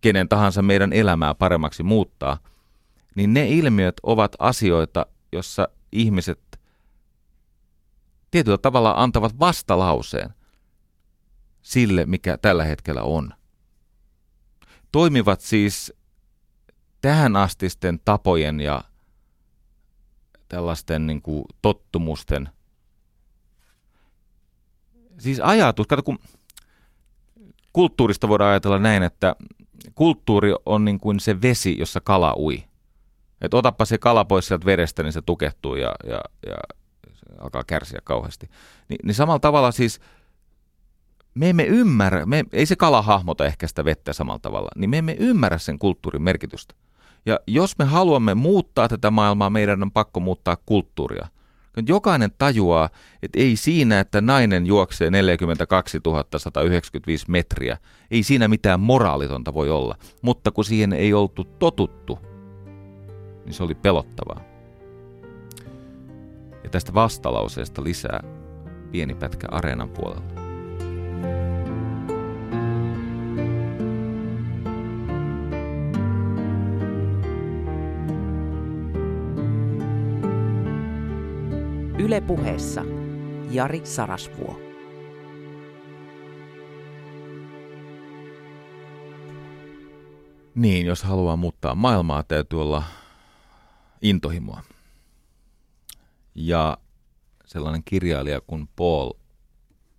kenen 0.00 0.28
tahansa 0.28 0.62
meidän 0.62 0.92
elämää 0.92 1.34
paremmaksi 1.34 1.82
muuttaa, 1.82 2.38
niin 3.14 3.34
ne 3.34 3.48
ilmiöt 3.48 3.96
ovat 4.02 4.36
asioita, 4.38 5.06
jossa 5.32 5.68
ihmiset 5.92 6.60
tietyllä 8.30 8.58
tavalla 8.58 8.94
antavat 8.96 9.38
vastalauseen 9.38 10.30
sille, 11.62 12.06
mikä 12.06 12.38
tällä 12.38 12.64
hetkellä 12.64 13.02
on. 13.02 13.34
Toimivat 14.92 15.40
siis 15.40 15.92
tähän 17.00 17.36
astisten 17.36 18.00
tapojen 18.04 18.60
ja 18.60 18.84
tällaisten 20.48 21.06
niin 21.06 21.22
kuin, 21.22 21.44
tottumusten. 21.62 22.48
Siis 25.18 25.40
ajatus, 25.40 25.86
kato 25.86 26.02
kun 26.02 26.18
kulttuurista 27.72 28.28
voidaan 28.28 28.50
ajatella 28.50 28.78
näin, 28.78 29.02
että 29.02 29.36
kulttuuri 29.94 30.54
on 30.66 30.84
niin 30.84 31.00
kuin 31.00 31.20
se 31.20 31.42
vesi, 31.42 31.78
jossa 31.78 32.00
kala 32.00 32.34
ui. 32.36 32.64
Että 33.40 33.56
otappa 33.56 33.84
se 33.84 33.98
kala 33.98 34.24
pois 34.24 34.46
sieltä 34.46 34.66
verestä, 34.66 35.02
niin 35.02 35.12
se 35.12 35.22
tukehtuu 35.22 35.74
ja, 35.74 35.94
ja, 36.04 36.20
ja 36.46 36.56
se 37.12 37.26
alkaa 37.40 37.64
kärsiä 37.64 38.00
kauheasti. 38.04 38.50
Ni, 38.88 38.96
niin 39.04 39.14
samalla 39.14 39.38
tavalla 39.38 39.72
siis 39.72 40.00
me 41.34 41.50
emme 41.50 41.64
ymmärrä, 41.64 42.26
me, 42.26 42.44
ei 42.52 42.66
se 42.66 42.76
kala 42.76 43.02
hahmota 43.02 43.46
ehkä 43.46 43.66
sitä 43.66 43.84
vettä 43.84 44.12
samalla 44.12 44.38
tavalla, 44.38 44.68
niin 44.76 44.90
me 44.90 44.98
emme 44.98 45.16
ymmärrä 45.18 45.58
sen 45.58 45.78
kulttuurin 45.78 46.22
merkitystä. 46.22 46.74
Ja 47.26 47.40
jos 47.46 47.78
me 47.78 47.84
haluamme 47.84 48.34
muuttaa 48.34 48.88
tätä 48.88 49.10
maailmaa, 49.10 49.50
meidän 49.50 49.82
on 49.82 49.90
pakko 49.90 50.20
muuttaa 50.20 50.56
kulttuuria. 50.66 51.26
Jokainen 51.88 52.30
tajuaa, 52.38 52.90
että 53.22 53.40
ei 53.40 53.56
siinä, 53.56 54.00
että 54.00 54.20
nainen 54.20 54.66
juoksee 54.66 55.10
42 55.10 56.00
195 56.36 57.24
metriä, 57.28 57.78
ei 58.10 58.22
siinä 58.22 58.48
mitään 58.48 58.80
moraalitonta 58.80 59.54
voi 59.54 59.70
olla. 59.70 59.96
Mutta 60.22 60.50
kun 60.50 60.64
siihen 60.64 60.92
ei 60.92 61.14
oltu 61.14 61.44
totuttu, 61.44 62.18
niin 63.44 63.54
se 63.54 63.62
oli 63.62 63.74
pelottavaa. 63.74 64.40
Ja 66.64 66.70
tästä 66.70 66.94
vastalauseesta 66.94 67.84
lisää 67.84 68.20
pieni 68.90 69.14
pätkä 69.14 69.46
areenan 69.50 69.88
puolella. 69.88 70.47
Ylepuheessa 82.08 82.84
Jari 83.50 83.80
Sarasvuo. 83.86 84.60
Niin, 90.54 90.86
jos 90.86 91.02
haluaa 91.02 91.36
muuttaa 91.36 91.74
maailmaa, 91.74 92.22
täytyy 92.22 92.62
olla 92.62 92.82
intohimoa. 94.02 94.62
Ja 96.34 96.78
sellainen 97.46 97.82
kirjailija 97.84 98.40
kuin 98.40 98.68
Paul, 98.76 99.10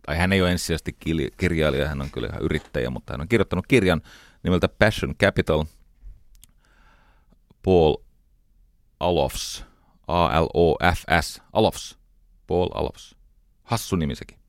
tai 0.05 0.17
hän 0.17 0.33
ei 0.33 0.41
ole 0.41 0.51
ensisijaisesti 0.51 0.97
kirjailija, 1.37 1.87
hän 1.87 2.01
on 2.01 2.11
kyllä 2.11 2.27
ihan 2.27 2.41
yrittäjä, 2.41 2.89
mutta 2.89 3.13
hän 3.13 3.21
on 3.21 3.27
kirjoittanut 3.27 3.67
kirjan 3.67 4.01
nimeltä 4.43 4.69
Passion 4.69 5.15
Capital. 5.15 5.65
Paul 7.63 7.95
Alofs, 8.99 9.65
A-L-O-F-S, 10.07 11.41
Alofs, 11.53 11.98
Paul 12.49 12.69
Alofs. 12.73 13.15
Hassu 13.63 13.95
nimi 13.95 14.15
sekin. 14.15 14.39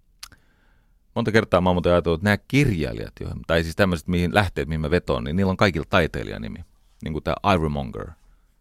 Monta 1.14 1.32
kertaa 1.32 1.60
mä 1.60 1.70
oon 1.70 1.82
ajatellut, 1.84 2.20
että 2.20 2.24
nämä 2.24 2.36
kirjailijat, 2.36 3.14
tai 3.46 3.62
siis 3.62 3.76
tämmöiset 3.76 4.08
mihin 4.08 4.34
lähteet, 4.34 4.68
mihin 4.68 4.80
mä 4.80 4.90
vetoon, 4.90 5.24
niin 5.24 5.36
niillä 5.36 5.50
on 5.50 5.56
kaikilla 5.56 5.86
taiteilijanimi. 5.90 6.58
Niin 7.02 7.12
kuin 7.12 7.22
tämä 7.24 7.54
Ivorymonger. 7.54 8.10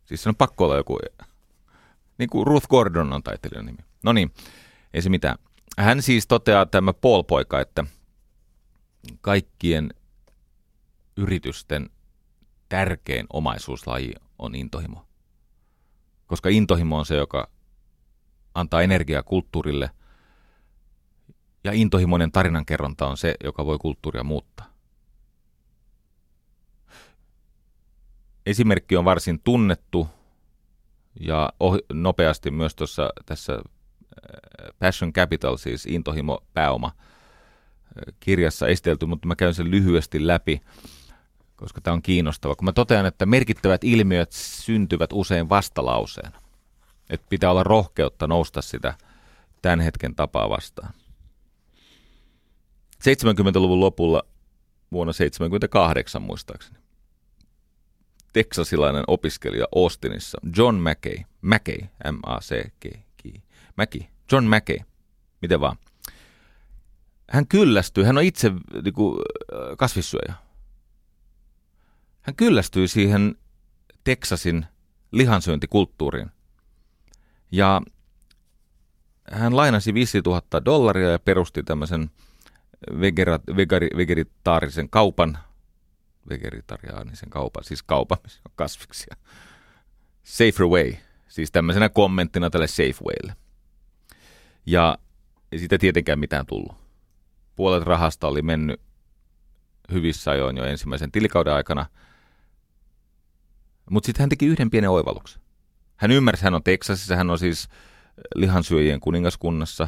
Siis 0.06 0.24
se 0.24 0.30
on 0.30 0.36
pakko 0.36 0.66
olla 0.66 0.76
joku, 0.76 1.00
niin 2.18 2.30
kuin 2.30 2.48
Ruth 2.48 2.68
Gordon 2.68 3.14
on 3.14 3.24
taiteilijan 3.24 3.66
nimi. 3.66 3.78
No 4.04 4.14
niin, 4.14 4.34
ei 4.94 5.02
se 5.02 5.10
mitään. 5.10 5.38
Hän 5.78 6.02
siis 6.02 6.28
toteaa 6.28 6.66
tämä 6.66 6.94
Paul-poika, 6.94 7.60
että 7.60 7.84
kaikkien 9.22 9.94
yritysten 11.18 11.90
tärkein 12.70 13.26
omaisuuslaji 13.34 14.14
on 14.40 14.56
intohimo. 14.56 15.06
Koska 16.28 16.50
intohimo 16.50 16.98
on 16.98 17.06
se, 17.06 17.16
joka 17.16 17.50
antaa 18.56 18.82
energiaa 18.82 19.24
kulttuurille, 19.24 19.90
ja 21.64 21.72
intohimoinen 21.74 22.32
tarinankerronta 22.32 23.08
on 23.08 23.18
se, 23.18 23.36
joka 23.44 23.66
voi 23.66 23.78
kulttuuria 23.78 24.24
muuttaa. 24.24 24.66
Esimerkki 28.46 28.98
on 28.98 29.06
varsin 29.06 29.42
tunnettu 29.44 30.08
ja 31.20 31.54
oh, 31.60 31.78
nopeasti 31.94 32.52
myös 32.52 32.76
tuossa 32.76 33.10
tässä 33.26 33.54
äh, 33.54 33.62
Passion 34.80 35.14
Capital, 35.14 35.58
siis 35.58 35.86
intohimo 35.86 36.44
pääoma 36.54 36.88
äh, 36.88 38.14
kirjassa 38.20 38.68
esitelty, 38.68 39.06
mutta 39.06 39.28
mä 39.28 39.36
käyn 39.36 39.54
sen 39.54 39.72
lyhyesti 39.72 40.28
läpi, 40.28 40.62
koska 41.56 41.82
tämä 41.82 41.94
on 41.94 42.02
kiinnostava. 42.02 42.56
Kun 42.56 42.66
mä 42.66 42.74
totean, 42.74 43.06
että 43.06 43.26
merkittävät 43.26 43.84
ilmiöt 43.84 44.32
syntyvät 44.32 45.10
usein 45.14 45.50
vastalauseen. 45.50 46.32
Että 47.10 47.26
pitää 47.30 47.52
olla 47.52 47.64
rohkeutta 47.64 48.28
nousta 48.28 48.62
sitä 48.62 48.94
tämän 49.62 49.80
hetken 49.80 50.16
tapaa 50.16 50.50
vastaan. 50.50 50.94
70-luvun 53.00 53.80
lopulla 53.80 54.24
vuonna 54.92 55.14
78 55.14 56.22
muistaakseni. 56.22 56.80
Teksasilainen 58.34 59.04
opiskelija 59.08 59.66
Austinissa, 59.76 60.38
John 60.58 60.76
Mackey, 60.76 61.18
Mackey, 61.42 61.78
M-A-C-K, 62.12 63.00
Mackey, 63.78 64.02
John 64.32 64.46
Mackey, 64.46 64.78
miten 65.42 65.60
vaan. 65.60 65.78
Hän 67.30 67.48
kyllästyy, 67.48 68.04
hän 68.04 68.18
on 68.18 68.24
itse 68.24 68.52
niin 68.84 68.94
kuin, 68.94 69.20
kasvissyöjä. 69.78 70.34
Hän 72.22 72.36
kyllästyy 72.36 72.88
siihen 72.88 73.36
Teksasin 74.04 74.66
lihansyöntikulttuuriin. 75.12 76.32
Ja 77.52 77.82
hän 79.32 79.56
lainasi 79.56 79.94
5000 79.94 80.66
dollaria 80.66 81.10
ja 81.10 81.20
perusti 81.20 81.64
tämmöisen 81.64 82.12
vegera, 83.00 83.40
vegari, 83.56 83.88
vegeritaarisen 83.98 84.90
kaupan, 84.90 85.38
vegeritariaanisen 86.30 87.30
kaupan, 87.30 87.64
siis 87.64 87.84
kaupan, 87.84 88.18
missä 88.24 88.42
on 88.46 88.52
kasviksia. 88.56 89.16
Safer 90.24 90.66
Way, 90.66 90.94
siis 91.28 91.52
tämmöisenä 91.52 91.90
kommenttina 91.90 92.50
tälle 92.50 92.68
Safewaylle. 92.68 93.36
Ja 94.66 94.98
ei 95.52 95.60
siitä 95.60 95.78
tietenkään 95.78 96.20
mitään 96.20 96.46
tullut. 96.46 96.76
Puolet 97.56 97.84
rahasta 97.84 98.28
oli 98.28 98.42
mennyt 98.42 98.82
hyvissä 99.92 100.32
ajoin 100.32 100.58
jo 100.58 100.66
ensimmäisen 100.66 101.12
tilikauden 101.12 101.54
aikana. 101.54 101.86
Mutta 103.90 104.06
sitten 104.06 104.24
hän 104.24 104.30
teki 104.30 104.46
yhden 104.46 104.70
pienen 104.70 104.90
oivalluksen. 104.90 105.42
Hän 106.00 106.12
ymmärsi, 106.12 106.44
hän 106.44 106.54
on 106.54 106.64
Teksasissa, 106.64 107.16
hän 107.16 107.30
on 107.30 107.40
siis 107.40 107.70
lihansyöjien 108.36 109.00
kuningaskunnassa. 109.00 109.88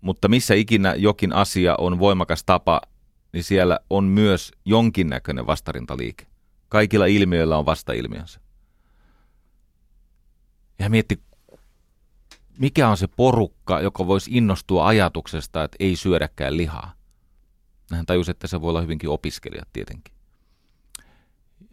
Mutta 0.00 0.28
missä 0.28 0.54
ikinä 0.54 0.94
jokin 0.94 1.32
asia 1.32 1.74
on 1.78 1.98
voimakas 1.98 2.44
tapa, 2.44 2.80
niin 3.32 3.44
siellä 3.44 3.80
on 3.90 4.04
myös 4.04 4.52
jonkinnäköinen 4.64 5.46
vastarintaliike. 5.46 6.26
Kaikilla 6.68 7.06
ilmiöillä 7.06 7.58
on 7.58 7.66
vastailmiönsä. 7.66 8.40
Ja 10.78 10.90
mietti, 10.90 11.22
mikä 12.58 12.88
on 12.88 12.96
se 12.96 13.06
porukka, 13.06 13.80
joka 13.80 14.06
voisi 14.06 14.30
innostua 14.34 14.86
ajatuksesta, 14.86 15.64
että 15.64 15.76
ei 15.80 15.96
syödäkään 15.96 16.56
lihaa. 16.56 16.92
Hän 17.90 18.06
tajusi, 18.06 18.30
että 18.30 18.46
se 18.46 18.60
voi 18.60 18.70
olla 18.70 18.80
hyvinkin 18.80 19.10
opiskelijat 19.10 19.68
tietenkin. 19.72 20.17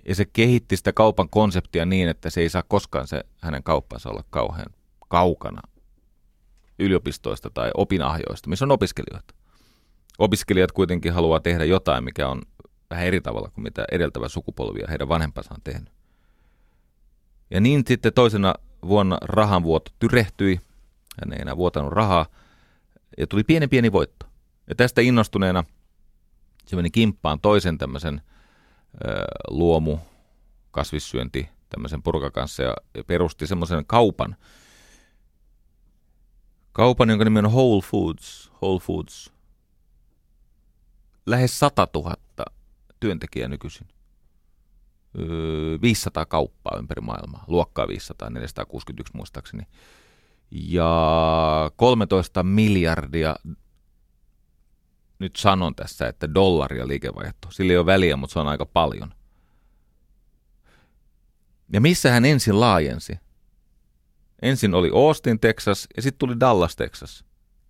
Ja 0.07 0.15
se 0.15 0.25
kehitti 0.25 0.77
sitä 0.77 0.93
kaupan 0.93 1.29
konseptia 1.29 1.85
niin, 1.85 2.09
että 2.09 2.29
se 2.29 2.41
ei 2.41 2.49
saa 2.49 2.63
koskaan 2.67 3.07
se 3.07 3.23
hänen 3.41 3.63
kauppansa 3.63 4.09
olla 4.09 4.23
kauhean 4.29 4.67
kaukana 5.07 5.61
yliopistoista 6.79 7.49
tai 7.49 7.71
opinahjoista, 7.77 8.49
missä 8.49 8.65
on 8.65 8.71
opiskelijoita. 8.71 9.33
Opiskelijat 10.17 10.71
kuitenkin 10.71 11.13
haluaa 11.13 11.39
tehdä 11.39 11.65
jotain, 11.65 12.03
mikä 12.03 12.27
on 12.27 12.41
vähän 12.89 13.05
eri 13.05 13.21
tavalla 13.21 13.49
kuin 13.49 13.63
mitä 13.63 13.85
edeltävä 13.91 14.29
sukupolvi 14.29 14.79
ja 14.79 14.87
heidän 14.89 15.09
vanhempansa 15.09 15.53
on 15.53 15.61
tehnyt. 15.63 15.89
Ja 17.49 17.61
niin 17.61 17.83
sitten 17.87 18.13
toisena 18.13 18.55
vuonna 18.87 19.17
rahanvuoto 19.21 19.91
tyrehtyi, 19.99 20.59
hän 21.21 21.33
ei 21.33 21.41
enää 21.41 21.57
vuotanut 21.57 21.91
rahaa, 21.93 22.25
ja 23.17 23.27
tuli 23.27 23.43
pieni 23.43 23.67
pieni 23.67 23.91
voitto. 23.91 24.25
Ja 24.69 24.75
tästä 24.75 25.01
innostuneena 25.01 25.63
se 26.65 26.75
meni 26.75 26.91
kimppaan 26.91 27.39
toisen 27.39 27.77
tämmöisen 27.77 28.21
luomu 29.49 29.99
kasvissyönti 30.71 31.49
tämmöisen 31.69 32.03
purkan 32.03 32.31
kanssa 32.31 32.63
ja 32.63 32.75
perusti 33.07 33.47
semmoisen 33.47 33.85
kaupan, 33.85 34.35
kaupan, 36.71 37.09
jonka 37.09 37.25
nimi 37.25 37.39
on 37.39 37.51
Whole 37.51 37.81
Foods, 37.81 38.51
Whole 38.61 38.79
Foods. 38.79 39.33
Lähes 41.25 41.59
100 41.59 41.87
000 41.95 42.15
työntekijää 42.99 43.49
nykyisin. 43.49 43.87
500 45.81 46.25
kauppaa 46.25 46.77
ympäri 46.77 47.01
maailmaa, 47.01 47.43
luokkaa 47.47 47.87
500, 47.87 48.29
461 48.29 49.17
muistaakseni. 49.17 49.63
Ja 50.51 51.71
13 51.75 52.43
miljardia 52.43 53.35
nyt 55.19 55.35
sanon 55.35 55.75
tässä, 55.75 56.07
että 56.07 56.33
dollaria 56.33 56.87
liikevaihto. 56.87 57.51
Sillä 57.51 57.71
ei 57.71 57.77
ole 57.77 57.85
väliä, 57.85 58.15
mutta 58.15 58.33
se 58.33 58.39
on 58.39 58.47
aika 58.47 58.65
paljon. 58.65 59.13
Ja 61.73 61.81
missä 61.81 62.11
hän 62.11 62.25
ensin 62.25 62.59
laajensi? 62.59 63.19
Ensin 64.41 64.73
oli 64.73 64.91
Austin, 64.93 65.39
Texas 65.39 65.87
ja 65.95 66.01
sitten 66.01 66.19
tuli 66.19 66.39
Dallas, 66.39 66.75
Texas. 66.75 67.25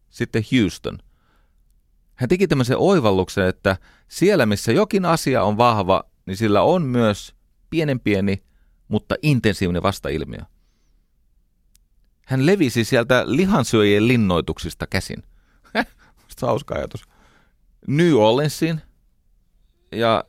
Sitten 0.09 0.43
Houston. 0.51 0.97
Hän 2.15 2.29
teki 2.29 2.47
tämmöisen 2.47 2.77
oivalluksen, 2.77 3.47
että 3.47 3.77
siellä 4.07 4.45
missä 4.45 4.71
jokin 4.71 5.05
asia 5.05 5.43
on 5.43 5.57
vahva, 5.57 6.03
niin 6.25 6.37
sillä 6.37 6.61
on 6.61 6.81
myös 6.81 7.35
pienen 7.69 7.99
pieni, 7.99 8.43
mutta 8.87 9.15
intensiivinen 9.21 9.83
vastailmiö. 9.83 10.39
Hän 12.25 12.45
levisi 12.45 12.83
sieltä 12.83 13.23
lihansyöjien 13.27 14.07
linnoituksista 14.07 14.87
käsin. 14.87 15.23
hauska 16.41 16.75
ajatus. 16.75 17.14
New 17.87 18.13
Orleansiin. 18.13 18.81
Ja, 19.91 20.23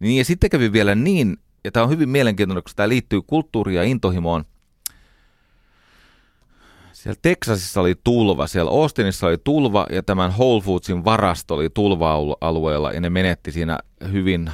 niin, 0.00 0.18
ja 0.18 0.24
sitten 0.24 0.50
kävi 0.50 0.72
vielä 0.72 0.94
niin, 0.94 1.36
ja 1.64 1.72
tämä 1.72 1.84
on 1.84 1.90
hyvin 1.90 2.08
mielenkiintoinen, 2.08 2.62
koska 2.62 2.76
tämä 2.76 2.88
liittyy 2.88 3.22
kulttuuriin 3.22 3.76
ja 3.76 3.82
intohimoon. 3.82 4.44
Siellä 6.92 7.18
Texasissa 7.22 7.80
oli 7.80 7.94
tulva, 8.04 8.46
siellä 8.46 8.70
Austinissa 8.70 9.26
oli 9.26 9.38
tulva 9.38 9.86
ja 9.90 10.02
tämän 10.02 10.30
Whole 10.30 10.62
Foodsin 10.62 11.04
varasto 11.04 11.54
oli 11.54 11.70
tulva-alueella 11.70 12.92
ja 12.92 13.00
ne 13.00 13.10
menetti 13.10 13.52
siinä 13.52 13.78
hyvin 14.12 14.50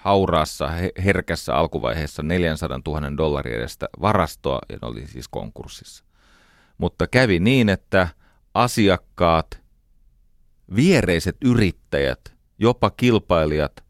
hauraassa, 0.00 0.70
herkässä 1.04 1.54
alkuvaiheessa 1.54 2.22
400 2.22 2.80
000 2.86 3.16
dollaria 3.16 3.56
edestä 3.56 3.88
varastoa 4.00 4.58
ja 4.68 4.78
ne 4.82 4.88
oli 4.88 5.06
siis 5.06 5.28
konkurssissa. 5.28 6.04
Mutta 6.78 7.06
kävi 7.06 7.40
niin, 7.40 7.68
että 7.68 8.08
asiakkaat, 8.54 9.60
viereiset 10.74 11.36
yrittäjät, 11.44 12.34
jopa 12.58 12.90
kilpailijat 12.90 13.84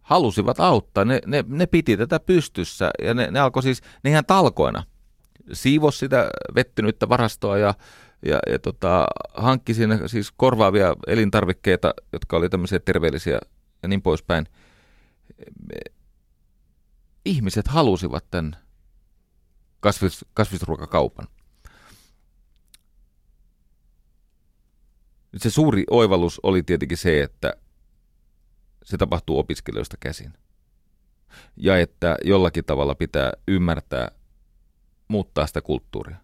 halusivat 0.00 0.60
auttaa. 0.60 1.04
Ne, 1.04 1.20
ne, 1.26 1.44
ne 1.48 1.66
piti 1.66 1.96
tätä 1.96 2.20
pystyssä 2.20 2.90
ja 3.02 3.14
ne, 3.14 3.30
ne 3.30 3.40
alkoi 3.40 3.62
siis, 3.62 3.82
ne 4.04 4.10
ihan 4.10 4.24
talkoina 4.26 4.82
siivos 5.52 5.98
sitä 5.98 6.30
vettynyttä 6.54 7.08
varastoa 7.08 7.58
ja, 7.58 7.74
ja, 8.26 8.38
ja 8.50 8.58
tota, 8.58 9.06
hankki 9.34 9.74
siinä 9.74 10.08
siis 10.08 10.32
korvaavia 10.36 10.96
elintarvikkeita, 11.06 11.94
jotka 12.12 12.36
oli 12.36 12.48
tämmöisiä 12.48 12.78
terveellisiä 12.78 13.38
ja 13.82 13.88
niin 13.88 14.02
poispäin. 14.02 14.46
Ihmiset 17.24 17.68
halusivat 17.68 18.24
tämän 18.30 18.56
kasvis, 19.80 20.24
kasvisruokakaupan. 20.34 21.26
Se 25.36 25.50
suuri 25.50 25.84
oivallus 25.90 26.40
oli 26.42 26.62
tietenkin 26.62 26.98
se, 26.98 27.22
että 27.22 27.54
se 28.84 28.96
tapahtuu 28.96 29.38
opiskelijoista 29.38 29.96
käsin. 30.00 30.32
Ja 31.56 31.78
että 31.78 32.16
jollakin 32.24 32.64
tavalla 32.64 32.94
pitää 32.94 33.32
ymmärtää 33.48 34.10
muuttaa 35.08 35.46
sitä 35.46 35.60
kulttuuria. 35.60 36.16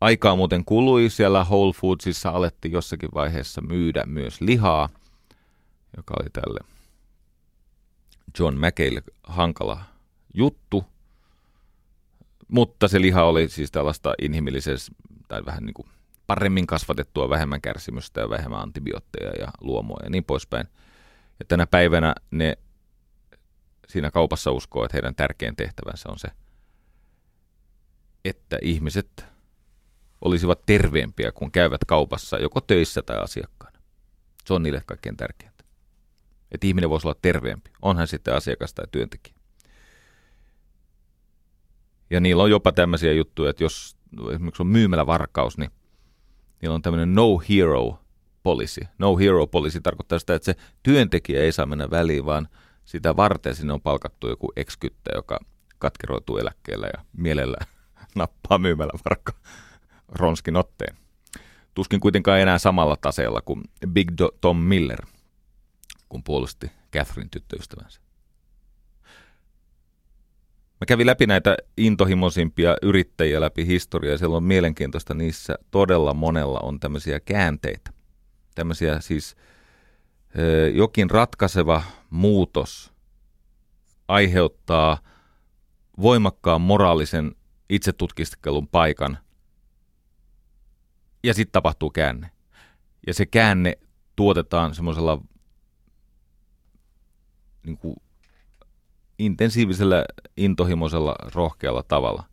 Aikaa 0.00 0.36
muuten 0.36 0.64
kului, 0.64 1.10
siellä 1.10 1.44
Whole 1.44 1.72
Foodsissa 1.72 2.30
alettiin 2.30 2.72
jossakin 2.72 3.08
vaiheessa 3.14 3.60
myydä 3.60 4.04
myös 4.06 4.40
lihaa, 4.40 4.88
joka 5.96 6.14
oli 6.20 6.30
tälle 6.30 6.60
John 8.38 8.56
McKaylle 8.56 9.02
hankala 9.22 9.84
juttu. 10.34 10.84
Mutta 12.48 12.88
se 12.88 13.00
liha 13.00 13.24
oli 13.24 13.48
siis 13.48 13.70
tällaista 13.70 14.14
inhimillisessä 14.22 14.92
tai 15.28 15.44
vähän 15.44 15.64
niin 15.64 15.74
kuin 15.74 15.88
paremmin 16.32 16.66
kasvatettua, 16.66 17.28
vähemmän 17.28 17.60
kärsimystä 17.60 18.20
ja 18.20 18.30
vähemmän 18.30 18.60
antibiootteja 18.60 19.30
ja 19.30 19.48
luomua 19.60 20.00
ja 20.02 20.10
niin 20.10 20.24
poispäin. 20.24 20.68
Ja 21.38 21.44
tänä 21.48 21.66
päivänä 21.66 22.14
ne 22.30 22.58
siinä 23.88 24.10
kaupassa 24.10 24.50
uskoo, 24.50 24.84
että 24.84 24.96
heidän 24.96 25.14
tärkein 25.14 25.56
tehtävänsä 25.56 26.08
on 26.08 26.18
se, 26.18 26.28
että 28.24 28.58
ihmiset 28.62 29.24
olisivat 30.20 30.66
terveempiä, 30.66 31.32
kun 31.32 31.52
käyvät 31.52 31.84
kaupassa 31.86 32.38
joko 32.38 32.60
töissä 32.60 33.02
tai 33.02 33.16
asiakkaana. 33.18 33.78
Se 34.44 34.54
on 34.54 34.62
niille 34.62 34.82
kaikkein 34.86 35.16
tärkeintä. 35.16 35.64
Että 36.52 36.66
ihminen 36.66 36.90
voisi 36.90 37.06
olla 37.06 37.18
terveempi, 37.22 37.70
onhan 37.82 38.08
sitten 38.08 38.34
asiakas 38.34 38.74
tai 38.74 38.86
työntekijä. 38.92 39.34
Ja 42.10 42.20
niillä 42.20 42.42
on 42.42 42.50
jopa 42.50 42.72
tämmöisiä 42.72 43.12
juttuja, 43.12 43.50
että 43.50 43.64
jos 43.64 43.96
esimerkiksi 44.30 44.62
on 44.62 44.66
myymälävarkaus, 44.66 45.58
niin 45.58 45.70
niillä 46.62 46.74
on 46.74 46.82
tämmöinen 46.82 47.14
no 47.14 47.38
hero 47.48 47.98
policy. 48.42 48.80
No 48.98 49.18
hero 49.18 49.46
policy 49.46 49.80
tarkoittaa 49.80 50.18
sitä, 50.18 50.34
että 50.34 50.46
se 50.46 50.56
työntekijä 50.82 51.42
ei 51.42 51.52
saa 51.52 51.66
mennä 51.66 51.90
väliin, 51.90 52.24
vaan 52.24 52.48
sitä 52.84 53.16
varten 53.16 53.54
sinne 53.54 53.72
on 53.72 53.80
palkattu 53.80 54.28
joku 54.28 54.52
ekskyttä, 54.56 55.10
joka 55.14 55.40
katkeroituu 55.78 56.38
eläkkeellä 56.38 56.86
ja 56.86 57.04
mielellään 57.16 57.66
nappaa 58.14 58.58
myymällä 58.58 58.92
varkka 59.04 59.32
ronskin 60.08 60.56
otteen. 60.56 60.96
Tuskin 61.74 62.00
kuitenkaan 62.00 62.40
enää 62.40 62.58
samalla 62.58 62.96
taseella 62.96 63.40
kuin 63.40 63.62
Big 63.88 64.10
Tom 64.40 64.56
Miller, 64.56 65.06
kun 66.08 66.24
puolusti 66.24 66.72
Catherine 66.92 67.28
tyttöystävänsä. 67.30 68.00
Mä 70.82 70.86
kävin 70.86 71.06
läpi 71.06 71.26
näitä 71.26 71.56
intohimoisimpia 71.76 72.76
yrittäjiä 72.82 73.40
läpi 73.40 73.66
historiaa, 73.66 74.12
ja 74.12 74.18
siellä 74.18 74.36
on 74.36 74.42
mielenkiintoista, 74.42 75.14
niissä 75.14 75.54
todella 75.70 76.14
monella 76.14 76.60
on 76.62 76.80
tämmöisiä 76.80 77.20
käänteitä. 77.20 77.92
Tämmöisiä 78.54 79.00
siis 79.00 79.36
jokin 80.74 81.10
ratkaiseva 81.10 81.82
muutos 82.10 82.92
aiheuttaa 84.08 84.98
voimakkaan 86.00 86.60
moraalisen 86.60 87.34
itsetutkiskelun 87.68 88.68
paikan, 88.68 89.18
ja 91.24 91.34
sitten 91.34 91.52
tapahtuu 91.52 91.90
käänne. 91.90 92.30
Ja 93.06 93.14
se 93.14 93.26
käänne 93.26 93.78
tuotetaan 94.16 94.74
semmoisella 94.74 95.22
niin 97.66 97.78
kuin 97.78 97.96
intensiivisellä, 99.26 100.04
intohimoisella, 100.36 101.14
rohkealla 101.34 101.82
tavalla. 101.82 102.24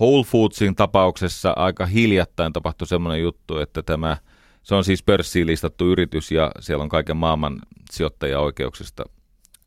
Whole 0.00 0.24
Foodsin 0.24 0.74
tapauksessa 0.74 1.52
aika 1.56 1.86
hiljattain 1.86 2.52
tapahtui 2.52 2.86
semmoinen 2.86 3.22
juttu, 3.22 3.58
että 3.58 3.82
tämä, 3.82 4.16
se 4.62 4.74
on 4.74 4.84
siis 4.84 5.02
pörssiin 5.02 5.46
listattu 5.46 5.88
yritys 5.88 6.30
ja 6.30 6.50
siellä 6.60 6.82
on 6.82 6.88
kaiken 6.88 7.16
maailman 7.16 7.58
sijoittajaoikeuksista 7.90 9.04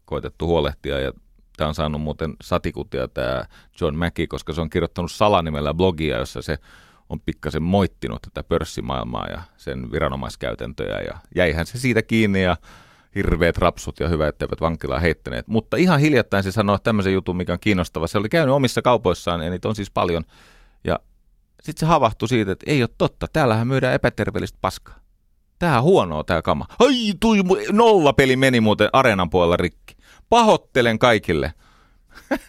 koitettu 0.05 0.47
huolehtia 0.47 0.99
ja 0.99 1.11
tämä 1.57 1.67
on 1.67 1.75
saanut 1.75 2.01
muuten 2.01 2.33
satikutia 2.41 3.07
tämä 3.07 3.45
John 3.81 3.95
Mackey, 3.95 4.27
koska 4.27 4.53
se 4.53 4.61
on 4.61 4.69
kirjoittanut 4.69 5.11
salanimellä 5.11 5.73
blogia, 5.73 6.17
jossa 6.17 6.41
se 6.41 6.57
on 7.09 7.19
pikkasen 7.19 7.63
moittinut 7.63 8.21
tätä 8.21 8.47
pörssimaailmaa 8.47 9.27
ja 9.27 9.41
sen 9.57 9.91
viranomaiskäytäntöjä 9.91 11.01
ja 11.01 11.17
jäihän 11.35 11.65
se 11.65 11.79
siitä 11.79 12.01
kiinni 12.01 12.43
ja 12.43 12.57
hirveät 13.16 13.57
rapsut 13.57 13.99
ja 13.99 14.09
hyvä, 14.09 14.28
etteivät 14.28 14.61
vankilaa 14.61 14.99
heittäneet. 14.99 15.47
Mutta 15.47 15.78
ihan 15.78 15.99
hiljattain 15.99 16.43
se 16.43 16.51
sanoi 16.51 16.80
tämmöisen 16.84 17.13
jutun, 17.13 17.38
mikä 17.38 17.53
on 17.53 17.59
kiinnostava. 17.59 18.07
Se 18.07 18.18
oli 18.18 18.30
käynyt 18.30 18.55
omissa 18.55 18.82
kaupoissaan, 18.82 19.43
ja 19.43 19.49
niitä 19.49 19.68
on 19.68 19.76
siis 19.76 19.91
paljon. 19.91 20.24
Ja 20.84 20.99
sitten 21.63 21.80
se 21.80 21.86
havahtui 21.86 22.28
siitä, 22.28 22.51
että 22.51 22.72
ei 22.72 22.84
ole 22.84 22.89
totta, 22.97 23.28
täällähän 23.34 23.68
myydään 23.68 23.93
epäterveellistä 23.93 24.57
paskaa. 24.61 24.99
Tää 25.59 25.78
on 25.78 25.84
huonoa 25.84 26.24
tää 26.24 26.41
kama. 26.41 26.66
Ai, 26.80 27.13
tui, 27.20 27.38
nollapeli 27.72 28.36
meni 28.36 28.61
muuten 28.61 28.89
areenan 28.93 29.30
puolella 29.30 29.57
rikki. 29.57 29.95
Pahoittelen 30.30 30.99
kaikille. 30.99 31.53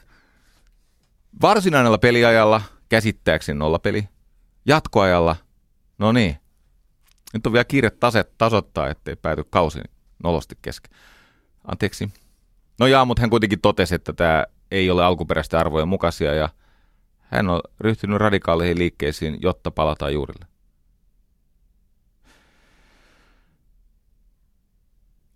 Varsinaisella 1.43 1.99
peliajalla 1.99 2.63
käsittääkseni 2.89 3.59
nollapeli. 3.59 4.09
Jatkoajalla, 4.67 5.37
no 5.99 6.13
niin. 6.13 6.37
Nyt 7.33 7.47
on 7.47 7.53
vielä 7.53 7.65
kiire 7.65 7.91
taset, 7.91 8.31
ettei 8.91 9.17
pääty 9.17 9.45
kausi 9.51 9.81
nolosti 10.25 10.59
kesken. 10.63 10.99
Anteeksi. 11.65 12.11
No 12.79 12.87
jaa, 12.87 13.05
mutta 13.05 13.21
hän 13.21 13.31
kuitenkin 13.31 13.61
totesi, 13.61 13.95
että 13.95 14.13
tämä 14.13 14.45
ei 14.71 14.91
ole 14.91 15.05
alkuperäisten 15.05 15.61
arvojen 15.61 15.89
mukaisia 15.89 16.35
ja 16.35 16.49
hän 17.21 17.49
on 17.49 17.61
ryhtynyt 17.81 18.19
radikaaleihin 18.19 18.79
liikkeisiin, 18.79 19.39
jotta 19.43 19.71
palataan 19.71 20.13
juurille. 20.13 20.47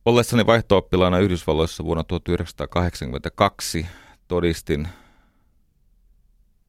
Ollessani 0.04 0.46
vaihto-oppilaana 0.46 1.18
Yhdysvalloissa 1.18 1.84
vuonna 1.84 2.04
1982 2.04 3.86
todistin 4.28 4.88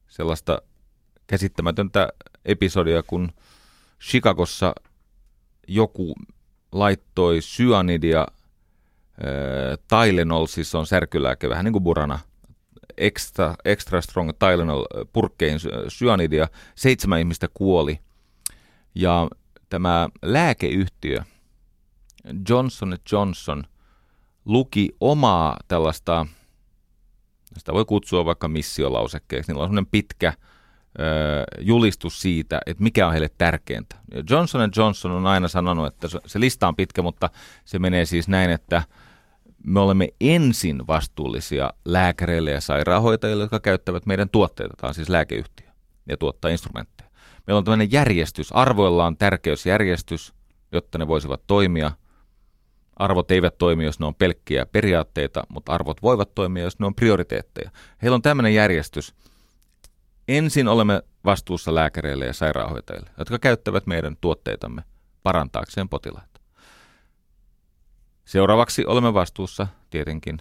sellaista 0.08 0.62
käsittämätöntä 1.26 2.08
episodia, 2.44 3.02
kun 3.02 3.32
Chicagossa 4.00 4.74
joku 5.68 6.14
laittoi 6.72 7.40
syanidia, 7.40 8.26
Tylenol, 9.88 10.46
siis 10.46 10.74
on 10.74 10.86
särkylääke, 10.86 11.48
vähän 11.48 11.64
niin 11.64 11.72
kuin 11.72 11.84
burana, 11.84 12.18
extra, 12.96 13.54
extra 13.64 14.00
strong 14.00 14.30
Tylenol 14.38 14.84
purkkeihin 15.12 15.60
syanidia, 15.88 16.48
seitsemän 16.74 17.18
ihmistä 17.18 17.48
kuoli. 17.54 18.00
Ja 18.94 19.28
tämä 19.68 20.08
lääkeyhtiö 20.22 21.22
Johnson 22.48 22.96
Johnson 23.12 23.64
luki 24.44 24.88
omaa 25.00 25.56
tällaista, 25.68 26.26
sitä 27.58 27.72
voi 27.72 27.84
kutsua 27.84 28.24
vaikka 28.24 28.48
missiolausekkeeksi, 28.48 29.52
niillä 29.52 29.62
on 29.62 29.68
sellainen 29.68 29.90
pitkä 29.90 30.32
julistus 31.58 32.20
siitä, 32.20 32.60
että 32.66 32.82
mikä 32.82 33.06
on 33.06 33.12
heille 33.12 33.30
tärkeintä. 33.38 33.96
Johnson 34.30 34.70
Johnson 34.76 35.12
on 35.12 35.26
aina 35.26 35.48
sanonut, 35.48 35.86
että 35.86 36.08
se 36.26 36.40
lista 36.40 36.68
on 36.68 36.76
pitkä, 36.76 37.02
mutta 37.02 37.30
se 37.64 37.78
menee 37.78 38.04
siis 38.04 38.28
näin, 38.28 38.50
että 38.50 38.82
me 39.66 39.80
olemme 39.80 40.08
ensin 40.20 40.86
vastuullisia 40.86 41.72
lääkäreille 41.84 42.50
ja 42.50 42.60
sairaanhoitajille, 42.60 43.42
jotka 43.42 43.60
käyttävät 43.60 44.06
meidän 44.06 44.28
tuotteita. 44.28 44.74
Tämä 44.76 44.88
on 44.88 44.94
siis 44.94 45.08
lääkeyhtiö 45.08 45.66
ja 46.08 46.16
tuottaa 46.16 46.50
instrumentteja. 46.50 47.10
Meillä 47.46 47.58
on 47.58 47.64
tämmöinen 47.64 47.92
järjestys, 47.92 48.52
arvoilla 48.52 49.06
on 49.06 49.16
tärkeysjärjestys, 49.16 50.34
jotta 50.72 50.98
ne 50.98 51.08
voisivat 51.08 51.42
toimia. 51.46 51.90
Arvot 52.96 53.30
eivät 53.30 53.58
toimi, 53.58 53.84
jos 53.84 54.00
ne 54.00 54.06
on 54.06 54.14
pelkkiä 54.14 54.66
periaatteita, 54.66 55.42
mutta 55.48 55.72
arvot 55.72 56.02
voivat 56.02 56.34
toimia, 56.34 56.62
jos 56.62 56.78
ne 56.78 56.86
on 56.86 56.94
prioriteetteja. 56.94 57.70
Heillä 58.02 58.14
on 58.14 58.22
tämmöinen 58.22 58.54
järjestys– 58.54 59.14
Ensin 60.28 60.68
olemme 60.68 61.02
vastuussa 61.24 61.74
lääkäreille 61.74 62.26
ja 62.26 62.32
sairaanhoitajille, 62.32 63.10
jotka 63.18 63.38
käyttävät 63.38 63.86
meidän 63.86 64.16
tuotteitamme 64.20 64.84
parantaakseen 65.22 65.88
potilaita. 65.88 66.40
Seuraavaksi 68.24 68.86
olemme 68.86 69.14
vastuussa 69.14 69.66
tietenkin 69.90 70.38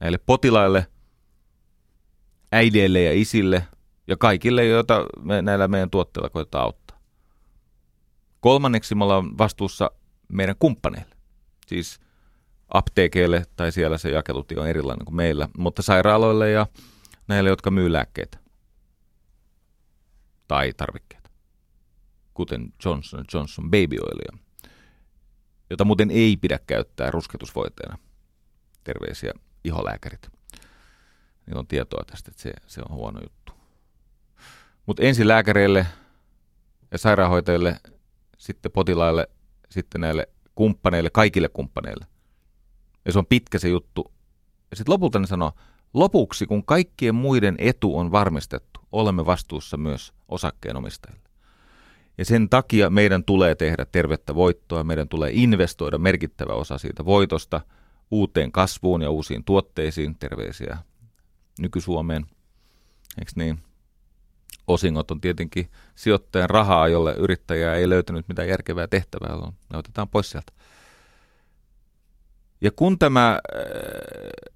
näille 0.00 0.18
potilaille, 0.18 0.86
äideille 2.52 3.02
ja 3.02 3.12
isille 3.12 3.66
ja 4.06 4.16
kaikille, 4.16 4.64
joita 4.64 5.06
me 5.22 5.42
näillä 5.42 5.68
meidän 5.68 5.90
tuotteilla 5.90 6.30
koetaan 6.30 6.64
auttaa. 6.64 6.98
Kolmanneksi 8.40 8.94
me 8.94 9.04
ollaan 9.04 9.38
vastuussa 9.38 9.90
meidän 10.28 10.56
kumppaneille, 10.58 11.16
siis 11.66 12.00
apteekeille 12.68 13.44
tai 13.56 13.72
siellä 13.72 13.98
se 13.98 14.10
jakelutie 14.10 14.60
on 14.60 14.68
erilainen 14.68 15.04
kuin 15.04 15.16
meillä, 15.16 15.48
mutta 15.58 15.82
sairaaloille 15.82 16.50
ja 16.50 16.66
näille, 17.28 17.50
jotka 17.50 17.70
myy 17.70 17.92
lääkkeitä 17.92 18.43
tai 20.48 20.72
tarvikkeita, 20.72 21.30
kuten 22.34 22.72
Johnson 22.84 23.24
Johnson 23.34 23.64
Baby 23.64 23.96
Oilia, 24.00 24.38
jota 25.70 25.84
muuten 25.84 26.10
ei 26.10 26.36
pidä 26.36 26.58
käyttää 26.66 27.10
rusketusvoiteena. 27.10 27.98
Terveisiä 28.84 29.32
iholääkärit. 29.64 30.28
Niillä 31.46 31.60
on 31.60 31.66
tietoa 31.66 32.04
tästä, 32.06 32.30
että 32.30 32.42
se, 32.42 32.52
se 32.66 32.80
on 32.88 32.96
huono 32.96 33.20
juttu. 33.22 33.52
Mutta 34.86 35.02
ensin 35.02 35.28
lääkäreille 35.28 35.86
ja 36.90 36.98
sairaanhoitajille, 36.98 37.80
sitten 38.38 38.72
potilaille, 38.72 39.28
sitten 39.70 40.00
näille 40.00 40.28
kumppaneille, 40.54 41.10
kaikille 41.10 41.48
kumppaneille. 41.48 42.06
Ja 43.04 43.12
se 43.12 43.18
on 43.18 43.26
pitkä 43.26 43.58
se 43.58 43.68
juttu. 43.68 44.12
Ja 44.70 44.76
sitten 44.76 44.92
lopulta 44.92 45.18
ne 45.18 45.26
sanoo, 45.26 45.52
lopuksi 45.94 46.46
kun 46.46 46.64
kaikkien 46.64 47.14
muiden 47.14 47.54
etu 47.58 47.98
on 47.98 48.12
varmistettu, 48.12 48.80
olemme 48.92 49.26
vastuussa 49.26 49.76
myös 49.76 50.12
osakkeenomistajille. 50.28 51.28
Ja 52.18 52.24
sen 52.24 52.48
takia 52.48 52.90
meidän 52.90 53.24
tulee 53.24 53.54
tehdä 53.54 53.84
tervettä 53.84 54.34
voittoa, 54.34 54.84
meidän 54.84 55.08
tulee 55.08 55.30
investoida 55.32 55.98
merkittävä 55.98 56.52
osa 56.52 56.78
siitä 56.78 57.04
voitosta 57.04 57.60
uuteen 58.10 58.52
kasvuun 58.52 59.02
ja 59.02 59.10
uusiin 59.10 59.44
tuotteisiin, 59.44 60.16
terveisiä 60.18 60.78
nyky-Suomeen, 61.58 62.26
eikö 63.18 63.32
niin? 63.36 63.58
Osingot 64.66 65.10
on 65.10 65.20
tietenkin 65.20 65.70
sijoittajan 65.94 66.50
rahaa, 66.50 66.88
jolle 66.88 67.14
yrittäjä 67.14 67.74
ei 67.74 67.88
löytänyt 67.88 68.28
mitään 68.28 68.48
järkevää 68.48 68.86
tehtävää, 68.86 69.36
ne 69.72 69.78
otetaan 69.78 70.08
pois 70.08 70.30
sieltä. 70.30 70.52
Ja 72.60 72.70
kun 72.70 72.98
tämä 72.98 73.30
äh, 73.30 74.53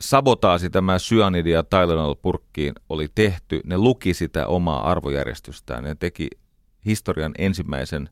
sabotaasi 0.00 0.70
tämä 0.70 0.98
syanidia 0.98 1.62
Tylenol-purkkiin 1.62 2.72
oli 2.88 3.08
tehty, 3.14 3.60
ne 3.64 3.78
luki 3.78 4.14
sitä 4.14 4.46
omaa 4.46 4.90
arvojärjestystään. 4.90 5.84
Ne 5.84 5.94
teki 5.94 6.28
historian 6.86 7.32
ensimmäisen 7.38 8.08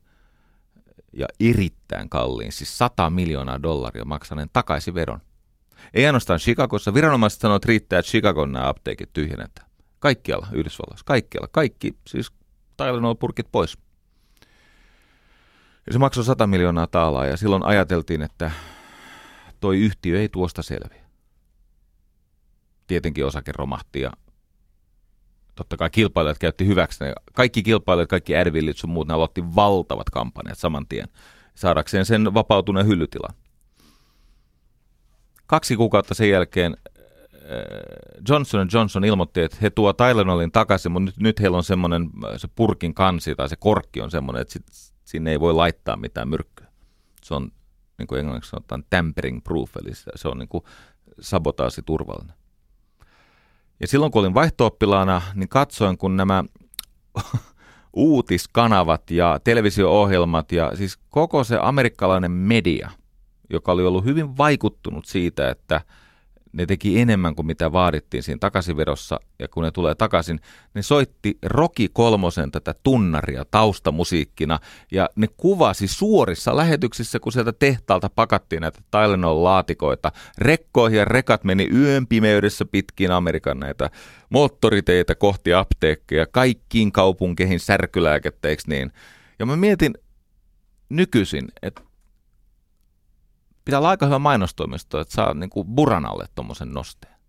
ja 1.13 1.25
erittäin 1.39 2.09
kalliin, 2.09 2.51
siis 2.51 2.77
100 2.77 3.09
miljoonaa 3.09 3.63
dollaria 3.63 4.05
maksaneen 4.05 4.49
takaisin 4.53 4.93
veron. 4.93 5.19
Ei 5.93 6.05
ainoastaan 6.05 6.39
Chicagossa. 6.39 6.93
Viranomaiset 6.93 7.41
sanoivat, 7.41 7.63
että 7.63 7.67
riittää, 7.67 7.99
että 7.99 8.09
Chicagon 8.09 8.51
nämä 8.51 8.69
apteekit 8.69 9.13
tyhjennetään. 9.13 9.69
Kaikkialla 9.99 10.47
Yhdysvalloissa. 10.51 11.05
Kaikkialla. 11.05 11.47
Kaikki, 11.51 11.97
siis 12.07 12.31
Tylenol-purkit 12.77 13.47
pois. 13.51 13.77
Ja 15.87 15.93
se 15.93 15.99
maksoi 15.99 16.23
100 16.23 16.47
miljoonaa 16.47 16.87
taalaa 16.87 17.25
ja 17.25 17.37
silloin 17.37 17.65
ajateltiin, 17.65 18.21
että 18.21 18.51
toi 19.59 19.79
yhtiö 19.79 20.19
ei 20.19 20.29
tuosta 20.29 20.61
selviä 20.61 21.08
tietenkin 22.89 23.25
osake 23.25 23.51
romahti 23.51 24.01
ja 24.01 24.11
totta 25.55 25.77
kai 25.77 25.89
kilpailijat 25.89 26.39
käytti 26.39 26.67
hyväksi. 26.67 26.99
Kaikki 27.33 27.63
kilpailijat, 27.63 28.09
kaikki 28.09 28.37
Advillit 28.37 28.77
sun 28.77 28.89
muut, 28.89 29.07
ne 29.07 29.13
aloitti 29.13 29.55
valtavat 29.55 30.09
kampanjat 30.09 30.57
saman 30.57 30.87
tien 30.87 31.07
saadakseen 31.55 32.05
sen 32.05 32.33
vapautuneen 32.33 32.87
hyllytilan. 32.87 33.35
Kaksi 35.47 35.75
kuukautta 35.75 36.13
sen 36.13 36.29
jälkeen 36.29 36.77
äh, 36.85 37.39
Johnson 38.29 38.67
Johnson 38.73 39.05
ilmoitti, 39.05 39.41
että 39.41 39.57
he 39.61 39.69
tuo 39.69 39.93
Tylenolin 39.93 40.51
takaisin, 40.51 40.91
mutta 40.91 41.05
nyt, 41.05 41.17
nyt 41.17 41.39
heillä 41.39 41.57
on 41.57 41.63
semmoinen, 41.63 42.09
se 42.37 42.47
purkin 42.55 42.93
kansi 42.93 43.35
tai 43.35 43.49
se 43.49 43.55
korkki 43.55 44.01
on 44.01 44.11
semmoinen, 44.11 44.41
että 44.41 44.53
sit, 44.53 44.65
sinne 45.05 45.31
ei 45.31 45.39
voi 45.39 45.53
laittaa 45.53 45.95
mitään 45.95 46.29
myrkkyä. 46.29 46.67
Se 47.23 47.33
on, 47.33 47.51
niin 47.97 48.07
kuin 48.07 48.19
englanniksi 48.19 48.49
sanotaan, 48.49 48.83
tampering 48.89 49.43
proof, 49.43 49.77
eli 49.77 49.95
se 50.15 50.27
on 50.27 50.37
niin 50.37 50.49
kuin 50.49 50.63
sabotaasi 51.19 51.81
turvallinen. 51.81 52.38
Ja 53.79 53.87
silloin 53.87 54.11
kun 54.11 54.19
olin 54.19 54.33
vaihtooppilaana, 54.33 55.21
niin 55.35 55.49
katsoin, 55.49 55.97
kun 55.97 56.17
nämä 56.17 56.43
uutiskanavat 57.93 59.11
ja 59.11 59.39
televisio-ohjelmat 59.43 60.51
ja 60.51 60.75
siis 60.75 60.97
koko 61.09 61.43
se 61.43 61.57
amerikkalainen 61.61 62.31
media, 62.31 62.89
joka 63.49 63.71
oli 63.71 63.85
ollut 63.85 64.05
hyvin 64.05 64.37
vaikuttunut 64.37 65.05
siitä, 65.05 65.49
että– 65.49 65.81
ne 66.53 66.65
teki 66.65 66.99
enemmän 66.99 67.35
kuin 67.35 67.45
mitä 67.45 67.71
vaadittiin 67.71 68.23
siinä 68.23 68.39
takaisinvedossa, 68.39 69.19
ja 69.39 69.47
kun 69.47 69.63
ne 69.63 69.71
tulee 69.71 69.95
takaisin, 69.95 70.39
ne 70.73 70.81
soitti 70.81 71.37
Roki 71.45 71.89
Kolmosen 71.93 72.51
tätä 72.51 72.75
tunnaria 72.83 73.45
taustamusiikkina, 73.51 74.59
ja 74.91 75.09
ne 75.15 75.27
kuvasi 75.37 75.87
suorissa 75.87 76.57
lähetyksissä, 76.57 77.19
kun 77.19 77.31
sieltä 77.31 77.53
tehtaalta 77.53 78.09
pakattiin 78.09 78.61
näitä 78.61 78.79
Tylenol-laatikoita. 78.91 80.11
Rekkoihin 80.37 80.99
ja 80.99 81.05
rekat 81.05 81.43
meni 81.43 81.69
yön 81.73 82.07
pimeydessä 82.07 82.65
pitkin 82.65 83.11
Amerikan 83.11 83.59
näitä 83.59 83.89
moottoriteitä 84.29 85.15
kohti 85.15 85.53
apteekkeja, 85.53 86.25
kaikkiin 86.25 86.91
kaupunkeihin 86.91 87.59
särkylääkettä, 87.59 88.47
eikö 88.47 88.63
niin? 88.67 88.91
Ja 89.39 89.45
mä 89.45 89.55
mietin 89.55 89.93
nykyisin, 90.89 91.47
että 91.61 91.81
pitää 93.65 93.79
olla 93.79 93.89
aika 93.89 94.05
hyvä 94.05 94.19
mainostoimisto, 94.19 94.99
että 94.99 95.13
saa 95.13 95.33
niin 95.33 95.49
kuin 95.49 95.67
buran 95.67 96.05
alle 96.05 96.25
tuommoisen 96.35 96.73
nosteen. 96.73 97.19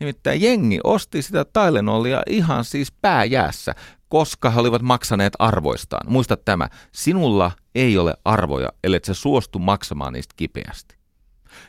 Nimittäin 0.00 0.42
jengi 0.42 0.80
osti 0.84 1.22
sitä 1.22 1.44
Tylenolia 1.44 2.22
ihan 2.26 2.64
siis 2.64 2.92
pääjäässä, 2.92 3.74
koska 4.08 4.50
he 4.50 4.60
olivat 4.60 4.82
maksaneet 4.82 5.32
arvoistaan. 5.38 6.12
Muista 6.12 6.36
tämä, 6.36 6.68
sinulla 6.92 7.50
ei 7.74 7.98
ole 7.98 8.14
arvoja, 8.24 8.68
ellei 8.84 9.00
se 9.04 9.14
suostu 9.14 9.58
maksamaan 9.58 10.12
niistä 10.12 10.34
kipeästi. 10.36 10.98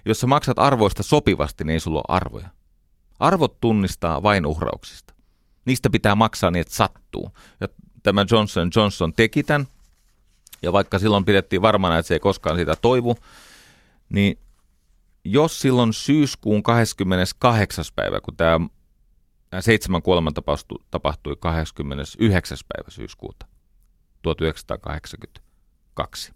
Jos 0.06 0.20
sä 0.20 0.28
maksat 0.28 0.60
arvoista 0.60 1.04
sopivasti, 1.04 1.64
niin 1.64 1.74
ei 1.74 1.80
sulla 1.80 2.00
ole 2.00 2.16
arvoja. 2.18 2.50
Arvot 3.20 3.60
tunnistaa 3.60 4.24
vain 4.24 4.46
uhrauksista. 4.46 5.14
Niistä 5.66 5.90
pitää 5.90 6.16
maksaa 6.16 6.52
niin, 6.52 6.62
että 6.62 6.76
sattuu. 6.76 7.32
Ja 7.62 7.68
tämä 8.04 8.26
Johnson 8.32 8.70
Johnson 8.76 9.14
teki 9.14 9.44
tämän, 9.44 9.68
ja 10.62 10.74
vaikka 10.74 11.00
silloin 11.00 11.26
pidettiin 11.26 11.62
varmana, 11.62 11.98
että 11.98 12.08
se 12.08 12.14
ei 12.14 12.20
koskaan 12.20 12.58
sitä 12.58 12.76
toivu, 12.82 13.16
niin 14.10 14.40
jos 15.24 15.60
silloin 15.60 15.94
syyskuun 15.94 16.64
28. 16.64 17.86
päivä, 17.96 18.22
kun 18.22 18.38
tämä 18.38 18.60
seitsemän 19.60 20.02
kuoleman 20.02 20.34
tapahtui 20.92 21.36
29. 21.40 22.58
päivä 22.74 22.92
syyskuuta 22.92 23.48
1982. 24.22 26.34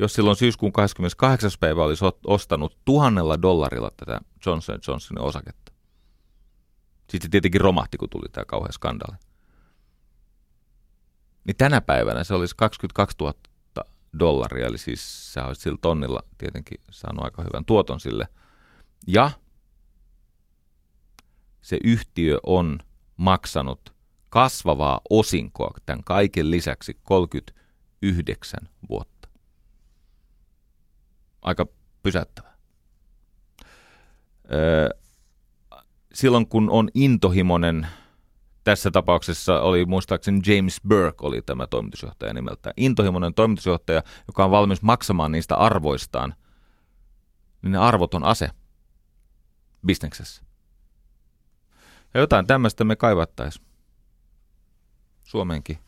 Jos 0.00 0.12
silloin 0.12 0.36
syyskuun 0.36 0.72
28. 0.72 1.50
päivä 1.60 1.84
olisi 1.84 2.04
ostanut 2.26 2.78
tuhannella 2.84 3.42
dollarilla 3.42 3.90
tätä 3.96 4.20
Johnson 4.46 4.78
Johnsonin 4.88 5.24
osaketta. 5.24 5.72
Sitten 7.10 7.30
tietenkin 7.30 7.60
romahti, 7.60 7.98
kun 7.98 8.10
tuli 8.10 8.28
tämä 8.32 8.44
kauhean 8.44 8.72
skandaali. 8.72 9.16
Niin 11.44 11.56
tänä 11.56 11.80
päivänä 11.80 12.24
se 12.24 12.34
olisi 12.34 12.54
22 12.56 13.16
000 13.20 13.34
dollaria, 14.18 14.66
eli 14.66 14.78
siis 14.78 15.32
sä 15.32 15.46
olisit 15.46 15.62
sillä 15.62 15.78
tonnilla 15.80 16.22
tietenkin 16.38 16.80
saanut 16.90 17.24
aika 17.24 17.42
hyvän 17.42 17.64
tuoton 17.64 18.00
sille. 18.00 18.28
Ja 19.06 19.30
se 21.60 21.78
yhtiö 21.84 22.38
on 22.42 22.78
maksanut 23.16 23.94
kasvavaa 24.28 25.00
osinkoa 25.10 25.74
tämän 25.86 26.04
kaiken 26.04 26.50
lisäksi 26.50 27.00
39 27.02 28.60
vuotta. 28.88 29.28
Aika 31.42 31.66
pysäyttävää. 32.02 32.56
silloin 36.14 36.46
kun 36.46 36.70
on 36.70 36.88
intohimoinen 36.94 37.86
tässä 38.64 38.90
tapauksessa 38.90 39.60
oli 39.60 39.84
muistaakseni 39.84 40.40
James 40.46 40.80
Burke 40.88 41.26
oli 41.26 41.42
tämä 41.42 41.66
toimitusjohtaja 41.66 42.34
nimeltään. 42.34 42.74
Intohimoinen 42.76 43.34
toimitusjohtaja, 43.34 44.02
joka 44.26 44.44
on 44.44 44.50
valmis 44.50 44.82
maksamaan 44.82 45.32
niistä 45.32 45.56
arvoistaan, 45.56 46.34
niin 47.62 47.72
ne 47.72 47.78
arvot 47.78 48.14
on 48.14 48.24
ase 48.24 48.50
bisneksessä. 49.86 50.42
Ja 52.14 52.20
jotain 52.20 52.46
tämmöistä 52.46 52.84
me 52.84 52.96
kaivattaisiin. 52.96 53.66
Suomeenkin. 55.22 55.78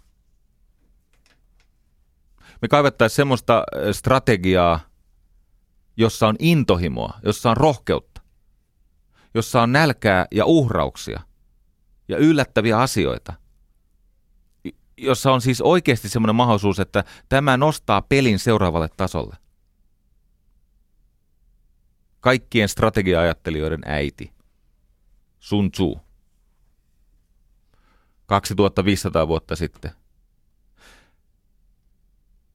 Me 2.62 2.68
kaivattaisiin 2.68 3.16
semmoista 3.16 3.64
strategiaa, 3.92 4.80
jossa 5.96 6.28
on 6.28 6.36
intohimoa, 6.38 7.18
jossa 7.24 7.50
on 7.50 7.56
rohkeutta, 7.56 8.20
jossa 9.34 9.62
on 9.62 9.72
nälkää 9.72 10.26
ja 10.30 10.44
uhrauksia– 10.46 11.20
ja 12.08 12.16
yllättäviä 12.16 12.78
asioita, 12.78 13.32
jossa 14.96 15.32
on 15.32 15.40
siis 15.40 15.60
oikeasti 15.60 16.08
semmoinen 16.08 16.36
mahdollisuus, 16.36 16.80
että 16.80 17.04
tämä 17.28 17.56
nostaa 17.56 18.02
pelin 18.02 18.38
seuraavalle 18.38 18.88
tasolle. 18.96 19.36
Kaikkien 22.20 22.68
strategia-ajattelijoiden 22.68 23.82
äiti, 23.86 24.32
Sun 25.38 25.70
Tzu, 25.70 26.00
2500 28.26 29.28
vuotta 29.28 29.56
sitten, 29.56 29.90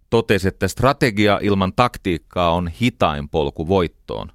totesi, 0.10 0.48
että 0.48 0.68
strategia 0.68 1.40
ilman 1.42 1.74
taktiikkaa 1.76 2.54
on 2.54 2.68
hitain 2.68 3.30
polku 3.30 3.68
voittoon, 3.68 4.32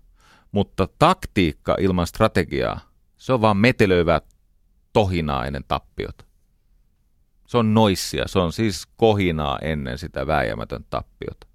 mutta 0.52 0.88
taktiikka 0.98 1.76
ilman 1.80 2.06
strategiaa, 2.06 2.80
se 3.16 3.32
on 3.32 3.40
vaan 3.40 3.56
metelöivää 3.56 4.20
tohinaa 4.94 5.46
ennen 5.46 5.64
tappiota. 5.68 6.24
Se 7.46 7.58
on 7.58 7.74
noissia, 7.74 8.24
se 8.26 8.38
on 8.38 8.52
siis 8.52 8.86
kohinaa 8.96 9.58
ennen 9.58 9.98
sitä 9.98 10.26
vääjäämätön 10.26 10.84
tappiota. 10.90 11.46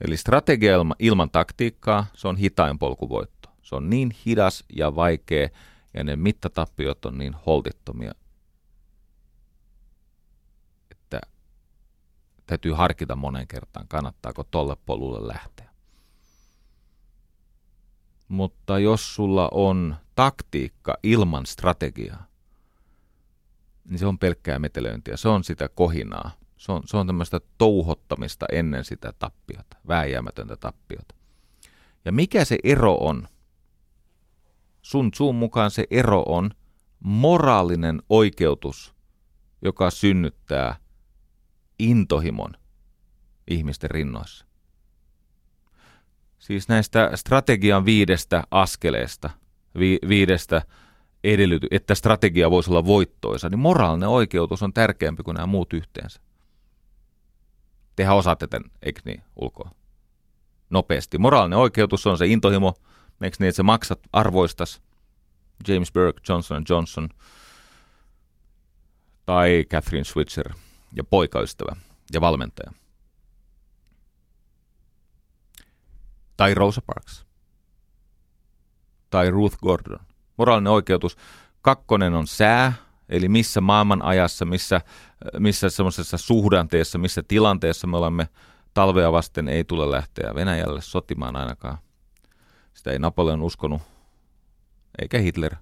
Eli 0.00 0.16
strategia 0.16 0.76
ilman 0.98 1.30
taktiikkaa, 1.30 2.06
se 2.14 2.28
on 2.28 2.36
hitain 2.36 2.78
polkuvoitto. 2.78 3.48
Se 3.62 3.74
on 3.74 3.90
niin 3.90 4.10
hidas 4.26 4.64
ja 4.76 4.94
vaikea, 4.94 5.48
ja 5.94 6.04
ne 6.04 6.16
mittatappiot 6.16 7.04
on 7.04 7.18
niin 7.18 7.36
holtittomia, 7.46 8.14
että 10.90 11.20
täytyy 12.46 12.72
harkita 12.72 13.16
monen 13.16 13.48
kertaan, 13.48 13.88
kannattaako 13.88 14.44
tolle 14.44 14.76
polulle 14.86 15.28
lähteä. 15.28 15.70
Mutta 18.28 18.78
jos 18.78 19.14
sulla 19.14 19.48
on 19.52 19.96
taktiikka 20.14 20.94
ilman 21.02 21.46
strategiaa, 21.46 22.26
niin 23.88 23.98
se 23.98 24.06
on 24.06 24.18
pelkkää 24.18 24.58
metelöintiä. 24.58 25.16
Se 25.16 25.28
on 25.28 25.44
sitä 25.44 25.68
kohinaa. 25.68 26.30
Se 26.56 26.72
on, 26.72 26.82
se 26.86 26.96
on 26.96 27.06
tämmöistä 27.06 27.40
touhottamista 27.58 28.46
ennen 28.52 28.84
sitä 28.84 29.12
tappiota, 29.18 29.76
vääjäämätöntä 29.88 30.56
tappiota. 30.56 31.14
Ja 32.04 32.12
mikä 32.12 32.44
se 32.44 32.58
ero 32.64 32.94
on? 32.94 33.28
Sun 34.82 35.10
suun 35.14 35.34
mukaan 35.34 35.70
se 35.70 35.86
ero 35.90 36.22
on 36.26 36.50
moraalinen 37.00 38.02
oikeutus, 38.08 38.94
joka 39.62 39.90
synnyttää 39.90 40.76
intohimon 41.78 42.52
ihmisten 43.50 43.90
rinnoissa. 43.90 44.46
Siis 46.38 46.68
näistä 46.68 47.10
strategian 47.14 47.84
viidestä 47.84 48.42
askeleesta, 48.50 49.30
vi, 49.78 49.98
viidestä 50.08 50.62
edellyty, 51.24 51.66
että 51.70 51.94
strategia 51.94 52.50
voisi 52.50 52.70
olla 52.70 52.86
voittoisa, 52.86 53.48
niin 53.48 53.58
moraalinen 53.58 54.08
oikeutus 54.08 54.62
on 54.62 54.72
tärkeämpi 54.72 55.22
kuin 55.22 55.34
nämä 55.34 55.46
muut 55.46 55.72
yhteensä. 55.72 56.20
Tehän 57.96 58.16
osaatte 58.16 58.46
tämän, 58.46 58.70
eikö 58.82 59.00
niin, 59.04 59.22
ulkoa? 59.36 59.70
Nopeasti. 60.70 61.18
Moraalinen 61.18 61.58
oikeutus 61.58 62.06
on 62.06 62.18
se 62.18 62.26
intohimo, 62.26 62.74
eikö 63.22 63.36
niin, 63.40 63.48
että 63.48 63.56
sä 63.56 63.62
maksat 63.62 64.00
arvoistas 64.12 64.82
James 65.68 65.92
Burke, 65.92 66.20
Johnson 66.28 66.64
Johnson 66.68 67.08
tai 69.26 69.64
Catherine 69.70 70.04
Switzer 70.04 70.52
ja 70.92 71.04
poikaystävä 71.04 71.76
ja 72.12 72.20
valmentaja. 72.20 72.72
Tai 76.36 76.54
Rosa 76.54 76.82
Parks. 76.86 77.26
Tai 79.10 79.30
Ruth 79.30 79.56
Gordon 79.58 80.11
moraalinen 80.42 80.72
oikeutus. 80.72 81.16
Kakkonen 81.60 82.14
on 82.14 82.26
sää, 82.26 82.72
eli 83.08 83.28
missä 83.28 83.60
maailman 83.60 84.02
ajassa, 84.02 84.44
missä, 84.44 84.80
missä 85.38 85.70
semmoisessa 85.70 86.18
suhdanteessa, 86.18 86.98
missä 86.98 87.22
tilanteessa 87.28 87.86
me 87.86 87.96
olemme 87.96 88.28
talvea 88.74 89.12
vasten 89.12 89.48
ei 89.48 89.64
tule 89.64 89.90
lähteä 89.90 90.34
Venäjälle 90.34 90.80
sotimaan 90.80 91.36
ainakaan. 91.36 91.78
Sitä 92.74 92.90
ei 92.90 92.98
Napoleon 92.98 93.42
uskonut, 93.42 93.82
eikä 95.02 95.18
Hitler. 95.18 95.56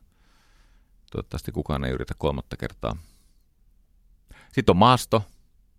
Toivottavasti 1.13 1.53
kukaan 1.53 1.85
ei 1.85 1.93
yritä 1.93 2.15
kolmatta 2.19 2.57
kertaa. 2.57 2.97
Sitten 4.53 4.73
on 4.73 4.77
maasto, 4.77 5.23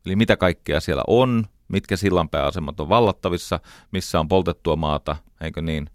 eli 0.06 0.16
mitä 0.16 0.38
kaikkea 0.38 0.80
siellä 0.80 1.04
on, 1.08 1.46
mitkä 1.68 1.98
sillanpääasemat 1.98 2.80
on 2.80 2.90
vallattavissa, 2.90 3.60
missä 3.92 4.20
on 4.20 4.28
poltettua 4.28 4.76
maata, 4.76 5.16
eikö 5.42 5.62
niin? 5.62 5.90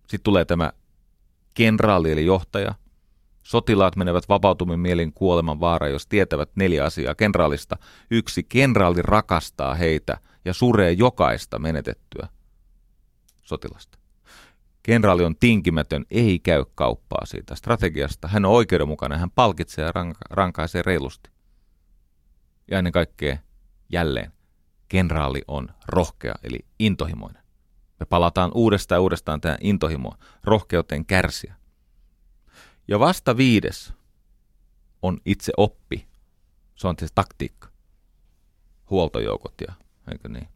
Sitten 0.00 0.22
tulee 0.22 0.44
tämä 0.44 0.72
kenraali 1.58 2.12
eli 2.12 2.26
johtaja. 2.26 2.74
Sotilaat 3.42 3.96
menevät 3.96 4.28
vapautumin 4.28 4.80
mielin 4.80 5.12
kuoleman 5.12 5.60
vaara, 5.60 5.88
jos 5.88 6.06
tietävät 6.06 6.50
neljä 6.54 6.84
asiaa 6.84 7.14
kenraalista. 7.14 7.76
Yksi, 8.10 8.42
kenraali 8.42 9.02
rakastaa 9.02 9.74
heitä 9.74 10.18
ja 10.44 10.54
suree 10.54 10.92
jokaista 10.92 11.58
menetettyä 11.58 12.28
sotilasta. 13.42 13.98
Kenraali 14.82 15.24
on 15.24 15.36
tinkimätön, 15.40 16.04
ei 16.10 16.38
käy 16.38 16.64
kauppaa 16.74 17.26
siitä 17.26 17.54
strategiasta. 17.54 18.28
Hän 18.28 18.44
on 18.44 18.52
oikeudenmukainen, 18.52 19.18
hän 19.18 19.30
palkitsee 19.30 19.84
ja 19.84 19.92
ranka- 19.92 20.26
rankaisee 20.30 20.82
reilusti. 20.82 21.30
Ja 22.70 22.78
ennen 22.78 22.92
kaikkea, 22.92 23.36
jälleen, 23.92 24.32
kenraali 24.88 25.42
on 25.48 25.68
rohkea, 25.88 26.34
eli 26.42 26.58
intohimoinen. 26.78 27.47
Me 28.00 28.06
palataan 28.06 28.50
uudestaan 28.54 28.96
ja 28.96 29.00
uudestaan 29.00 29.40
tähän 29.40 29.58
intohimoon, 29.60 30.18
rohkeuteen 30.44 31.06
kärsiä. 31.06 31.54
Ja 32.88 32.98
vasta 32.98 33.36
viides 33.36 33.92
on 35.02 35.18
itse 35.24 35.52
oppi. 35.56 36.08
Se 36.74 36.88
on 36.88 36.94
siis 36.98 37.12
taktiikka. 37.14 37.68
Huoltojoukot 38.90 39.54
ja 39.68 39.74
eikö 40.12 40.28
niin, 40.28 40.48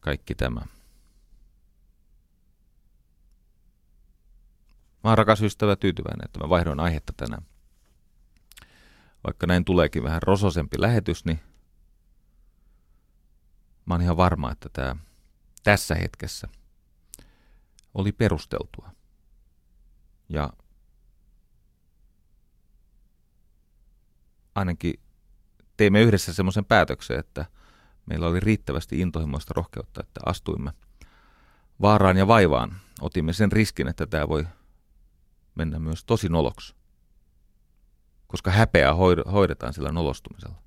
kaikki 0.00 0.34
tämä. 0.34 0.60
Mä 5.04 5.10
oon 5.10 5.18
rakas 5.18 5.42
ystävä 5.42 5.76
tyytyväinen, 5.76 6.24
että 6.24 6.40
mä 6.40 6.48
vaihdoin 6.48 6.80
aihetta 6.80 7.12
tänään. 7.16 7.42
Vaikka 9.26 9.46
näin 9.46 9.64
tuleekin 9.64 10.02
vähän 10.02 10.22
rososempi 10.22 10.80
lähetys, 10.80 11.24
niin 11.24 11.40
mä 13.86 13.94
oon 13.94 14.02
ihan 14.02 14.16
varma, 14.16 14.52
että 14.52 14.68
tämä 14.72 14.96
tässä 15.66 15.94
hetkessä 15.94 16.48
oli 17.94 18.12
perusteltua. 18.12 18.90
Ja 20.28 20.50
ainakin 24.54 24.94
teimme 25.76 26.00
yhdessä 26.02 26.32
semmoisen 26.32 26.64
päätöksen, 26.64 27.18
että 27.18 27.46
meillä 28.06 28.26
oli 28.26 28.40
riittävästi 28.40 29.00
intohimoista 29.00 29.54
rohkeutta, 29.56 30.00
että 30.00 30.20
astuimme 30.26 30.72
vaaraan 31.80 32.16
ja 32.16 32.26
vaivaan. 32.26 32.80
Otimme 33.00 33.32
sen 33.32 33.52
riskin, 33.52 33.88
että 33.88 34.06
tämä 34.06 34.28
voi 34.28 34.46
mennä 35.54 35.78
myös 35.78 36.04
tosi 36.04 36.28
noloksi, 36.28 36.74
koska 38.26 38.50
häpeää 38.50 38.94
hoidetaan 39.32 39.72
sillä 39.72 39.92
nolostumisella. 39.92 40.62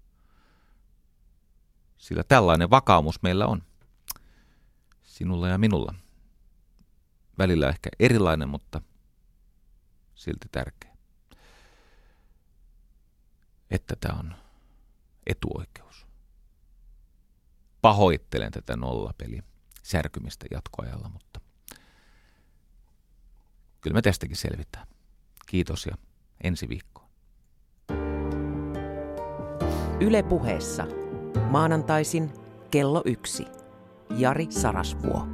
Sillä 1.97 2.23
tällainen 2.23 2.69
vakaumus 2.69 3.21
meillä 3.21 3.47
on, 3.47 3.68
sinulla 5.19 5.47
ja 5.47 5.57
minulla. 5.57 5.95
Välillä 7.37 7.69
ehkä 7.69 7.89
erilainen, 7.99 8.49
mutta 8.49 8.81
silti 10.15 10.47
tärkeä. 10.51 10.97
Että 13.71 13.95
tämä 13.99 14.19
on 14.19 14.35
etuoikeus. 15.27 16.07
Pahoittelen 17.81 18.51
tätä 18.51 18.75
nollapeli 18.75 19.39
särkymistä 19.83 20.45
jatkoajalla, 20.51 21.09
mutta 21.09 21.41
kyllä 23.81 23.93
me 23.93 24.01
tästäkin 24.01 24.37
selvitään. 24.37 24.87
Kiitos 25.47 25.85
ja 25.85 25.97
ensi 26.43 26.69
viikkoon. 26.69 27.09
Yle 30.01 30.23
puheessa. 30.23 30.87
Maanantaisin 31.49 32.33
kello 32.71 33.01
yksi. 33.05 33.45
Jari 34.17 34.47
Sarasvuo. 34.51 35.27